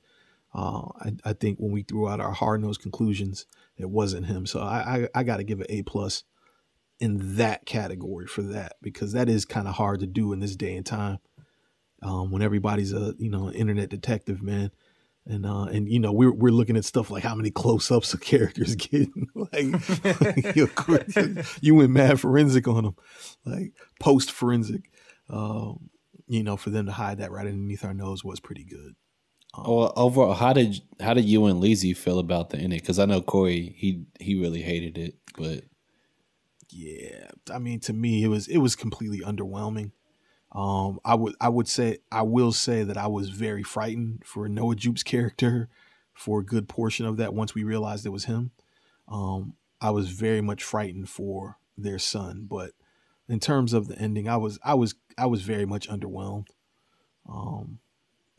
[0.54, 3.46] uh, I I think when we threw out our hard nosed conclusions,
[3.76, 4.46] it wasn't him.
[4.46, 6.24] So I I, I got to give it A plus
[7.00, 10.56] in that category for that because that is kind of hard to do in this
[10.56, 11.18] day and time
[12.02, 14.70] um, when everybody's a you know internet detective man.
[15.28, 18.20] And uh and you know we're we're looking at stuff like how many close-ups of
[18.20, 20.70] characters getting like, you,
[21.60, 22.96] you went mad forensic on them
[23.44, 24.88] like post forensic
[25.28, 25.90] um
[26.28, 28.94] you know for them to hide that right underneath our nose was pretty good.
[29.58, 32.78] Um, well overall how did how did you and Lizzie feel about the ending?
[32.78, 35.64] Because i know corey he he really hated it but
[36.70, 39.92] yeah, I mean, to me, it was it was completely underwhelming.
[40.52, 44.48] Um, I would I would say I will say that I was very frightened for
[44.48, 45.68] Noah Jupe's character
[46.14, 47.34] for a good portion of that.
[47.34, 48.52] Once we realized it was him,
[49.08, 52.46] um, I was very much frightened for their son.
[52.48, 52.72] But
[53.28, 56.48] in terms of the ending, I was I was I was very much underwhelmed.
[57.28, 57.80] Um,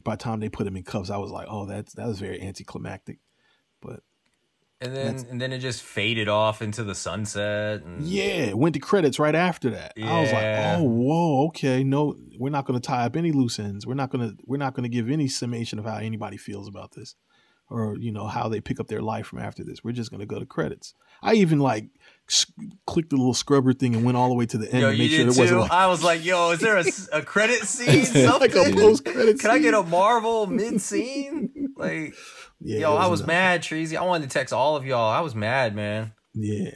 [0.03, 2.19] by the time they put him in cuffs, I was like, oh, that's that was
[2.19, 3.19] very anticlimactic.
[4.79, 7.81] And then That's, and then it just faded off into the sunset.
[7.81, 8.03] And...
[8.03, 9.93] Yeah, went to credits right after that.
[9.95, 10.13] Yeah.
[10.13, 13.57] I was like, oh, whoa, okay, no, we're not going to tie up any loose
[13.57, 13.87] ends.
[13.87, 16.67] We're not going to we're not going to give any summation of how anybody feels
[16.67, 17.15] about this,
[17.71, 19.83] or you know how they pick up their life from after this.
[19.83, 20.93] We're just going to go to credits.
[21.23, 21.87] I even like
[22.85, 24.97] clicked the little scrubber thing and went all the way to the end yo, to
[24.97, 25.61] make sure it wasn't.
[25.61, 28.05] Like, I was like, yo, is there a, a credit scene?
[28.05, 28.39] Something?
[28.39, 29.39] like a post credit.
[29.39, 31.73] Can I get a Marvel mid scene?
[31.75, 32.13] Like.
[32.59, 33.97] Yeah, Yo, I was mad, Treasy.
[33.97, 35.11] I wanted to text all of y'all.
[35.11, 36.13] I was mad, man.
[36.33, 36.71] Yeah.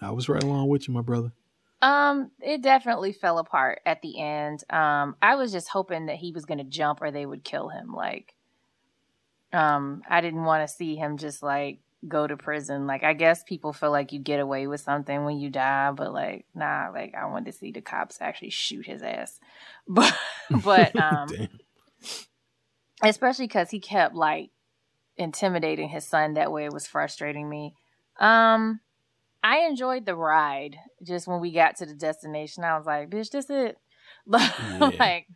[0.00, 1.32] I was right along with you, my brother.
[1.80, 4.64] Um, it definitely fell apart at the end.
[4.70, 7.92] Um, I was just hoping that he was gonna jump or they would kill him.
[7.94, 8.34] Like,
[9.52, 12.86] um, I didn't want to see him just like go to prison.
[12.86, 16.12] Like, I guess people feel like you get away with something when you die, but
[16.12, 16.90] like, nah.
[16.92, 19.38] Like, I wanted to see the cops actually shoot his ass.
[19.90, 20.14] But,
[20.50, 21.28] but um,
[23.02, 24.50] especially because he kept like
[25.18, 26.64] intimidating his son that way.
[26.64, 27.74] It was frustrating me.
[28.18, 28.80] Um,
[29.42, 30.76] I enjoyed the ride.
[31.02, 33.76] Just when we got to the destination, I was like, "Bitch, this it."
[34.26, 34.90] Yeah.
[34.98, 35.26] like,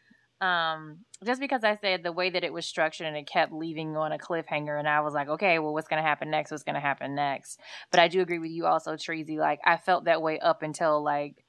[0.40, 3.96] um, just because I said the way that it was structured and it kept leaving
[3.96, 6.50] on a cliffhanger, and I was like, "Okay, well, what's gonna happen next?
[6.50, 7.60] What's gonna happen next?"
[7.90, 9.38] But I do agree with you also, Treasy.
[9.38, 11.44] Like, I felt that way up until like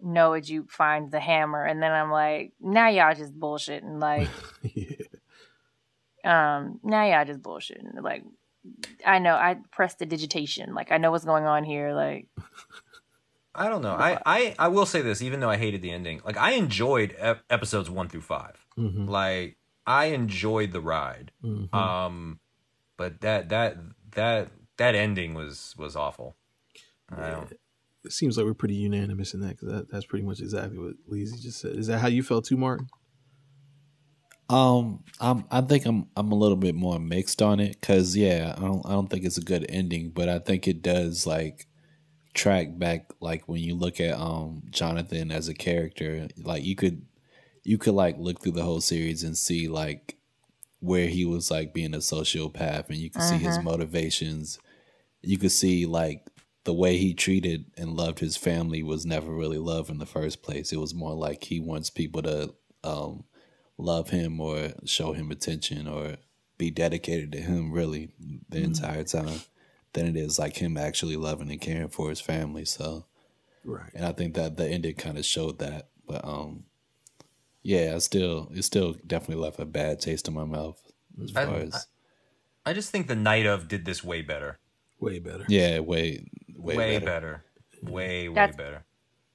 [0.00, 4.28] Noah Jupe finds the hammer, and then I'm like, "Now y'all just bullshitting." Like,
[4.62, 4.96] yeah.
[6.26, 8.02] Um, now yeah, I just bullshitting.
[8.02, 8.24] Like,
[9.04, 10.74] I know I pressed the digitation.
[10.74, 11.92] Like, I know what's going on here.
[11.94, 12.28] Like,
[13.54, 13.94] I don't know.
[13.94, 16.20] I, I I will say this, even though I hated the ending.
[16.24, 19.06] Like, I enjoyed ep- episodes one through 5 mm-hmm.
[19.06, 21.30] Like, I enjoyed the ride.
[21.44, 21.74] Mm-hmm.
[21.74, 22.40] Um,
[22.96, 23.76] but that that
[24.12, 26.36] that that ending was was awful.
[27.16, 27.44] Yeah.
[28.04, 30.94] It seems like we're pretty unanimous in that because that, that's pretty much exactly what
[31.08, 31.76] Lizzie just said.
[31.76, 32.88] Is that how you felt too, Martin?
[34.48, 35.44] Um, I'm.
[35.50, 36.08] I think I'm.
[36.16, 38.86] I'm a little bit more mixed on it because yeah, I don't.
[38.86, 41.66] I don't think it's a good ending, but I think it does like
[42.34, 43.10] track back.
[43.20, 47.04] Like when you look at um Jonathan as a character, like you could,
[47.64, 50.16] you could like look through the whole series and see like
[50.78, 53.30] where he was like being a sociopath, and you can uh-huh.
[53.30, 53.62] see his uh-huh.
[53.62, 54.60] motivations.
[55.22, 56.24] You could see like
[56.62, 60.42] the way he treated and loved his family was never really love in the first
[60.42, 60.72] place.
[60.72, 62.54] It was more like he wants people to
[62.84, 63.24] um
[63.78, 66.16] love him or show him attention or
[66.58, 68.10] be dedicated to him really
[68.48, 68.64] the mm-hmm.
[68.64, 69.40] entire time
[69.92, 72.64] than it is like him actually loving and caring for his family.
[72.64, 73.06] So,
[73.64, 73.90] right.
[73.94, 75.88] And I think that the ending kind of showed that.
[76.06, 76.64] But um,
[77.62, 80.80] yeah, I still it still definitely left a bad taste in my mouth
[81.22, 81.86] as far I, as.
[82.64, 84.58] I just think the night of did this way better.
[84.98, 85.44] Way better.
[85.48, 86.26] Yeah, way,
[86.56, 87.04] way, Way, better.
[87.06, 87.44] better.
[87.82, 88.85] Way, way That's- better.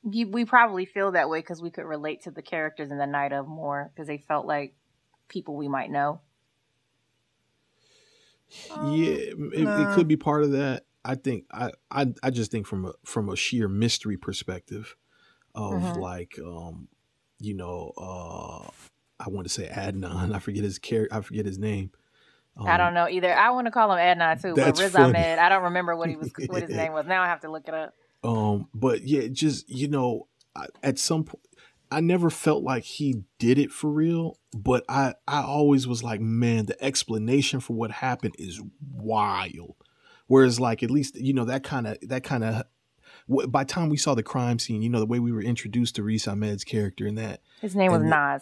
[0.10, 3.06] You, we probably feel that way because we could relate to the characters in the
[3.06, 4.74] night of more because they felt like
[5.28, 6.22] people we might know.
[8.82, 10.86] yeah, it, it could be part of that.
[11.04, 14.96] I think I, I I just think from a from a sheer mystery perspective
[15.56, 16.02] of Mhm.
[16.02, 16.88] like um
[17.40, 18.70] you know uh
[19.20, 21.92] I want to say Adnan I forget his char- I forget his name.
[22.58, 23.34] Um, I don't know either.
[23.34, 25.20] I want to call him Adnan too, but That's Riz funny.
[25.20, 27.06] Ahmed, I don't remember what he was what his name was.
[27.08, 27.94] Now I have to look it up.
[28.24, 31.44] Um, but yeah, just you know, I- at some point,
[31.92, 34.38] I never felt like he did it for real.
[34.54, 38.62] But I, I always was like, man, the explanation for what happened is
[38.94, 39.76] wild.
[40.28, 42.64] Whereas, like, at least you know that kind of that kind of.
[43.28, 45.96] By the time we saw the crime scene, you know the way we were introduced
[45.96, 48.42] to Riz Ahmed's character and that His name was And the- Nas.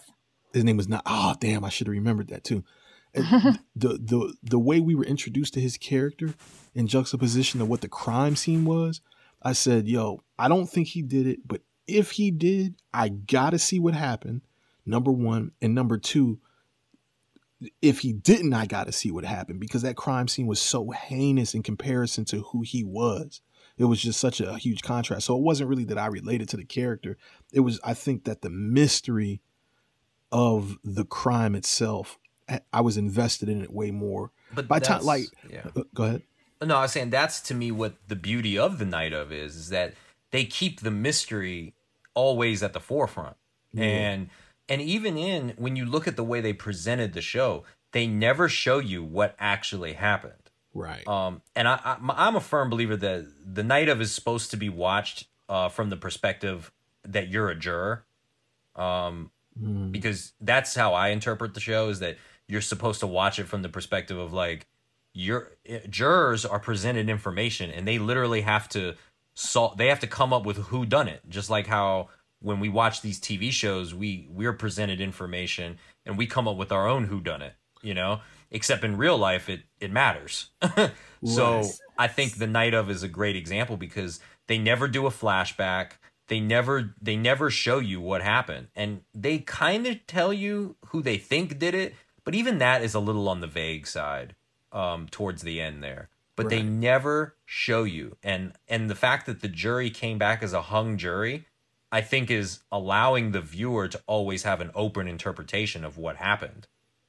[0.52, 1.02] his name was not.
[1.06, 1.64] Oh, damn!
[1.64, 2.64] I should have remembered that too.
[3.14, 3.58] The
[3.98, 6.34] the the way we were introduced to his character
[6.74, 9.00] in juxtaposition to what the crime scene was,
[9.42, 13.58] I said, "Yo, I don't think he did it, but if he did, I gotta
[13.58, 14.42] see what happened."
[14.86, 16.40] Number one, and number two,
[17.82, 21.54] if he didn't, I gotta see what happened because that crime scene was so heinous
[21.54, 23.42] in comparison to who he was.
[23.76, 25.26] It was just such a huge contrast.
[25.26, 27.16] So it wasn't really that I related to the character.
[27.52, 29.40] It was, I think, that the mystery
[30.32, 32.18] of the crime itself,
[32.48, 34.32] I- I was invested in it way more.
[34.54, 35.66] But By time, like, yeah.
[35.76, 36.22] uh, go ahead.
[36.62, 39.56] No, I was saying that's to me what the beauty of the night of is,
[39.56, 39.94] is that
[40.30, 41.74] they keep the mystery
[42.14, 43.36] always at the forefront.
[43.76, 44.30] And
[44.68, 48.48] and even in when you look at the way they presented the show, they never
[48.48, 50.34] show you what actually happened.
[50.74, 51.06] Right.
[51.06, 54.56] Um, and I, I, I'm a firm believer that the night of is supposed to
[54.56, 56.72] be watched uh, from the perspective
[57.04, 58.04] that you're a juror,
[58.76, 59.30] um,
[59.60, 59.90] Mm.
[59.90, 61.88] because that's how I interpret the show.
[61.88, 62.16] Is that
[62.46, 64.66] you're supposed to watch it from the perspective of like
[65.12, 65.52] your
[65.88, 68.94] jurors are presented information, and they literally have to
[69.34, 69.76] solve.
[69.76, 72.08] They have to come up with who done it, just like how
[72.40, 76.72] when we watch these TV shows, we we're presented information and we come up with
[76.72, 77.54] our own who done it.
[77.82, 78.20] You know,
[78.50, 80.50] except in real life, it it matters.
[81.24, 81.62] so.
[82.00, 85.92] I think the night of is a great example because they never do a flashback.
[86.28, 91.02] They never they never show you what happened, and they kind of tell you who
[91.02, 91.94] they think did it.
[92.24, 94.34] But even that is a little on the vague side
[94.72, 96.08] um, towards the end there.
[96.36, 100.54] But they never show you, and and the fact that the jury came back as
[100.54, 101.44] a hung jury,
[101.92, 106.66] I think is allowing the viewer to always have an open interpretation of what happened.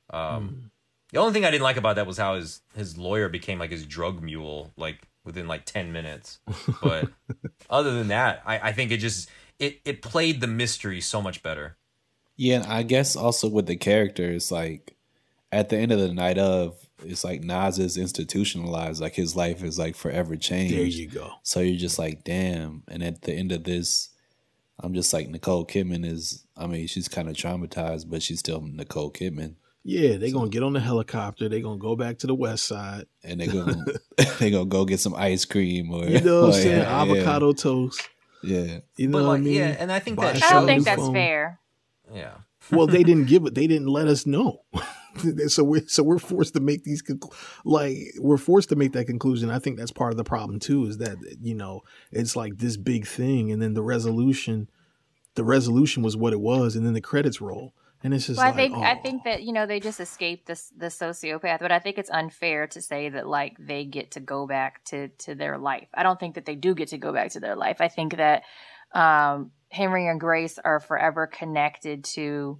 [0.09, 0.71] Um,
[1.13, 3.71] The only thing I didn't like about that was how his his lawyer became like
[3.71, 6.39] his drug mule, like within like ten minutes.
[6.81, 7.09] But
[7.69, 9.29] other than that, I, I think it just
[9.59, 11.77] it it played the mystery so much better.
[12.35, 14.97] Yeah, and I guess also with the characters, like
[15.51, 16.75] at the end of the night of,
[17.05, 20.75] it's like Nas is institutionalized, like his life is like forever changed.
[20.75, 21.31] there you go.
[21.43, 22.83] So you're just like, damn.
[22.87, 24.09] And at the end of this,
[24.79, 26.45] I'm just like Nicole Kidman is.
[26.57, 30.63] I mean, she's kind of traumatized, but she's still Nicole Kidman, Yeah, they're gonna get
[30.63, 31.49] on the helicopter.
[31.49, 33.05] They're gonna go back to the west side.
[33.23, 33.83] and they're gonna
[34.39, 36.77] they gonna go get some ice cream or You know what I'm like, saying?
[36.81, 38.07] yeah, Avocado toast.
[38.43, 39.53] Yeah, You know But what I mean?
[39.53, 41.13] yeah, and I think Buy that a I don't think that's phone.
[41.13, 41.59] fair.
[42.13, 42.33] yeah.
[42.71, 43.53] well, they didn't give it.
[43.55, 44.61] They didn't let us know.
[45.47, 47.33] so we're so we're forced to make these conclu-
[47.65, 49.49] like we're forced to make that conclusion.
[49.49, 50.85] I think that's part of the problem too.
[50.85, 51.81] Is that you know
[52.11, 54.69] it's like this big thing, and then the resolution,
[55.35, 57.73] the resolution was what it was, and then the credits roll,
[58.03, 59.01] and it's just Well, I like, think I oh.
[59.01, 62.67] think that you know they just escaped this the sociopath, but I think it's unfair
[62.67, 65.87] to say that like they get to go back to to their life.
[65.93, 67.77] I don't think that they do get to go back to their life.
[67.81, 68.43] I think that
[68.93, 72.59] um, Henry and Grace are forever connected to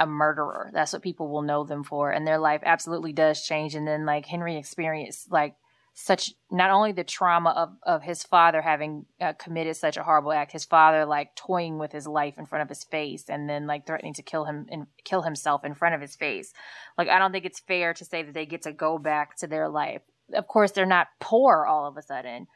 [0.00, 0.70] a murderer.
[0.72, 3.74] That's what people will know them for, and their life absolutely does change.
[3.74, 5.54] And then like Henry experienced like
[6.00, 10.32] such not only the trauma of of his father having uh, committed such a horrible
[10.32, 13.66] act, his father like toying with his life in front of his face, and then
[13.66, 16.52] like threatening to kill him and kill himself in front of his face.
[16.96, 19.48] Like I don't think it's fair to say that they get to go back to
[19.48, 20.02] their life.
[20.32, 22.46] Of course, they're not poor all of a sudden,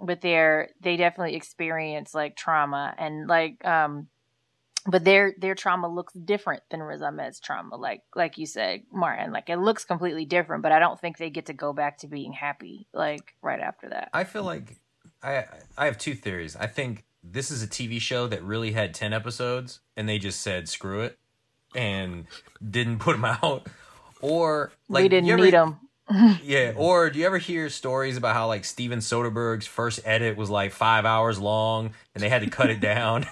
[0.00, 4.06] but they're they definitely experience like trauma and like um
[4.86, 9.32] but their their trauma looks different than Riz Ahmed's trauma like like you said Martin.
[9.32, 12.06] Like it looks completely different but I don't think they get to go back to
[12.06, 14.10] being happy like right after that.
[14.12, 14.76] I feel like
[15.22, 15.44] I
[15.76, 16.56] I have two theories.
[16.56, 20.40] I think this is a TV show that really had 10 episodes and they just
[20.40, 21.18] said screw it
[21.74, 22.26] and
[22.70, 23.66] didn't put them out.
[24.20, 25.78] Or like we didn't ever- need them
[26.42, 30.50] Yeah, or do you ever hear stories about how like Steven Soderbergh's first edit was
[30.50, 33.26] like 5 hours long and they had to cut it down?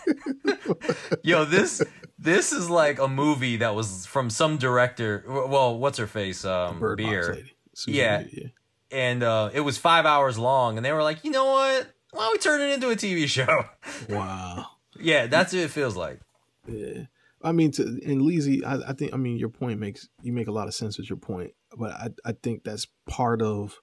[1.22, 1.82] Yo, this
[2.18, 5.24] this is like a movie that was from some director.
[5.26, 6.44] Well, what's her face?
[6.44, 7.34] Um Bird Bier.
[7.34, 7.52] lady.
[7.86, 8.22] Yeah.
[8.22, 8.48] Bier, yeah.
[8.90, 11.88] and uh, it was five hours long, and they were like, you know what?
[12.12, 13.64] Why don't we turn it into a TV show?
[14.08, 14.66] Wow.
[15.00, 16.20] yeah, that's what it feels like.
[16.66, 17.04] Yeah.
[17.42, 20.46] I mean, to and Leezy, I, I think I mean your point makes you make
[20.48, 23.78] a lot of sense with your point, but I I think that's part of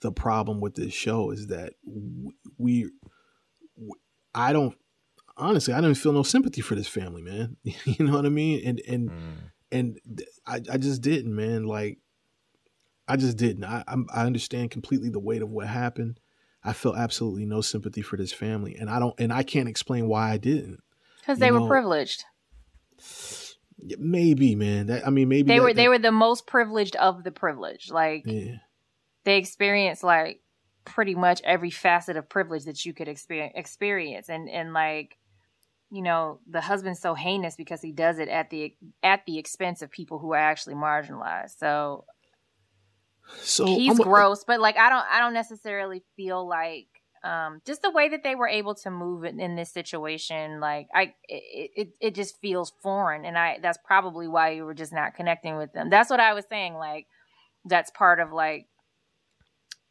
[0.00, 2.90] the problem with this show is that we, we
[4.34, 4.76] I don't
[5.36, 7.56] honestly I don't feel no sympathy for this family, man.
[7.62, 8.62] you know what I mean?
[8.66, 9.34] And and mm.
[9.70, 9.98] and
[10.46, 11.64] I I just didn't, man.
[11.64, 11.98] Like
[13.08, 13.64] I just didn't.
[13.64, 16.18] I I'm, I understand completely the weight of what happened.
[16.64, 20.06] I felt absolutely no sympathy for this family, and I don't, and I can't explain
[20.06, 20.80] why I didn't.
[21.20, 22.24] Because they know, were privileged.
[23.98, 24.86] Maybe, man.
[24.86, 27.90] That I mean, maybe they that, were they were the most privileged of the privileged.
[27.90, 28.56] Like, yeah.
[29.24, 30.40] they experienced like
[30.84, 33.52] pretty much every facet of privilege that you could experience.
[33.56, 35.18] Experience, and and like,
[35.90, 39.82] you know, the husband's so heinous because he does it at the at the expense
[39.82, 41.58] of people who are actually marginalized.
[41.58, 42.04] So
[43.40, 46.88] so he's gross, but like I don't I don't necessarily feel like
[47.24, 50.88] um just the way that they were able to move it in this situation like
[50.94, 54.92] I it, it it just feels foreign and I that's probably why you were just
[54.92, 55.90] not connecting with them.
[55.90, 57.06] That's what I was saying like
[57.64, 58.66] that's part of like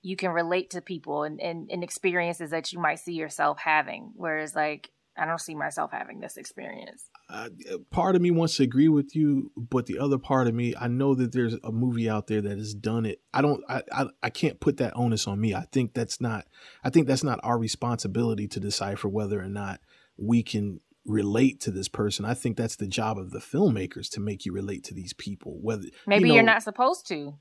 [0.03, 4.12] you can relate to people and, and, and experiences that you might see yourself having
[4.16, 7.10] whereas like I don't see myself having this experience.
[7.32, 7.48] Uh,
[7.91, 10.90] part of me wants to agree with you, but the other part of me, I
[10.90, 13.22] know that there's a movie out there that has done it.
[13.34, 15.56] I don't, I, I, I can't put that onus on me.
[15.56, 16.45] I think that's not,
[16.84, 19.80] I think that's not our responsibility to decipher whether or not
[20.18, 22.26] we can relate to this person.
[22.26, 25.58] I think that's the job of the filmmakers to make you relate to these people.
[25.62, 27.36] Whether maybe you are not supposed to.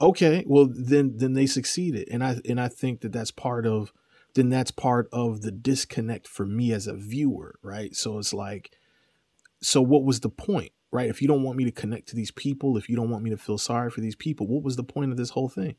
[0.00, 3.92] Okay, well then, then they succeeded, and I, and I think that that's part of
[4.34, 7.96] then that's part of the disconnect for me as a viewer, right?
[7.96, 8.70] So it's like,
[9.62, 11.08] so what was the point, right?
[11.08, 13.30] If you don't want me to connect to these people, if you don't want me
[13.30, 15.76] to feel sorry for these people, what was the point of this whole thing?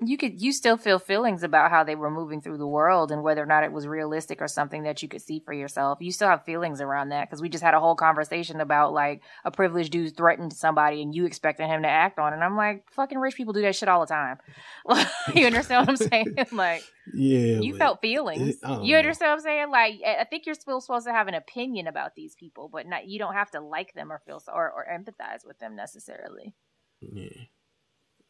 [0.00, 3.22] You could you still feel feelings about how they were moving through the world and
[3.22, 5.98] whether or not it was realistic or something that you could see for yourself.
[6.00, 9.22] You still have feelings around that because we just had a whole conversation about like
[9.44, 12.36] a privileged dude threatened somebody and you expecting him to act on it.
[12.36, 14.38] And I'm like, fucking rich people do that shit all the time.
[15.34, 16.36] you understand what I'm saying?
[16.52, 18.56] like, yeah, you felt feelings.
[18.62, 19.70] It, you understand what I'm saying?
[19.70, 23.08] Like, I think you're still supposed to have an opinion about these people, but not
[23.08, 26.54] you don't have to like them or feel or, or empathize with them necessarily.
[27.00, 27.30] Yeah.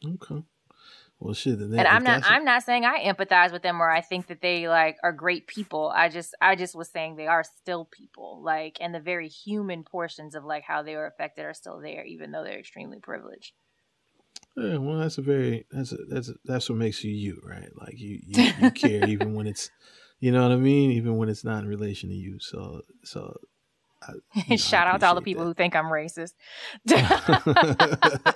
[0.06, 0.42] Okay.
[1.20, 1.58] Well, shit.
[1.58, 2.22] And I'm not.
[2.24, 5.48] I'm not saying I empathize with them or I think that they like are great
[5.48, 5.92] people.
[5.94, 8.40] I just, I just was saying they are still people.
[8.42, 12.04] Like, and the very human portions of like how they were affected are still there,
[12.04, 13.52] even though they're extremely privileged.
[14.56, 17.70] Yeah, well, that's a very that's a, that's a, that's what makes you you, right?
[17.76, 19.70] Like you you, you care even when it's,
[20.20, 22.38] you know what I mean, even when it's not in relation to you.
[22.40, 23.38] So so
[24.02, 25.48] I, Shout out to all the people that.
[25.48, 26.34] who think I'm racist.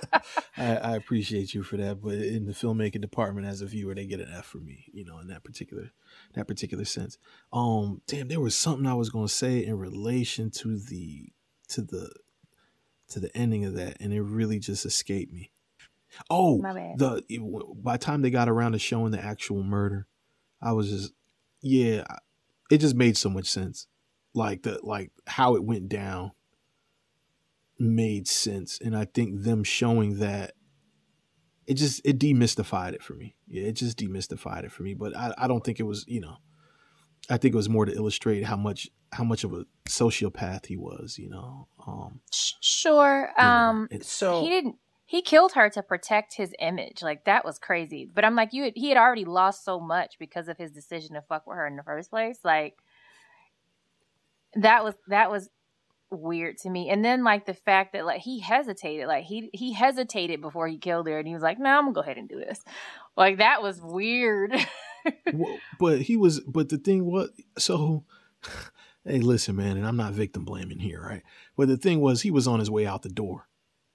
[0.57, 4.05] I, I, appreciate you for that, but in the filmmaking department, as a viewer, they
[4.05, 4.85] get an F from me.
[4.91, 5.91] You know, in that particular
[6.33, 7.17] that particular sense.
[7.51, 11.29] Um, damn, there was something I was going to say in relation to the
[11.69, 12.11] to the
[13.09, 15.51] to the ending of that, and it really just escaped me.
[16.29, 16.61] Oh,
[16.97, 17.23] the
[17.81, 20.07] by the time they got around to showing the actual murder,
[20.61, 21.13] I was just
[21.61, 22.03] yeah,
[22.69, 23.87] it just made so much sense
[24.33, 26.31] like the like how it went down
[27.79, 28.79] made sense.
[28.83, 30.53] And i think them showing that
[31.65, 33.35] it just it demystified it for me.
[33.47, 34.93] Yeah it just demystified it for me.
[34.93, 36.37] But i, I don't think it was you know
[37.29, 40.75] i think it was more to illustrate how much how much of a sociopath he
[40.75, 46.33] was you know um sure um know, so he didn't he killed her to protect
[46.33, 47.03] his image.
[47.03, 48.09] Like that was crazy.
[48.11, 51.21] But i'm like you he had already lost so much because of his decision to
[51.21, 52.39] fuck with her in the first place.
[52.43, 52.77] Like
[54.55, 55.49] that was that was
[56.13, 56.89] weird to me.
[56.89, 60.77] And then like the fact that like he hesitated, like he he hesitated before he
[60.77, 62.61] killed her, and he was like, "No, nah, I'm gonna go ahead and do this."
[63.17, 64.55] Like that was weird.
[65.33, 66.39] well, but he was.
[66.41, 68.05] But the thing was, so
[69.05, 71.23] hey, listen, man, and I'm not victim blaming here, right?
[71.57, 73.47] But the thing was, he was on his way out the door,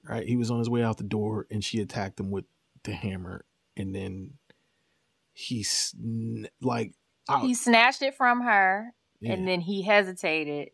[0.09, 0.27] right?
[0.27, 2.45] He was on his way out the door, and she attacked him with
[2.85, 3.45] the hammer,
[3.77, 4.35] and then
[5.33, 5.95] he's
[6.61, 6.95] like.
[7.43, 9.33] He snatched it from her yeah.
[9.33, 10.71] And then he hesitated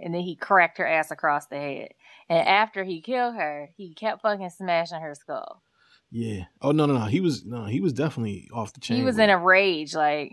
[0.00, 1.88] and then he cracked her ass across the head.
[2.28, 5.62] And after he killed her, he kept fucking smashing her skull.
[6.10, 6.44] Yeah.
[6.62, 7.04] Oh no no no.
[7.06, 7.64] He was no.
[7.64, 8.96] He was definitely off the chain.
[8.96, 10.32] He was in a rage, like.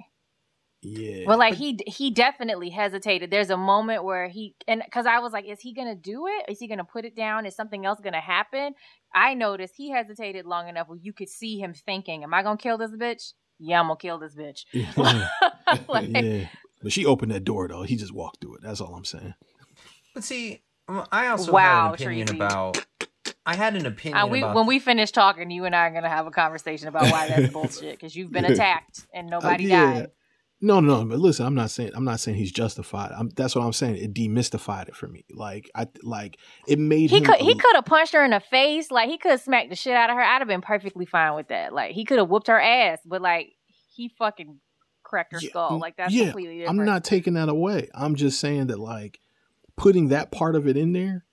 [0.81, 1.23] Yeah.
[1.25, 3.31] Well, like he he definitely hesitated.
[3.31, 6.51] There's a moment where he and because I was like, is he gonna do it?
[6.51, 7.45] Is he gonna put it down?
[7.45, 8.75] Is something else gonna happen?
[9.13, 12.57] I noticed he hesitated long enough where you could see him thinking, "Am I gonna
[12.57, 13.33] kill this bitch?
[13.57, 14.65] Yeah, I'm gonna kill this bitch."
[15.87, 16.47] like, yeah.
[16.85, 17.81] But she opened that door though.
[17.81, 18.61] He just walked through it.
[18.61, 19.33] That's all I'm saying.
[20.13, 22.37] But see, I also wow, have an opinion Tracy.
[22.37, 22.85] about
[23.43, 25.91] I had an opinion Uh, we, about when we finish talking, you and I are
[25.91, 29.67] gonna have a conversation about why that's bullshit because you've been attacked and nobody Uh,
[29.67, 29.93] yeah.
[29.93, 30.07] died.
[30.61, 33.11] No, no, but listen, I'm not saying I'm not saying he's justified.
[33.17, 33.97] I'm, that's what I'm saying.
[33.97, 35.25] It demystified it for me.
[35.31, 36.37] Like I like
[36.67, 39.17] it made He him could he could have punched her in the face, like he
[39.17, 40.21] could have smacked the shit out of her.
[40.21, 41.73] I'd have been perfectly fine with that.
[41.73, 43.53] Like he could have whooped her ass, but like
[43.95, 44.59] he fucking
[45.05, 45.71] cracked her Yeah, skull.
[45.71, 46.79] mm, Like that's yeah, completely different.
[46.81, 47.89] I'm not taking that away.
[47.93, 49.19] I'm just saying that like
[49.77, 51.23] putting that part of it in there,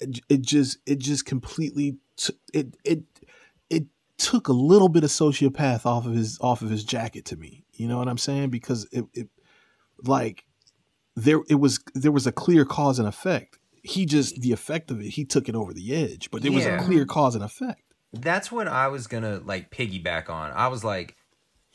[0.00, 3.02] it, it just it just completely t- it it
[3.70, 3.84] it
[4.18, 7.64] took a little bit of sociopath off of his off of his jacket to me.
[7.72, 8.50] You know what I'm saying?
[8.50, 9.28] Because it, it
[10.04, 10.44] like
[11.16, 13.58] there it was there was a clear cause and effect.
[13.82, 16.30] He just the effect of it, he took it over the edge.
[16.30, 17.82] But there was a clear cause and effect.
[18.12, 20.50] that's what I was gonna like piggyback on.
[20.52, 21.16] I was like,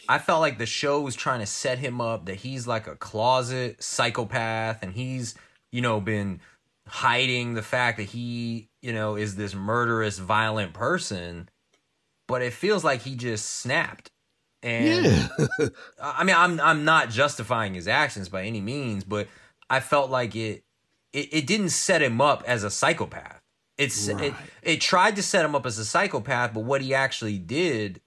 [0.09, 2.95] I felt like the show was trying to set him up that he's like a
[2.95, 5.35] closet psychopath and he's,
[5.71, 6.39] you know, been
[6.87, 11.49] hiding the fact that he, you know, is this murderous, violent person.
[12.27, 14.11] But it feels like he just snapped.
[14.63, 15.67] And yeah.
[16.01, 19.27] I mean, I'm I'm not justifying his actions by any means, but
[19.69, 20.63] I felt like it
[21.13, 23.41] it, it didn't set him up as a psychopath.
[23.77, 27.37] It's it, it tried to set him up as a psychopath, but what he actually
[27.37, 28.01] did,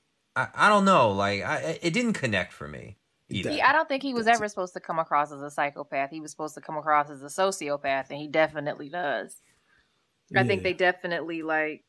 [0.55, 1.11] I, I don't know.
[1.11, 2.97] Like, I, it didn't connect for me.
[3.33, 3.53] Either.
[3.53, 6.11] See, I don't think he was ever supposed to come across as a psychopath.
[6.11, 9.37] He was supposed to come across as a sociopath, and he definitely does.
[10.35, 11.85] I think they definitely like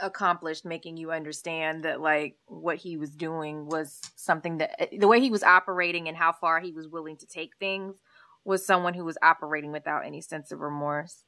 [0.00, 5.08] accomplished making you understand that like what he was doing was something that eh, the
[5.08, 7.96] way he was operating and how far he was willing to take things
[8.44, 11.24] was someone who was operating without any sense of remorse.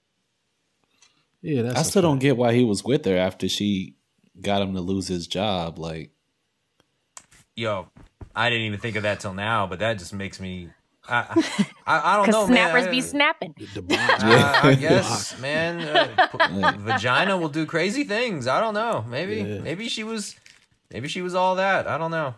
[1.42, 3.96] Yeah, that's I a still don't get why he was with her after she
[4.40, 5.78] got him to lose his job.
[5.78, 6.10] Like,
[7.56, 7.88] Yo,
[8.34, 10.70] I didn't even think of that till now, but that just makes me.
[11.08, 11.42] I
[11.86, 12.70] I, I don't know, Because man.
[12.70, 13.54] snappers be snapping.
[13.74, 14.22] The box.
[14.22, 15.80] Uh, I guess, man.
[15.80, 16.72] Uh, p- Yeah.
[16.76, 18.46] vagina will do crazy things.
[18.46, 19.04] I don't know.
[19.08, 19.58] Maybe, Yeah.
[19.60, 20.36] maybe she was,
[20.92, 21.86] maybe she was all that.
[21.86, 22.34] I don't know.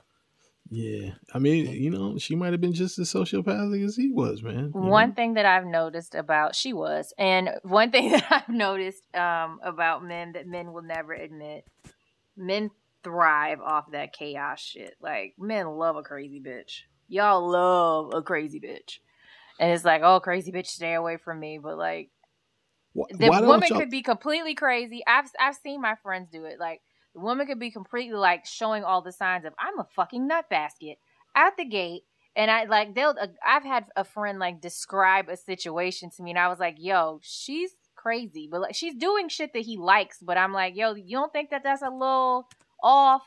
[0.74, 4.42] Yeah, I mean, you know, she might have been just as sociopathic as he was,
[4.42, 4.70] man.
[4.72, 5.14] One know?
[5.14, 10.02] thing that I've noticed about she was, and one thing that I've noticed um, about
[10.02, 11.66] men that men will never admit,
[12.36, 12.70] men
[13.04, 14.94] thrive off that chaos shit.
[15.00, 16.80] Like men love a crazy bitch.
[17.08, 18.98] Y'all love a crazy bitch,
[19.60, 21.58] and it's like, oh, crazy bitch, stay away from me.
[21.62, 22.10] But like,
[22.96, 25.02] Wh- the woman could be completely crazy.
[25.06, 26.58] I've I've seen my friends do it.
[26.58, 26.80] Like
[27.14, 30.46] the woman could be completely like showing all the signs of I'm a fucking nut
[30.48, 30.98] basket
[31.34, 32.02] at the gate.
[32.34, 33.14] And I like they'll.
[33.20, 36.76] Uh, I've had a friend like describe a situation to me, and I was like,
[36.78, 37.72] "Yo, she's
[38.02, 41.32] crazy, but like she's doing shit that he likes." But I'm like, "Yo, you don't
[41.32, 42.48] think that that's a little
[42.82, 43.22] off?"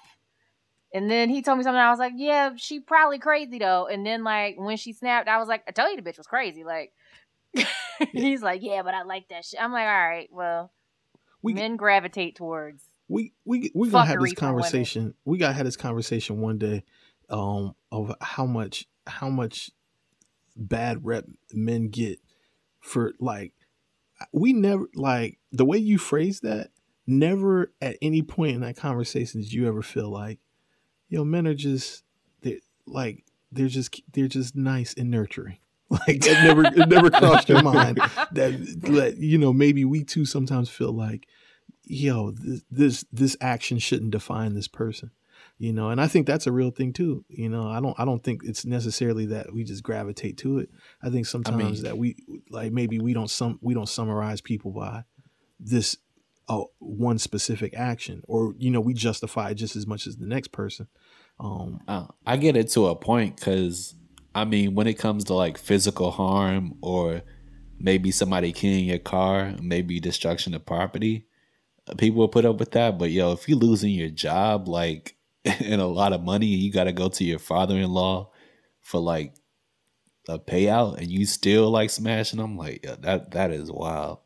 [0.93, 1.79] And then he told me something.
[1.79, 5.37] I was like, "Yeah, she probably crazy though." And then like when she snapped, I
[5.37, 6.91] was like, "I told you the bitch was crazy." Like
[8.11, 10.71] he's like, "Yeah, but I like that shit." I'm like, "All right, well,
[11.41, 15.13] we men gravitate towards." we we we gonna have this conversation.
[15.25, 16.83] We gotta have this conversation one day,
[17.29, 19.71] um, of how much how much
[20.55, 22.19] bad rep men get
[22.79, 23.53] for like
[24.31, 26.71] we never like the way you phrase that.
[27.07, 30.39] Never at any point in that conversation did you ever feel like,
[31.07, 32.03] yo, men are just
[32.41, 35.57] they're like they're just they're just nice and nurturing.
[35.87, 37.97] Like that never it never crossed your mind
[38.31, 41.27] that that you know maybe we too sometimes feel like
[41.83, 45.11] yo this, this this action shouldn't define this person
[45.57, 48.05] you know and i think that's a real thing too you know i don't i
[48.05, 50.69] don't think it's necessarily that we just gravitate to it
[51.01, 52.15] i think sometimes mean- that we
[52.49, 55.03] like maybe we don't sum we don't summarize people by
[55.59, 55.97] this
[56.47, 60.27] uh, one specific action or you know we justify it just as much as the
[60.27, 60.87] next person
[61.39, 63.95] um uh, I get it to a point because,
[64.33, 67.21] I mean, when it comes to like physical harm or
[67.79, 71.27] maybe somebody keying your car, maybe destruction of property,
[71.87, 72.97] uh, people will put up with that.
[72.97, 75.14] But yo, if you're losing your job, like,
[75.63, 78.31] and a lot of money, and you got to go to your father in law
[78.81, 79.35] for like
[80.27, 84.19] a payout, and you still like smashing them, like, yeah, that that is wild.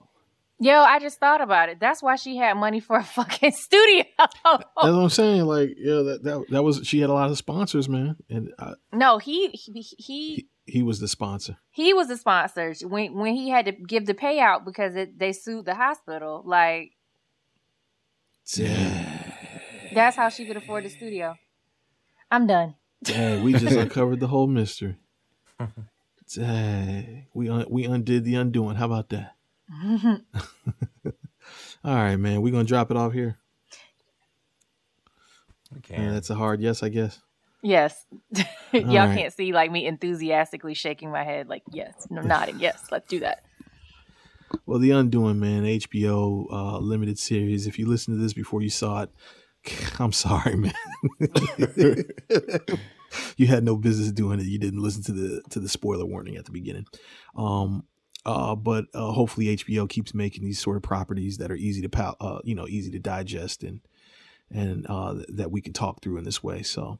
[0.61, 1.79] Yo, I just thought about it.
[1.79, 4.03] That's why she had money for a fucking studio.
[4.17, 7.37] that's what i'm saying like yeah that, that that was she had a lot of
[7.37, 12.09] sponsors man and uh, no, he he he he, he was the sponsor he was
[12.09, 15.75] the sponsor when when he had to give the payout because it, they sued the
[15.75, 16.43] hospital.
[16.45, 16.91] Like
[18.55, 19.28] yeah
[19.93, 21.37] that's how she could afford the studio.
[22.31, 22.75] I'm done.
[23.03, 24.97] Dang, we just uncovered the whole mystery.
[26.35, 28.75] Dang, we un- we undid the undoing.
[28.75, 29.35] How about that?
[31.83, 32.41] All right, man.
[32.41, 33.37] We're gonna drop it off here.
[35.77, 36.01] Okay.
[36.01, 37.19] Yeah, that's a hard yes, I guess.
[37.61, 38.05] yes,
[38.71, 39.17] y'all right.
[39.17, 41.47] can't see like me enthusiastically shaking my head.
[41.47, 42.59] Like yes, no, nodding.
[42.59, 43.43] Yes, let's do that.
[44.65, 47.67] Well, The Undoing, man, HBO uh, limited series.
[47.67, 49.11] If you listen to this before you saw it,
[49.99, 50.73] I'm sorry, man.
[53.37, 54.45] you had no business doing it.
[54.45, 56.85] You didn't listen to the to the spoiler warning at the beginning.
[57.35, 57.83] Um,
[58.25, 62.15] uh, but uh, hopefully HBO keeps making these sort of properties that are easy to
[62.19, 63.81] uh, you know, easy to digest and
[64.51, 66.63] and uh, that we can talk through in this way.
[66.63, 66.99] So,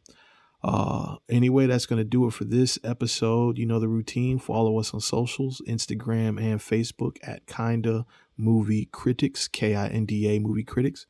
[0.63, 3.57] uh, anyway, that's going to do it for this episode.
[3.57, 4.39] You know the routine.
[4.39, 8.05] Follow us on socials, Instagram and Facebook at Kinda
[8.37, 11.05] Movie Critics, K I N D A Movie Critics,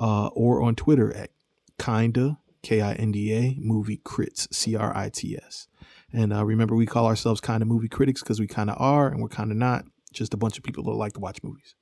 [0.00, 1.30] uh, or on Twitter at
[1.78, 5.68] Kinda K I N D A Movie Crits, C R I T S.
[6.12, 9.06] And uh, remember, we call ourselves kind of movie critics because we kind of are
[9.06, 9.84] and we're kind of not.
[10.12, 11.76] Just a bunch of people that like to watch movies.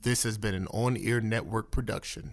[0.00, 2.32] This has been an on air network production.